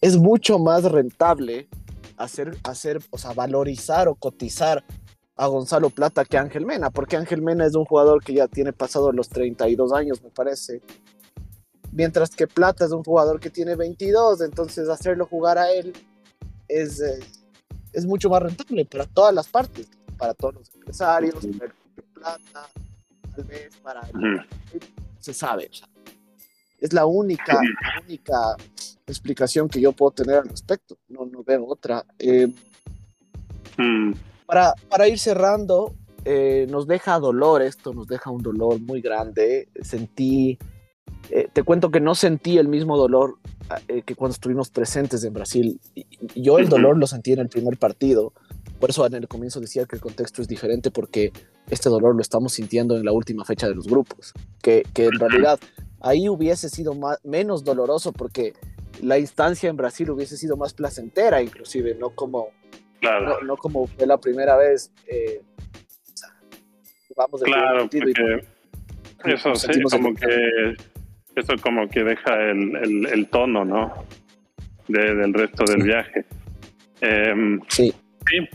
Es 0.00 0.16
mucho 0.16 0.58
más 0.58 0.84
rentable 0.84 1.68
hacer, 2.16 2.56
hacer, 2.62 3.00
o 3.10 3.18
sea, 3.18 3.32
valorizar 3.32 4.06
o 4.06 4.14
cotizar 4.14 4.84
a 5.36 5.46
Gonzalo 5.48 5.90
Plata 5.90 6.24
que 6.24 6.36
a 6.36 6.42
Ángel 6.42 6.66
Mena, 6.66 6.90
porque 6.90 7.16
Ángel 7.16 7.42
Mena 7.42 7.66
es 7.66 7.74
un 7.74 7.84
jugador 7.84 8.22
que 8.22 8.34
ya 8.34 8.46
tiene 8.46 8.72
pasado 8.72 9.10
los 9.10 9.28
32 9.28 9.92
años, 9.92 10.22
me 10.22 10.30
parece. 10.30 10.82
Mientras 11.92 12.30
que 12.30 12.46
Plata 12.46 12.84
es 12.84 12.92
un 12.92 13.02
jugador 13.02 13.40
que 13.40 13.50
tiene 13.50 13.74
22, 13.74 14.42
entonces 14.42 14.88
hacerlo 14.88 15.26
jugar 15.26 15.58
a 15.58 15.72
él 15.72 15.92
es, 16.70 17.00
eh, 17.00 17.20
es 17.92 18.06
mucho 18.06 18.30
más 18.30 18.42
rentable 18.42 18.84
para 18.84 19.06
todas 19.06 19.34
las 19.34 19.48
partes, 19.48 19.88
para 20.16 20.34
todos 20.34 20.54
los 20.54 20.74
empresarios, 20.74 21.34
para 21.34 21.66
el 21.66 21.72
Plata, 22.12 22.68
tal 23.34 23.44
vez 23.44 23.76
para 23.82 24.00
el, 24.08 24.42
se 25.18 25.32
sabe. 25.32 25.68
O 25.70 25.74
sea, 25.74 25.88
es 26.78 26.92
la 26.92 27.06
única, 27.06 27.54
la 27.54 28.02
única 28.04 28.56
explicación 29.06 29.68
que 29.68 29.80
yo 29.80 29.92
puedo 29.92 30.12
tener 30.12 30.36
al 30.36 30.48
respecto. 30.48 30.98
No, 31.08 31.26
no 31.26 31.42
veo 31.42 31.66
otra. 31.66 32.04
Eh, 32.18 32.52
mm. 33.76 34.12
para, 34.46 34.74
para, 34.88 35.08
ir 35.08 35.18
cerrando, 35.18 35.94
eh, 36.24 36.66
nos 36.68 36.86
deja 36.86 37.18
dolor 37.18 37.62
esto, 37.62 37.92
nos 37.92 38.06
deja 38.06 38.30
un 38.30 38.42
dolor 38.42 38.80
muy 38.80 39.00
grande. 39.00 39.68
Sentí, 39.82 40.58
eh, 41.30 41.48
te 41.52 41.62
cuento 41.62 41.90
que 41.90 42.00
no 42.00 42.14
sentí 42.14 42.58
el 42.58 42.68
mismo 42.68 42.96
dolor 42.96 43.36
eh, 43.88 44.02
que 44.02 44.14
cuando 44.14 44.34
estuvimos 44.34 44.70
presentes 44.70 45.22
en 45.24 45.32
Brasil. 45.32 45.80
Yo 46.34 46.58
el 46.58 46.68
dolor 46.68 46.98
lo 46.98 47.06
sentí 47.06 47.32
en 47.32 47.38
el 47.38 47.48
primer 47.48 47.78
partido. 47.78 48.32
Por 48.80 48.90
eso 48.90 49.06
en 49.06 49.14
el 49.14 49.28
comienzo 49.28 49.60
decía 49.60 49.84
que 49.84 49.96
el 49.96 50.02
contexto 50.02 50.42
es 50.42 50.48
diferente 50.48 50.90
porque 50.90 51.32
este 51.68 51.88
dolor 51.88 52.16
lo 52.16 52.22
estamos 52.22 52.54
sintiendo 52.54 52.96
en 52.96 53.04
la 53.04 53.12
última 53.12 53.44
fecha 53.44 53.68
de 53.68 53.74
los 53.74 53.86
grupos. 53.86 54.32
Que, 54.62 54.82
que 54.92 55.04
en 55.04 55.20
realidad 55.20 55.60
ahí 56.00 56.28
hubiese 56.28 56.68
sido 56.68 56.94
más, 56.94 57.18
menos 57.24 57.62
doloroso 57.62 58.12
porque 58.12 58.54
la 59.02 59.18
instancia 59.18 59.70
en 59.70 59.76
Brasil 59.76 60.10
hubiese 60.10 60.36
sido 60.36 60.56
más 60.56 60.74
placentera, 60.74 61.42
inclusive, 61.42 61.94
no 61.94 62.10
como, 62.10 62.48
claro. 63.00 63.40
no, 63.40 63.46
no 63.46 63.56
como 63.56 63.86
fue 63.86 64.06
la 64.06 64.18
primera 64.18 64.56
vez. 64.56 64.90
Eh, 65.06 65.42
vamos 67.16 67.42
claro, 67.42 67.88
porque 67.88 68.42
y, 69.24 69.32
eso 69.32 69.54
sí, 69.54 69.80
como 69.82 70.14
que 70.14 70.26
eso 71.36 71.54
como 71.62 71.88
que 71.88 72.04
deja 72.04 72.34
el, 72.50 72.76
el, 72.76 73.06
el 73.06 73.26
tono, 73.28 73.64
¿no? 73.64 74.04
De, 74.88 75.14
del 75.14 75.32
resto 75.32 75.64
del 75.64 75.82
sí. 75.82 75.86
viaje. 75.86 76.24
Eh, 77.00 77.58
sí. 77.68 77.94
sí. 78.28 78.48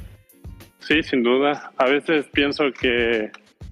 Sí, 0.80 1.02
sin 1.02 1.24
duda. 1.24 1.72
A 1.78 1.86
veces 1.86 2.28
pienso 2.32 2.72
que 2.72 3.32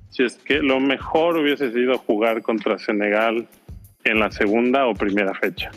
si 0.09 0.23
es 0.23 0.35
que 0.37 0.59
lo 0.59 0.79
mejor 0.79 1.37
hubiese 1.37 1.71
sido 1.71 1.97
jugar 1.99 2.41
contra 2.41 2.79
Senegal 2.79 3.47
en 4.03 4.19
la 4.19 4.31
segunda 4.31 4.87
o 4.87 4.93
primera 4.93 5.33
fecha, 5.35 5.71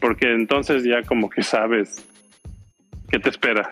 porque 0.00 0.32
entonces 0.32 0.84
ya 0.84 1.02
como 1.02 1.30
que 1.30 1.42
sabes 1.42 2.06
qué 3.08 3.18
te 3.18 3.30
espera. 3.30 3.68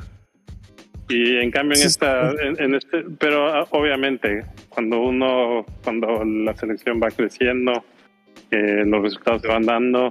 Y 1.08 1.36
en 1.36 1.50
cambio 1.50 1.78
en 1.78 1.86
esta, 1.86 2.30
en, 2.30 2.74
este, 2.74 3.04
pero 3.18 3.48
ah, 3.48 3.66
obviamente 3.70 4.44
cuando 4.70 5.00
uno, 5.00 5.66
cuando 5.84 6.24
la 6.24 6.56
selección 6.56 7.00
va 7.02 7.10
creciendo, 7.10 7.84
eh, 8.56 8.84
los 8.86 9.02
resultados 9.02 9.42
se 9.42 9.48
van 9.48 9.64
dando, 9.64 10.10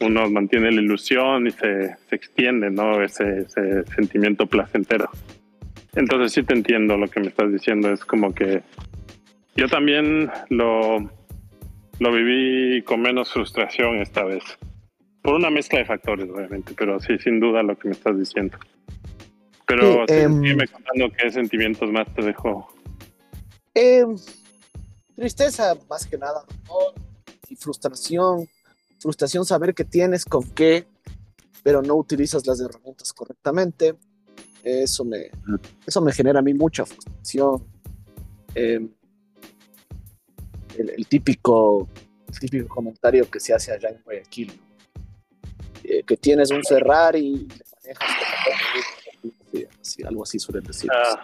uno 0.00 0.30
mantiene 0.30 0.70
la 0.70 0.80
ilusión 0.80 1.46
y 1.46 1.50
se, 1.50 1.96
se 2.08 2.14
extiende, 2.14 2.70
¿no? 2.70 3.02
Ese, 3.02 3.40
ese, 3.40 3.84
sentimiento 3.94 4.46
placentero. 4.46 5.08
Entonces 5.94 6.32
sí 6.32 6.42
te 6.42 6.54
entiendo 6.54 6.96
lo 6.96 7.08
que 7.08 7.20
me 7.20 7.28
estás 7.28 7.50
diciendo, 7.50 7.90
es 7.90 8.04
como 8.04 8.34
que 8.34 8.62
yo 9.56 9.68
también 9.68 10.30
lo, 10.50 10.98
lo 11.98 12.12
viví 12.12 12.82
con 12.82 13.00
menos 13.00 13.32
frustración 13.32 13.96
esta 13.96 14.24
vez. 14.24 14.44
Por 15.22 15.34
una 15.34 15.50
mezcla 15.50 15.78
de 15.78 15.86
factores, 15.86 16.28
obviamente, 16.28 16.74
pero 16.76 17.00
sí, 17.00 17.18
sin 17.18 17.40
duda 17.40 17.62
lo 17.62 17.76
que 17.78 17.88
me 17.88 17.94
estás 17.94 18.18
diciendo. 18.18 18.58
Pero 19.66 20.04
sí, 20.06 20.14
em, 20.14 20.58
contando 20.70 21.10
qué 21.16 21.30
sentimientos 21.30 21.90
más 21.90 22.06
te 22.14 22.22
dejó. 22.22 22.68
Em, 23.74 24.14
tristeza, 25.16 25.74
más 25.90 26.06
que 26.06 26.16
nada, 26.16 26.44
y 27.48 27.56
frustración. 27.56 28.48
Frustración 28.98 29.44
saber 29.44 29.74
que 29.74 29.84
tienes 29.84 30.24
con 30.24 30.42
qué, 30.50 30.86
pero 31.62 31.82
no 31.82 31.94
utilizas 31.94 32.46
las 32.46 32.60
herramientas 32.60 33.12
correctamente. 33.12 33.96
Eso 34.62 35.04
me, 35.04 35.30
eso 35.86 36.00
me 36.00 36.12
genera 36.12 36.40
a 36.40 36.42
mí 36.42 36.54
mucha 36.54 36.84
frustración. 36.84 37.64
Em, 38.54 38.90
el, 40.76 41.06
típico, 41.06 41.88
el 42.28 42.38
típico 42.38 42.68
comentario 42.68 43.30
que 43.30 43.38
se 43.38 43.54
hace 43.54 43.72
allá 43.72 43.90
en 43.90 44.02
Guayaquil, 44.02 44.60
eh, 45.84 46.02
que 46.02 46.16
tienes 46.16 46.50
un 46.50 46.62
Ferrari 46.64 47.20
y 47.20 47.48
le 47.48 47.64
manejas 47.94 48.26
algo 50.04 50.22
así 50.22 50.38
suelen 50.38 50.64
decir. 50.64 50.90
Ah. 50.92 51.22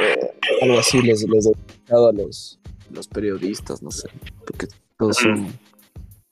Eh, 0.00 0.32
algo 0.62 0.78
así 0.78 1.00
les, 1.02 1.22
les 1.24 1.46
he 1.46 1.52
a 1.88 2.12
los, 2.12 2.57
los 2.90 3.08
periodistas, 3.08 3.82
no 3.82 3.90
sé, 3.90 4.08
porque 4.46 4.68
todos 4.96 5.16
son, 5.16 5.58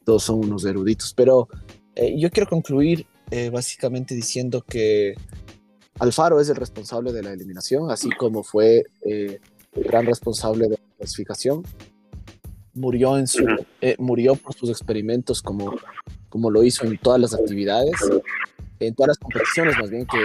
todos 0.04 0.22
son 0.22 0.38
unos 0.40 0.64
eruditos. 0.64 1.12
Pero 1.14 1.48
eh, 1.94 2.18
yo 2.18 2.30
quiero 2.30 2.48
concluir 2.48 3.06
eh, 3.30 3.50
básicamente 3.50 4.14
diciendo 4.14 4.62
que 4.62 5.14
Alfaro 5.98 6.40
es 6.40 6.48
el 6.48 6.56
responsable 6.56 7.12
de 7.12 7.22
la 7.22 7.32
eliminación, 7.32 7.90
así 7.90 8.10
como 8.10 8.42
fue 8.42 8.84
el 9.02 9.40
gran 9.74 10.06
responsable 10.06 10.64
de 10.64 10.70
la 10.70 10.96
clasificación. 10.98 11.62
Murió, 12.74 13.16
en 13.16 13.26
su, 13.26 13.46
murió 13.98 14.36
por 14.36 14.54
sus 14.54 14.68
experimentos 14.68 15.40
como, 15.40 15.74
como 16.28 16.50
lo 16.50 16.62
hizo 16.62 16.84
en 16.84 16.98
todas 16.98 17.18
las 17.18 17.32
actividades 17.32 17.94
en 18.80 18.94
todas 18.94 19.08
las 19.08 19.18
competiciones, 19.18 19.76
más 19.78 19.90
bien 19.90 20.06
que, 20.06 20.18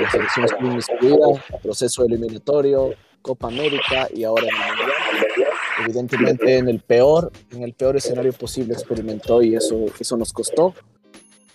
la 0.00 0.10
selección 0.10 0.44
estuvo 0.44 0.72
incluida, 0.72 1.44
proceso 1.62 2.04
eliminatorio, 2.04 2.94
Copa 3.22 3.48
América 3.48 4.08
y 4.14 4.24
ahora 4.24 4.44
en 4.44 4.54
el. 4.54 4.87
Evidentemente 5.84 6.56
en 6.56 6.68
el 6.68 6.80
peor, 6.80 7.30
en 7.52 7.62
el 7.62 7.74
peor 7.74 7.96
escenario 7.96 8.32
posible 8.32 8.74
experimentó 8.74 9.42
y 9.42 9.54
eso, 9.54 9.86
eso 9.98 10.16
nos 10.16 10.32
costó. 10.32 10.74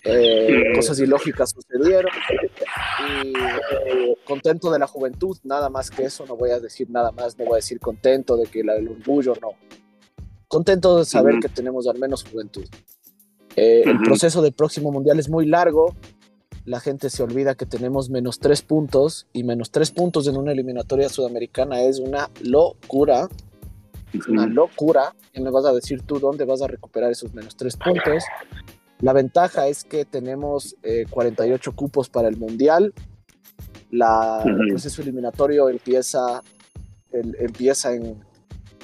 Eh, 0.06 0.72
cosas 0.74 1.00
ilógicas 1.00 1.50
sucedieron 1.50 2.12
y 3.08 3.28
eh, 3.28 4.16
contento 4.26 4.70
de 4.70 4.78
la 4.78 4.86
juventud, 4.86 5.38
nada 5.44 5.70
más 5.70 5.90
que 5.90 6.04
eso, 6.04 6.26
no 6.26 6.36
voy 6.36 6.50
a 6.50 6.60
decir 6.60 6.90
nada 6.90 7.10
más, 7.10 7.38
no 7.38 7.46
voy 7.46 7.54
a 7.54 7.56
decir 7.56 7.80
contento 7.80 8.36
de 8.36 8.44
que 8.44 8.62
la 8.62 8.74
del 8.74 8.88
orgullo, 8.88 9.34
no. 9.40 9.52
Contento 10.46 10.98
de 10.98 11.06
saber 11.06 11.40
que 11.40 11.48
tenemos 11.48 11.86
al 11.86 11.98
menos 11.98 12.22
juventud. 12.22 12.66
Eh, 13.56 13.82
el 13.86 13.98
proceso 14.02 14.42
del 14.42 14.52
próximo 14.52 14.92
mundial 14.92 15.18
es 15.18 15.30
muy 15.30 15.46
largo, 15.46 15.94
la 16.64 16.80
gente 16.80 17.10
se 17.10 17.22
olvida 17.22 17.54
que 17.54 17.66
tenemos 17.66 18.08
menos 18.08 18.38
tres 18.38 18.62
puntos 18.62 19.26
y 19.34 19.44
menos 19.44 19.70
tres 19.70 19.90
puntos 19.90 20.26
en 20.28 20.36
una 20.38 20.52
eliminatoria 20.52 21.10
sudamericana 21.10 21.82
es 21.82 21.98
una 21.98 22.30
locura. 22.42 23.28
Es 24.14 24.26
una 24.28 24.46
locura. 24.46 25.14
Y 25.32 25.40
me 25.40 25.50
vas 25.50 25.64
a 25.64 25.72
decir 25.72 26.02
tú 26.02 26.18
dónde 26.18 26.44
vas 26.44 26.62
a 26.62 26.66
recuperar 26.66 27.10
esos 27.10 27.34
menos 27.34 27.56
tres 27.56 27.76
puntos. 27.76 28.24
La 29.00 29.12
ventaja 29.12 29.66
es 29.66 29.84
que 29.84 30.04
tenemos 30.04 30.76
48 31.10 31.70
eh, 31.70 31.74
cupos 31.74 32.08
para 32.08 32.28
el 32.28 32.36
Mundial. 32.36 32.94
La, 33.90 34.42
El 34.44 34.68
proceso 34.68 35.02
eliminatorio 35.02 35.68
empieza, 35.68 36.42
empieza 37.12 37.94
en, 37.94 38.24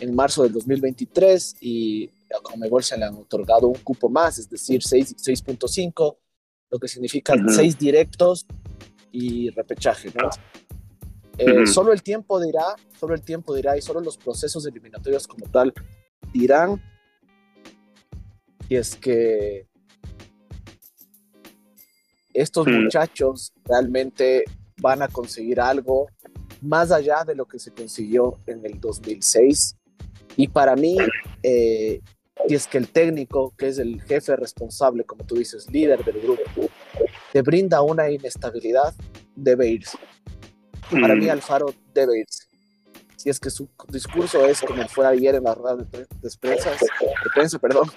en 0.00 0.14
marzo 0.14 0.42
del 0.42 0.52
2023 0.52 1.56
y 1.60 2.06
a 2.06 2.40
Comebol 2.42 2.82
se 2.82 2.96
le 2.96 3.04
han 3.04 3.14
otorgado 3.14 3.68
un 3.68 3.78
cupo 3.78 4.08
más, 4.08 4.38
es 4.38 4.48
decir, 4.48 4.82
6.5 4.82 6.16
lo 6.70 6.78
que 6.78 6.88
significa 6.88 7.34
seis 7.48 7.76
directos 7.76 8.46
y 9.12 9.50
repechaje, 9.50 10.10
¿no? 10.14 10.30
Eh, 11.40 11.66
solo 11.66 11.92
el 11.92 12.02
tiempo 12.02 12.38
dirá, 12.38 12.76
solo 12.98 13.14
el 13.14 13.22
tiempo 13.22 13.54
dirá 13.54 13.76
y 13.76 13.80
solo 13.80 14.00
los 14.00 14.18
procesos 14.18 14.66
eliminatorios 14.66 15.26
como 15.26 15.46
tal 15.46 15.72
dirán 16.34 16.82
y 18.68 18.76
es 18.76 18.94
que 18.94 19.66
estos 22.34 22.66
muchachos 22.66 23.54
realmente 23.64 24.44
van 24.82 25.00
a 25.00 25.08
conseguir 25.08 25.60
algo 25.60 26.08
más 26.60 26.92
allá 26.92 27.24
de 27.24 27.34
lo 27.34 27.46
que 27.46 27.58
se 27.58 27.72
consiguió 27.72 28.38
en 28.46 28.64
el 28.66 28.78
2006 28.78 29.76
y 30.36 30.46
para 30.46 30.76
mí 30.76 30.98
eh, 31.42 32.02
y 32.48 32.54
es 32.54 32.66
que 32.66 32.78
el 32.78 32.88
técnico, 32.88 33.54
que 33.56 33.68
es 33.68 33.78
el 33.78 34.02
jefe 34.02 34.36
responsable, 34.36 35.04
como 35.04 35.24
tú 35.24 35.36
dices, 35.36 35.70
líder 35.70 36.04
del 36.04 36.20
grupo, 36.20 36.70
te 37.32 37.42
brinda 37.42 37.82
una 37.82 38.10
inestabilidad, 38.10 38.94
debe 39.36 39.68
irse. 39.68 39.98
Para 40.90 41.14
mí 41.14 41.26
mm. 41.26 41.30
Alfaro 41.30 41.74
debe 41.94 42.20
irse. 42.20 42.44
Si 43.16 43.28
es 43.28 43.38
que 43.38 43.50
su 43.50 43.68
discurso 43.88 44.46
es 44.46 44.60
como 44.60 44.86
fue 44.88 45.06
ayer 45.06 45.34
en 45.34 45.44
la 45.44 45.54
rueda 45.54 45.76
de, 45.76 45.84
prensa, 46.40 46.70
de 46.70 47.30
prensa, 47.34 47.58
perdón, 47.58 47.90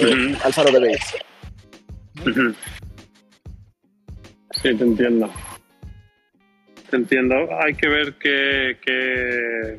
eh, 0.00 0.36
Alfaro 0.42 0.72
debe 0.72 0.92
irse. 0.92 1.18
Sí, 4.62 4.74
te 4.74 4.84
entiendo. 4.84 5.30
Te 6.88 6.96
entiendo. 6.96 7.34
Hay 7.62 7.74
que 7.74 7.88
ver 7.88 8.14
qué, 8.14 8.78
qué, 8.84 9.76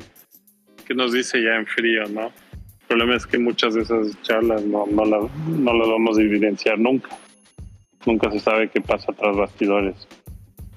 qué 0.86 0.94
nos 0.94 1.12
dice 1.12 1.42
ya 1.42 1.56
en 1.56 1.66
frío, 1.66 2.04
¿no? 2.08 2.26
El 2.26 2.86
problema 2.98 3.16
es 3.16 3.26
que 3.26 3.38
muchas 3.38 3.74
de 3.74 3.82
esas 3.82 4.20
charlas 4.22 4.62
no, 4.64 4.86
no, 4.86 5.04
la, 5.04 5.18
no 5.48 5.72
las 5.72 5.88
vamos 5.88 6.18
a 6.18 6.22
evidenciar 6.22 6.78
nunca. 6.78 7.10
Nunca 8.06 8.30
se 8.30 8.38
sabe 8.38 8.68
qué 8.68 8.80
pasa 8.80 9.12
tras 9.12 9.36
bastidores. 9.36 9.96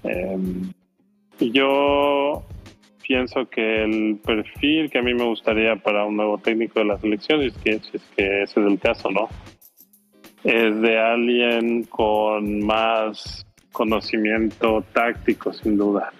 Em, 0.03 0.72
yo 1.40 2.44
pienso 3.06 3.48
que 3.50 3.84
el 3.84 4.20
perfil 4.24 4.90
que 4.90 5.00
a 5.00 5.02
mí 5.02 5.14
me 5.14 5.26
gustaría 5.26 5.76
para 5.76 6.06
un 6.06 6.18
nuevo 6.18 6.38
técnico 6.38 6.80
de 6.80 6.86
la 6.86 6.98
selección, 6.98 7.42
es 7.42 7.54
que, 7.58 7.72
es 7.72 7.92
que 8.16 8.44
ese 8.44 8.60
es 8.60 8.68
el 8.68 8.80
caso, 8.80 9.10
¿no? 9.12 9.30
Es 10.44 10.80
de 10.82 11.00
alguien 11.00 11.84
con 11.84 12.66
más 12.66 13.46
conocimiento 13.72 14.84
táctico, 14.94 15.52
sin 15.54 15.78
duda. 15.78 16.12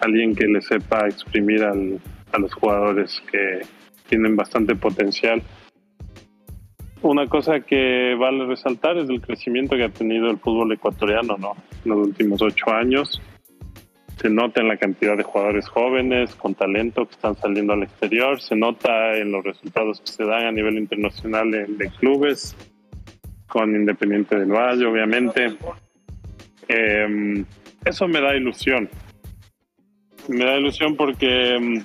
Alguien 0.00 0.34
que 0.34 0.46
le 0.46 0.60
sepa 0.62 1.06
exprimir 1.06 1.62
al, 1.62 2.00
a 2.32 2.38
los 2.38 2.52
jugadores 2.54 3.22
que, 3.30 3.60
tienen 4.08 4.36
bastante 4.36 4.74
potencial. 4.74 5.42
Una 7.02 7.26
cosa 7.26 7.60
que 7.60 8.14
vale 8.18 8.46
resaltar 8.46 8.96
es 8.96 9.08
el 9.08 9.20
crecimiento 9.20 9.76
que 9.76 9.84
ha 9.84 9.88
tenido 9.90 10.30
el 10.30 10.38
fútbol 10.38 10.72
ecuatoriano 10.72 11.36
¿no? 11.36 11.54
Los 11.86 12.08
últimos 12.08 12.42
ocho 12.42 12.70
años. 12.70 13.20
Se 14.18 14.30
nota 14.30 14.62
en 14.62 14.68
la 14.68 14.78
cantidad 14.78 15.16
de 15.16 15.22
jugadores 15.22 15.68
jóvenes 15.68 16.34
con 16.34 16.54
talento 16.54 17.06
que 17.06 17.14
están 17.14 17.36
saliendo 17.36 17.74
al 17.74 17.82
exterior, 17.82 18.40
se 18.40 18.56
nota 18.56 19.16
en 19.16 19.30
los 19.30 19.44
resultados 19.44 20.00
que 20.00 20.10
se 20.10 20.24
dan 20.24 20.46
a 20.46 20.52
nivel 20.52 20.78
internacional 20.78 21.50
de 21.50 21.90
clubes, 22.00 22.56
con 23.48 23.74
Independiente 23.74 24.38
del 24.38 24.52
Valle, 24.52 24.86
obviamente. 24.86 25.56
Em, 26.68 27.44
eso 27.84 28.08
me 28.08 28.20
da 28.20 28.36
ilusión. 28.36 28.88
Me 30.28 30.44
da 30.44 30.58
ilusión 30.58 30.96
porque 30.96 31.54
em, 31.54 31.84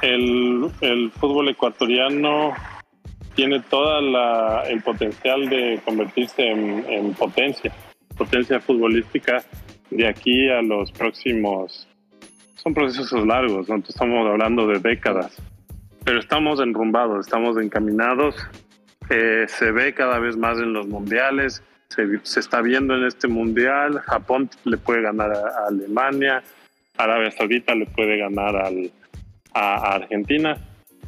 el, 0.00 1.12
fútbol 1.12 1.50
ecuatoriano 1.50 2.54
tiene 3.34 3.60
todo 3.60 3.98
el 4.64 4.82
potencial 4.82 5.48
de 5.48 5.80
convertirse 5.84 6.46
en, 6.48 7.14
potencia, 7.14 7.72
potencia 8.16 8.60
futbolística 8.60 9.42
de 9.90 10.06
aquí 10.06 10.48
a 10.48 10.62
los 10.62 10.92
próximos. 10.92 11.88
Son 12.56 12.74
procesos 12.74 13.26
largos, 13.26 13.68
¿no? 13.68 13.76
estamos 13.76 14.28
hablando 14.28 14.66
de 14.66 14.78
décadas, 14.78 15.36
pero 16.04 16.20
estamos 16.20 16.60
enrumbados, 16.60 17.26
estamos 17.26 17.56
encaminados. 17.58 18.36
Eh, 19.10 19.46
se 19.48 19.72
ve 19.72 19.94
cada 19.94 20.18
vez 20.18 20.36
más 20.36 20.58
en 20.58 20.72
los 20.72 20.86
mundiales, 20.86 21.62
se, 21.88 22.40
está 22.40 22.62
viendo 22.62 22.96
en 22.96 23.04
este 23.04 23.28
mundial. 23.28 23.98
Japón 24.00 24.48
le 24.64 24.76
puede 24.78 25.02
ganar 25.02 25.32
a 25.32 25.68
Alemania, 25.68 26.42
Arabia 26.96 27.30
Saudita 27.32 27.74
le 27.74 27.86
puede 27.86 28.18
ganar 28.18 28.56
al, 28.56 28.90
a, 29.54 29.94
Argentina. 29.94 30.56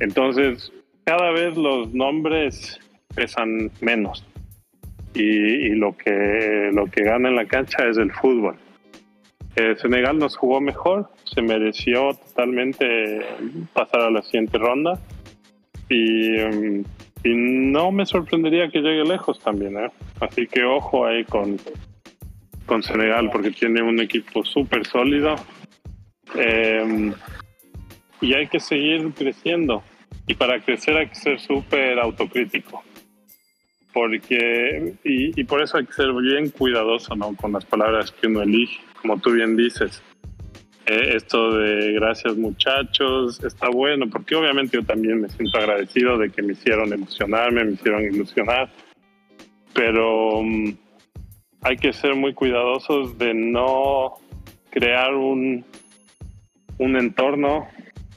Entonces, 0.01 0.73
cada 1.05 1.31
vez 1.31 1.57
los 1.57 1.93
nombres 1.95 2.79
pesan 3.15 3.71
menos. 3.81 4.25
Y, 5.15 5.71
lo 5.77 5.97
que 5.97 6.71
lo 6.73 6.87
que 6.87 7.05
gana 7.05 7.29
en 7.29 7.37
la 7.37 7.47
cancha 7.47 7.87
es 7.89 7.97
el 7.99 8.11
fútbol. 8.13 8.57
Eh, 9.57 9.77
Senegal 9.81 10.19
nos 10.19 10.37
jugó 10.37 10.61
mejor, 10.61 11.09
se 11.25 11.41
mereció 11.41 12.13
totalmente 12.15 13.21
pasar 13.73 14.01
a 14.01 14.11
la 14.11 14.23
siguiente 14.23 14.59
ronda 14.59 14.99
y, 15.89 16.31
mm, 16.39 16.85
y 17.25 17.35
no 17.35 17.91
me 17.91 18.05
sorprendería 18.05 18.69
que 18.69 18.81
llegue 18.81 19.05
lejos 19.05 19.39
también. 19.41 19.77
¿eh? 19.79 19.91
Así 20.21 20.47
que 20.47 20.63
ojo 20.65 21.07
ahí 21.07 21.25
con, 21.25 21.57
con 22.67 22.83
Senegal 22.83 23.31
porque 23.31 23.51
tiene 23.51 23.83
un 23.83 23.99
equipo 24.01 24.45
súper 24.45 24.85
sólido 24.87 25.37
eh, 26.37 27.13
y 28.21 28.35
hay 28.35 28.47
que 28.47 28.61
seguir 28.61 29.11
creciendo. 29.15 29.83
Y 30.27 30.35
para 30.35 30.61
crecer 30.61 30.97
hay 30.97 31.09
que 31.09 31.15
ser 31.15 31.41
súper 31.41 31.99
autocrítico. 31.99 32.83
Porque, 33.95 34.95
y, 35.05 35.41
y, 35.41 35.45
por 35.45 35.63
eso 35.63 35.79
hay 35.79 35.87
que 35.87 35.93
ser 35.93 36.13
bien 36.13 36.51
cuidadoso 36.51 37.15
¿no? 37.15 37.35
con 37.37 37.53
las 37.53 37.65
palabras 37.65 38.11
que 38.11 38.27
uno 38.27 38.43
elige, 38.43 38.81
como 39.01 39.19
tú 39.19 39.31
bien 39.31 39.57
dices. 39.57 40.03
Eh, 40.87 41.17
esto 41.17 41.57
de 41.57 41.93
gracias 41.93 42.37
muchachos 42.37 43.43
está 43.43 43.71
bueno, 43.71 44.07
porque 44.11 44.35
obviamente 44.35 44.77
yo 44.77 44.85
también 44.85 45.21
me 45.21 45.31
siento 45.31 45.57
agradecido 45.57 46.19
de 46.19 46.29
que 46.29 46.43
me 46.43 46.53
hicieron 46.53 46.93
emocionarme, 46.93 47.65
me 47.65 47.73
hicieron 47.73 48.03
ilusionar, 48.03 48.71
pero 49.73 50.41
um, 50.41 50.77
hay 51.63 51.77
que 51.79 51.95
ser 51.95 52.15
muy 52.15 52.35
cuidadosos 52.35 53.17
de 53.17 53.33
no 53.33 54.17
crear 54.69 55.15
un, 55.15 55.65
un 56.77 56.97
entorno 56.97 57.67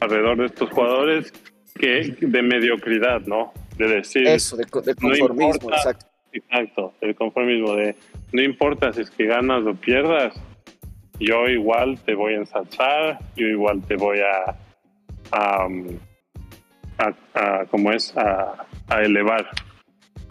alrededor 0.02 0.38
de 0.40 0.46
estos 0.48 0.70
jugadores 0.70 1.32
que 1.80 2.18
de 2.20 2.42
mediocridad, 2.42 3.22
¿no? 3.22 3.54
De 3.78 3.88
decir... 3.88 4.28
Eso, 4.28 4.58
de, 4.58 4.66
conformismo, 4.66 5.72
exacto. 5.72 6.06
Exacto, 6.34 6.94
el 7.02 7.16
conformismo 7.16 7.74
de 7.76 7.96
no 8.32 8.42
importa 8.42 8.92
si 8.94 9.02
es 9.02 9.10
que 9.10 9.26
ganas 9.26 9.66
o 9.66 9.74
pierdas, 9.74 10.34
yo 11.20 11.48
igual 11.48 12.00
te 12.06 12.14
voy 12.14 12.34
a 12.34 12.38
ensalzar, 12.38 13.20
yo 13.36 13.48
igual 13.48 13.82
te 13.88 13.96
voy 13.96 14.20
a, 14.20 14.56
a, 15.32 15.68
a, 17.34 17.66
como 17.66 17.92
es, 17.92 18.16
a, 18.18 18.68
a 18.90 19.02
elevar. 19.02 19.50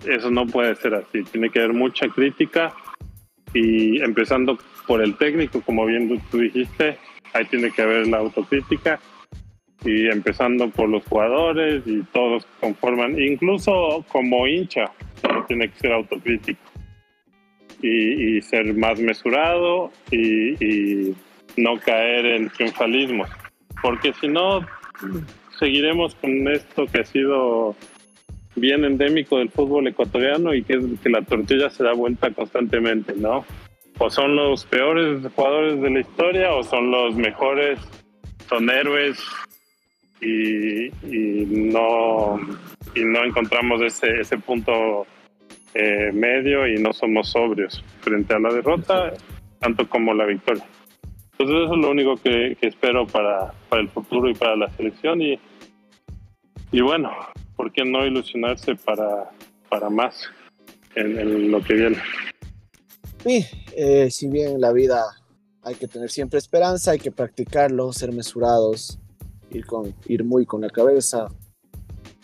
Eso 0.07 0.31
no 0.31 0.47
puede 0.47 0.77
ser 0.77 0.95
así, 0.95 1.25
tiene 1.25 1.51
que 1.51 1.61
haber 1.61 1.73
mucha 1.73 2.09
crítica 2.09 2.73
y 3.55 4.01
empezando 4.03 4.59
por 4.87 5.03
el 5.03 5.17
técnico, 5.17 5.61
como 5.63 5.87
bien 5.87 6.21
tú 6.31 6.39
dijiste, 6.39 6.99
ahí 7.33 7.47
tiene 7.47 7.71
que 7.73 7.83
haber 7.83 8.07
la 8.07 8.19
autocrítica 8.19 9.01
y 9.87 10.09
empezando 10.09 10.69
por 10.69 10.89
los 10.89 11.05
jugadores 11.05 11.83
y 11.87 12.03
todos 12.13 12.47
conforman, 12.61 13.21
incluso 13.21 14.05
como 14.09 14.47
hincha, 14.47 14.91
tiene 15.47 15.71
que 15.71 15.79
ser 15.79 15.93
autocrítico 15.93 16.61
y, 17.81 18.41
ser 18.43 18.75
más 18.75 18.99
mesurado 18.99 19.91
y, 20.11 21.15
no 21.57 21.79
caer 21.79 22.27
en 22.27 22.51
triunfalismo, 22.51 23.25
porque 23.81 24.13
si 24.21 24.29
no, 24.29 24.61
seguiremos 25.59 26.15
con 26.17 26.49
esto 26.49 26.85
que 26.85 27.01
ha 27.01 27.05
sido 27.05 27.75
bien 28.57 28.85
endémico 28.85 29.39
del 29.39 29.49
fútbol 29.49 29.87
ecuatoriano 29.87 30.53
y 30.53 30.63
que 30.63 30.75
es 30.75 30.85
que 31.03 31.09
la 31.09 31.23
tortilla 31.23 31.71
se 31.71 31.83
da 31.83 31.95
vuelta 31.95 32.31
constantemente, 32.31 33.15
¿no? 33.17 33.47
O 33.99 34.11
son 34.11 34.37
los 34.37 34.67
peores 34.67 35.23
jugadores 35.35 35.81
de 35.81 35.91
la 35.91 36.01
historia 36.01 36.53
o 36.53 36.63
son 36.63 36.91
los 36.91 37.15
mejores, 37.15 37.79
son 38.51 38.69
héroes 38.69 39.19
y, 40.21 40.91
no 41.47 42.39
y 42.95 43.05
no 43.05 43.25
encontramos 43.25 43.83
ese, 43.83 44.21
ese 44.21 44.39
punto 44.39 45.07
eh, 45.75 46.11
medio 46.13 46.67
y 46.67 46.81
no 46.81 46.93
somos 46.93 47.29
sobrios 47.29 47.85
frente 48.01 48.35
a 48.35 48.39
la 48.39 48.53
derrota, 48.53 49.13
tanto 49.59 49.89
como 49.89 50.15
la 50.15 50.25
victoria. 50.25 50.65
Entonces 51.33 51.65
eso 51.65 51.75
es 51.75 51.81
lo 51.81 51.91
único 51.91 52.17
que, 52.17 52.57
espero 52.63 53.07
para, 53.07 53.53
para, 53.69 53.83
el 53.83 53.89
futuro 53.91 54.31
y 54.31 54.35
para 54.35 54.57
la 54.57 54.71
selección 54.71 55.21
y, 55.21 55.39
y 56.73 56.81
bueno, 56.81 57.11
¿por 57.57 57.71
qué 57.73 57.85
no 57.85 58.07
ilusionarse 58.07 58.75
para, 58.75 59.31
para 59.69 59.91
más 59.91 60.31
en, 60.95 61.51
lo 61.51 61.63
que 61.63 61.75
viene? 61.75 61.99
Sí, 63.23 63.45
eh, 63.77 64.11
si 64.11 64.29
bien 64.29 64.53
en 64.53 64.61
la 64.63 64.73
vida 64.73 65.03
hay 65.63 65.75
que 65.75 65.89
tener 65.89 66.11
siempre 66.11 66.39
esperanza, 66.39 66.93
hay 66.93 66.99
que 67.01 67.11
practicarlo, 67.11 67.93
ser 67.93 68.13
mesurados, 68.13 68.99
ir, 69.51 69.67
con, 69.67 69.95
ir 70.07 70.25
muy 70.25 70.47
con 70.47 70.61
la 70.61 70.71
cabeza, 70.71 71.29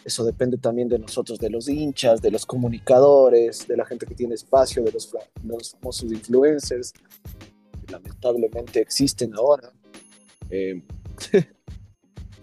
eso 0.04 0.24
depende 0.24 0.58
también 0.58 0.88
de 0.88 0.98
nosotros, 0.98 1.38
de 1.38 1.50
los 1.50 1.68
hinchas, 1.68 2.20
de 2.20 2.30
los 2.30 2.44
comunicadores, 2.44 3.66
de 3.68 3.76
la 3.76 3.86
gente 3.86 4.06
que 4.06 4.14
tiene 4.14 4.34
espacio, 4.34 4.82
de 4.82 4.92
los, 4.92 5.10
los 5.44 5.72
famosos 5.72 6.10
influencers, 6.10 6.92
que 6.92 7.92
lamentablemente 7.92 8.80
existen 8.80 9.32
ahora. 9.34 9.70
Eh, 10.50 10.82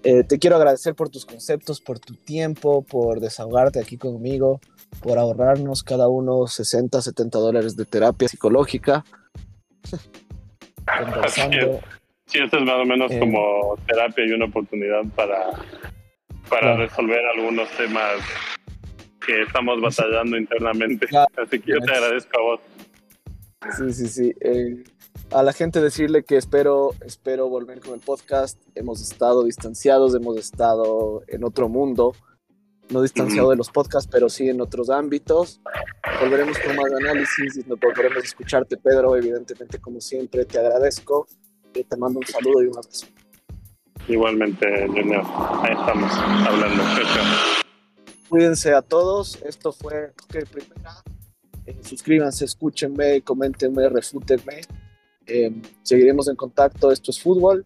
eh, 0.03 0.23
te 0.23 0.39
quiero 0.39 0.55
agradecer 0.55 0.95
por 0.95 1.09
tus 1.09 1.25
conceptos, 1.25 1.81
por 1.81 1.99
tu 1.99 2.15
tiempo, 2.15 2.83
por 2.83 3.19
desahogarte 3.19 3.79
aquí 3.79 3.97
conmigo, 3.97 4.61
por 5.01 5.19
ahorrarnos 5.19 5.83
cada 5.83 6.07
uno 6.07 6.47
60, 6.47 7.01
70 7.01 7.39
dólares 7.39 7.75
de 7.75 7.85
terapia 7.85 8.27
psicológica. 8.27 9.03
Sí, 12.29 12.39
esto 12.39 12.57
es 12.57 12.63
más 12.63 12.75
o 12.75 12.85
menos 12.85 13.11
eh, 13.11 13.19
como 13.19 13.75
terapia 13.87 14.25
y 14.25 14.31
una 14.31 14.45
oportunidad 14.45 15.03
para 15.15 15.51
para 16.49 16.75
resolver 16.75 17.19
algunos 17.35 17.69
temas 17.71 18.19
que 19.25 19.43
estamos 19.43 19.81
batallando 19.81 20.37
internamente. 20.37 21.07
Así 21.37 21.59
que 21.59 21.73
yo 21.73 21.79
te 21.79 21.91
agradezco 21.91 22.39
a 22.39 22.41
vos. 22.41 22.59
Sí, 23.77 23.93
sí, 23.93 24.07
sí. 24.07 24.33
Eh, 24.41 24.83
a 25.31 25.43
la 25.43 25.53
gente 25.53 25.81
decirle 25.81 26.23
que 26.23 26.37
espero, 26.37 26.91
espero 27.05 27.49
volver 27.49 27.79
con 27.81 27.93
el 27.93 27.99
podcast. 27.99 28.59
Hemos 28.75 29.01
estado 29.01 29.43
distanciados, 29.43 30.15
hemos 30.15 30.37
estado 30.37 31.23
en 31.27 31.43
otro 31.43 31.69
mundo, 31.69 32.13
no 32.89 33.01
distanciado 33.01 33.51
de 33.51 33.55
los 33.55 33.69
podcasts, 33.69 34.09
pero 34.11 34.29
sí 34.29 34.49
en 34.49 34.61
otros 34.61 34.89
ámbitos. 34.89 35.61
Volveremos 36.21 36.57
con 36.59 36.75
más 36.75 36.91
análisis 36.91 37.57
y 37.57 37.69
nos 37.69 37.79
volveremos 37.79 38.23
a 38.23 38.25
escucharte, 38.25 38.77
Pedro. 38.77 39.15
Evidentemente, 39.15 39.79
como 39.79 40.01
siempre, 40.01 40.45
te 40.45 40.57
agradezco. 40.57 41.27
Te 41.73 41.97
mando 41.97 42.19
un 42.19 42.25
saludo 42.25 42.63
y 42.63 42.67
un 42.67 42.77
abrazo. 42.77 43.07
Igualmente, 44.07 44.87
Junior. 44.87 45.23
Ahí 45.61 45.73
estamos 45.73 46.11
hablando. 46.47 46.83
Cuídense 48.27 48.73
a 48.73 48.81
todos. 48.81 49.39
Esto 49.43 49.71
fue 49.71 50.13
que 50.29 50.45
primera. 50.45 51.03
Eh, 51.65 51.77
suscríbanse, 51.83 52.45
escúchenme, 52.45 53.21
coméntenme, 53.21 53.87
refútenme. 53.89 54.61
Eh, 55.27 55.61
seguiremos 55.83 56.27
en 56.27 56.35
contacto. 56.35 56.91
Esto 56.91 57.11
es 57.11 57.21
fútbol 57.21 57.65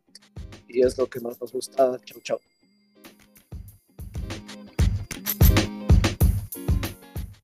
y 0.68 0.86
es 0.86 0.98
lo 0.98 1.08
que 1.08 1.20
más 1.22 1.40
nos 1.40 1.52
gusta. 1.52 1.98
Chau, 2.04 2.22
chau. 2.22 2.40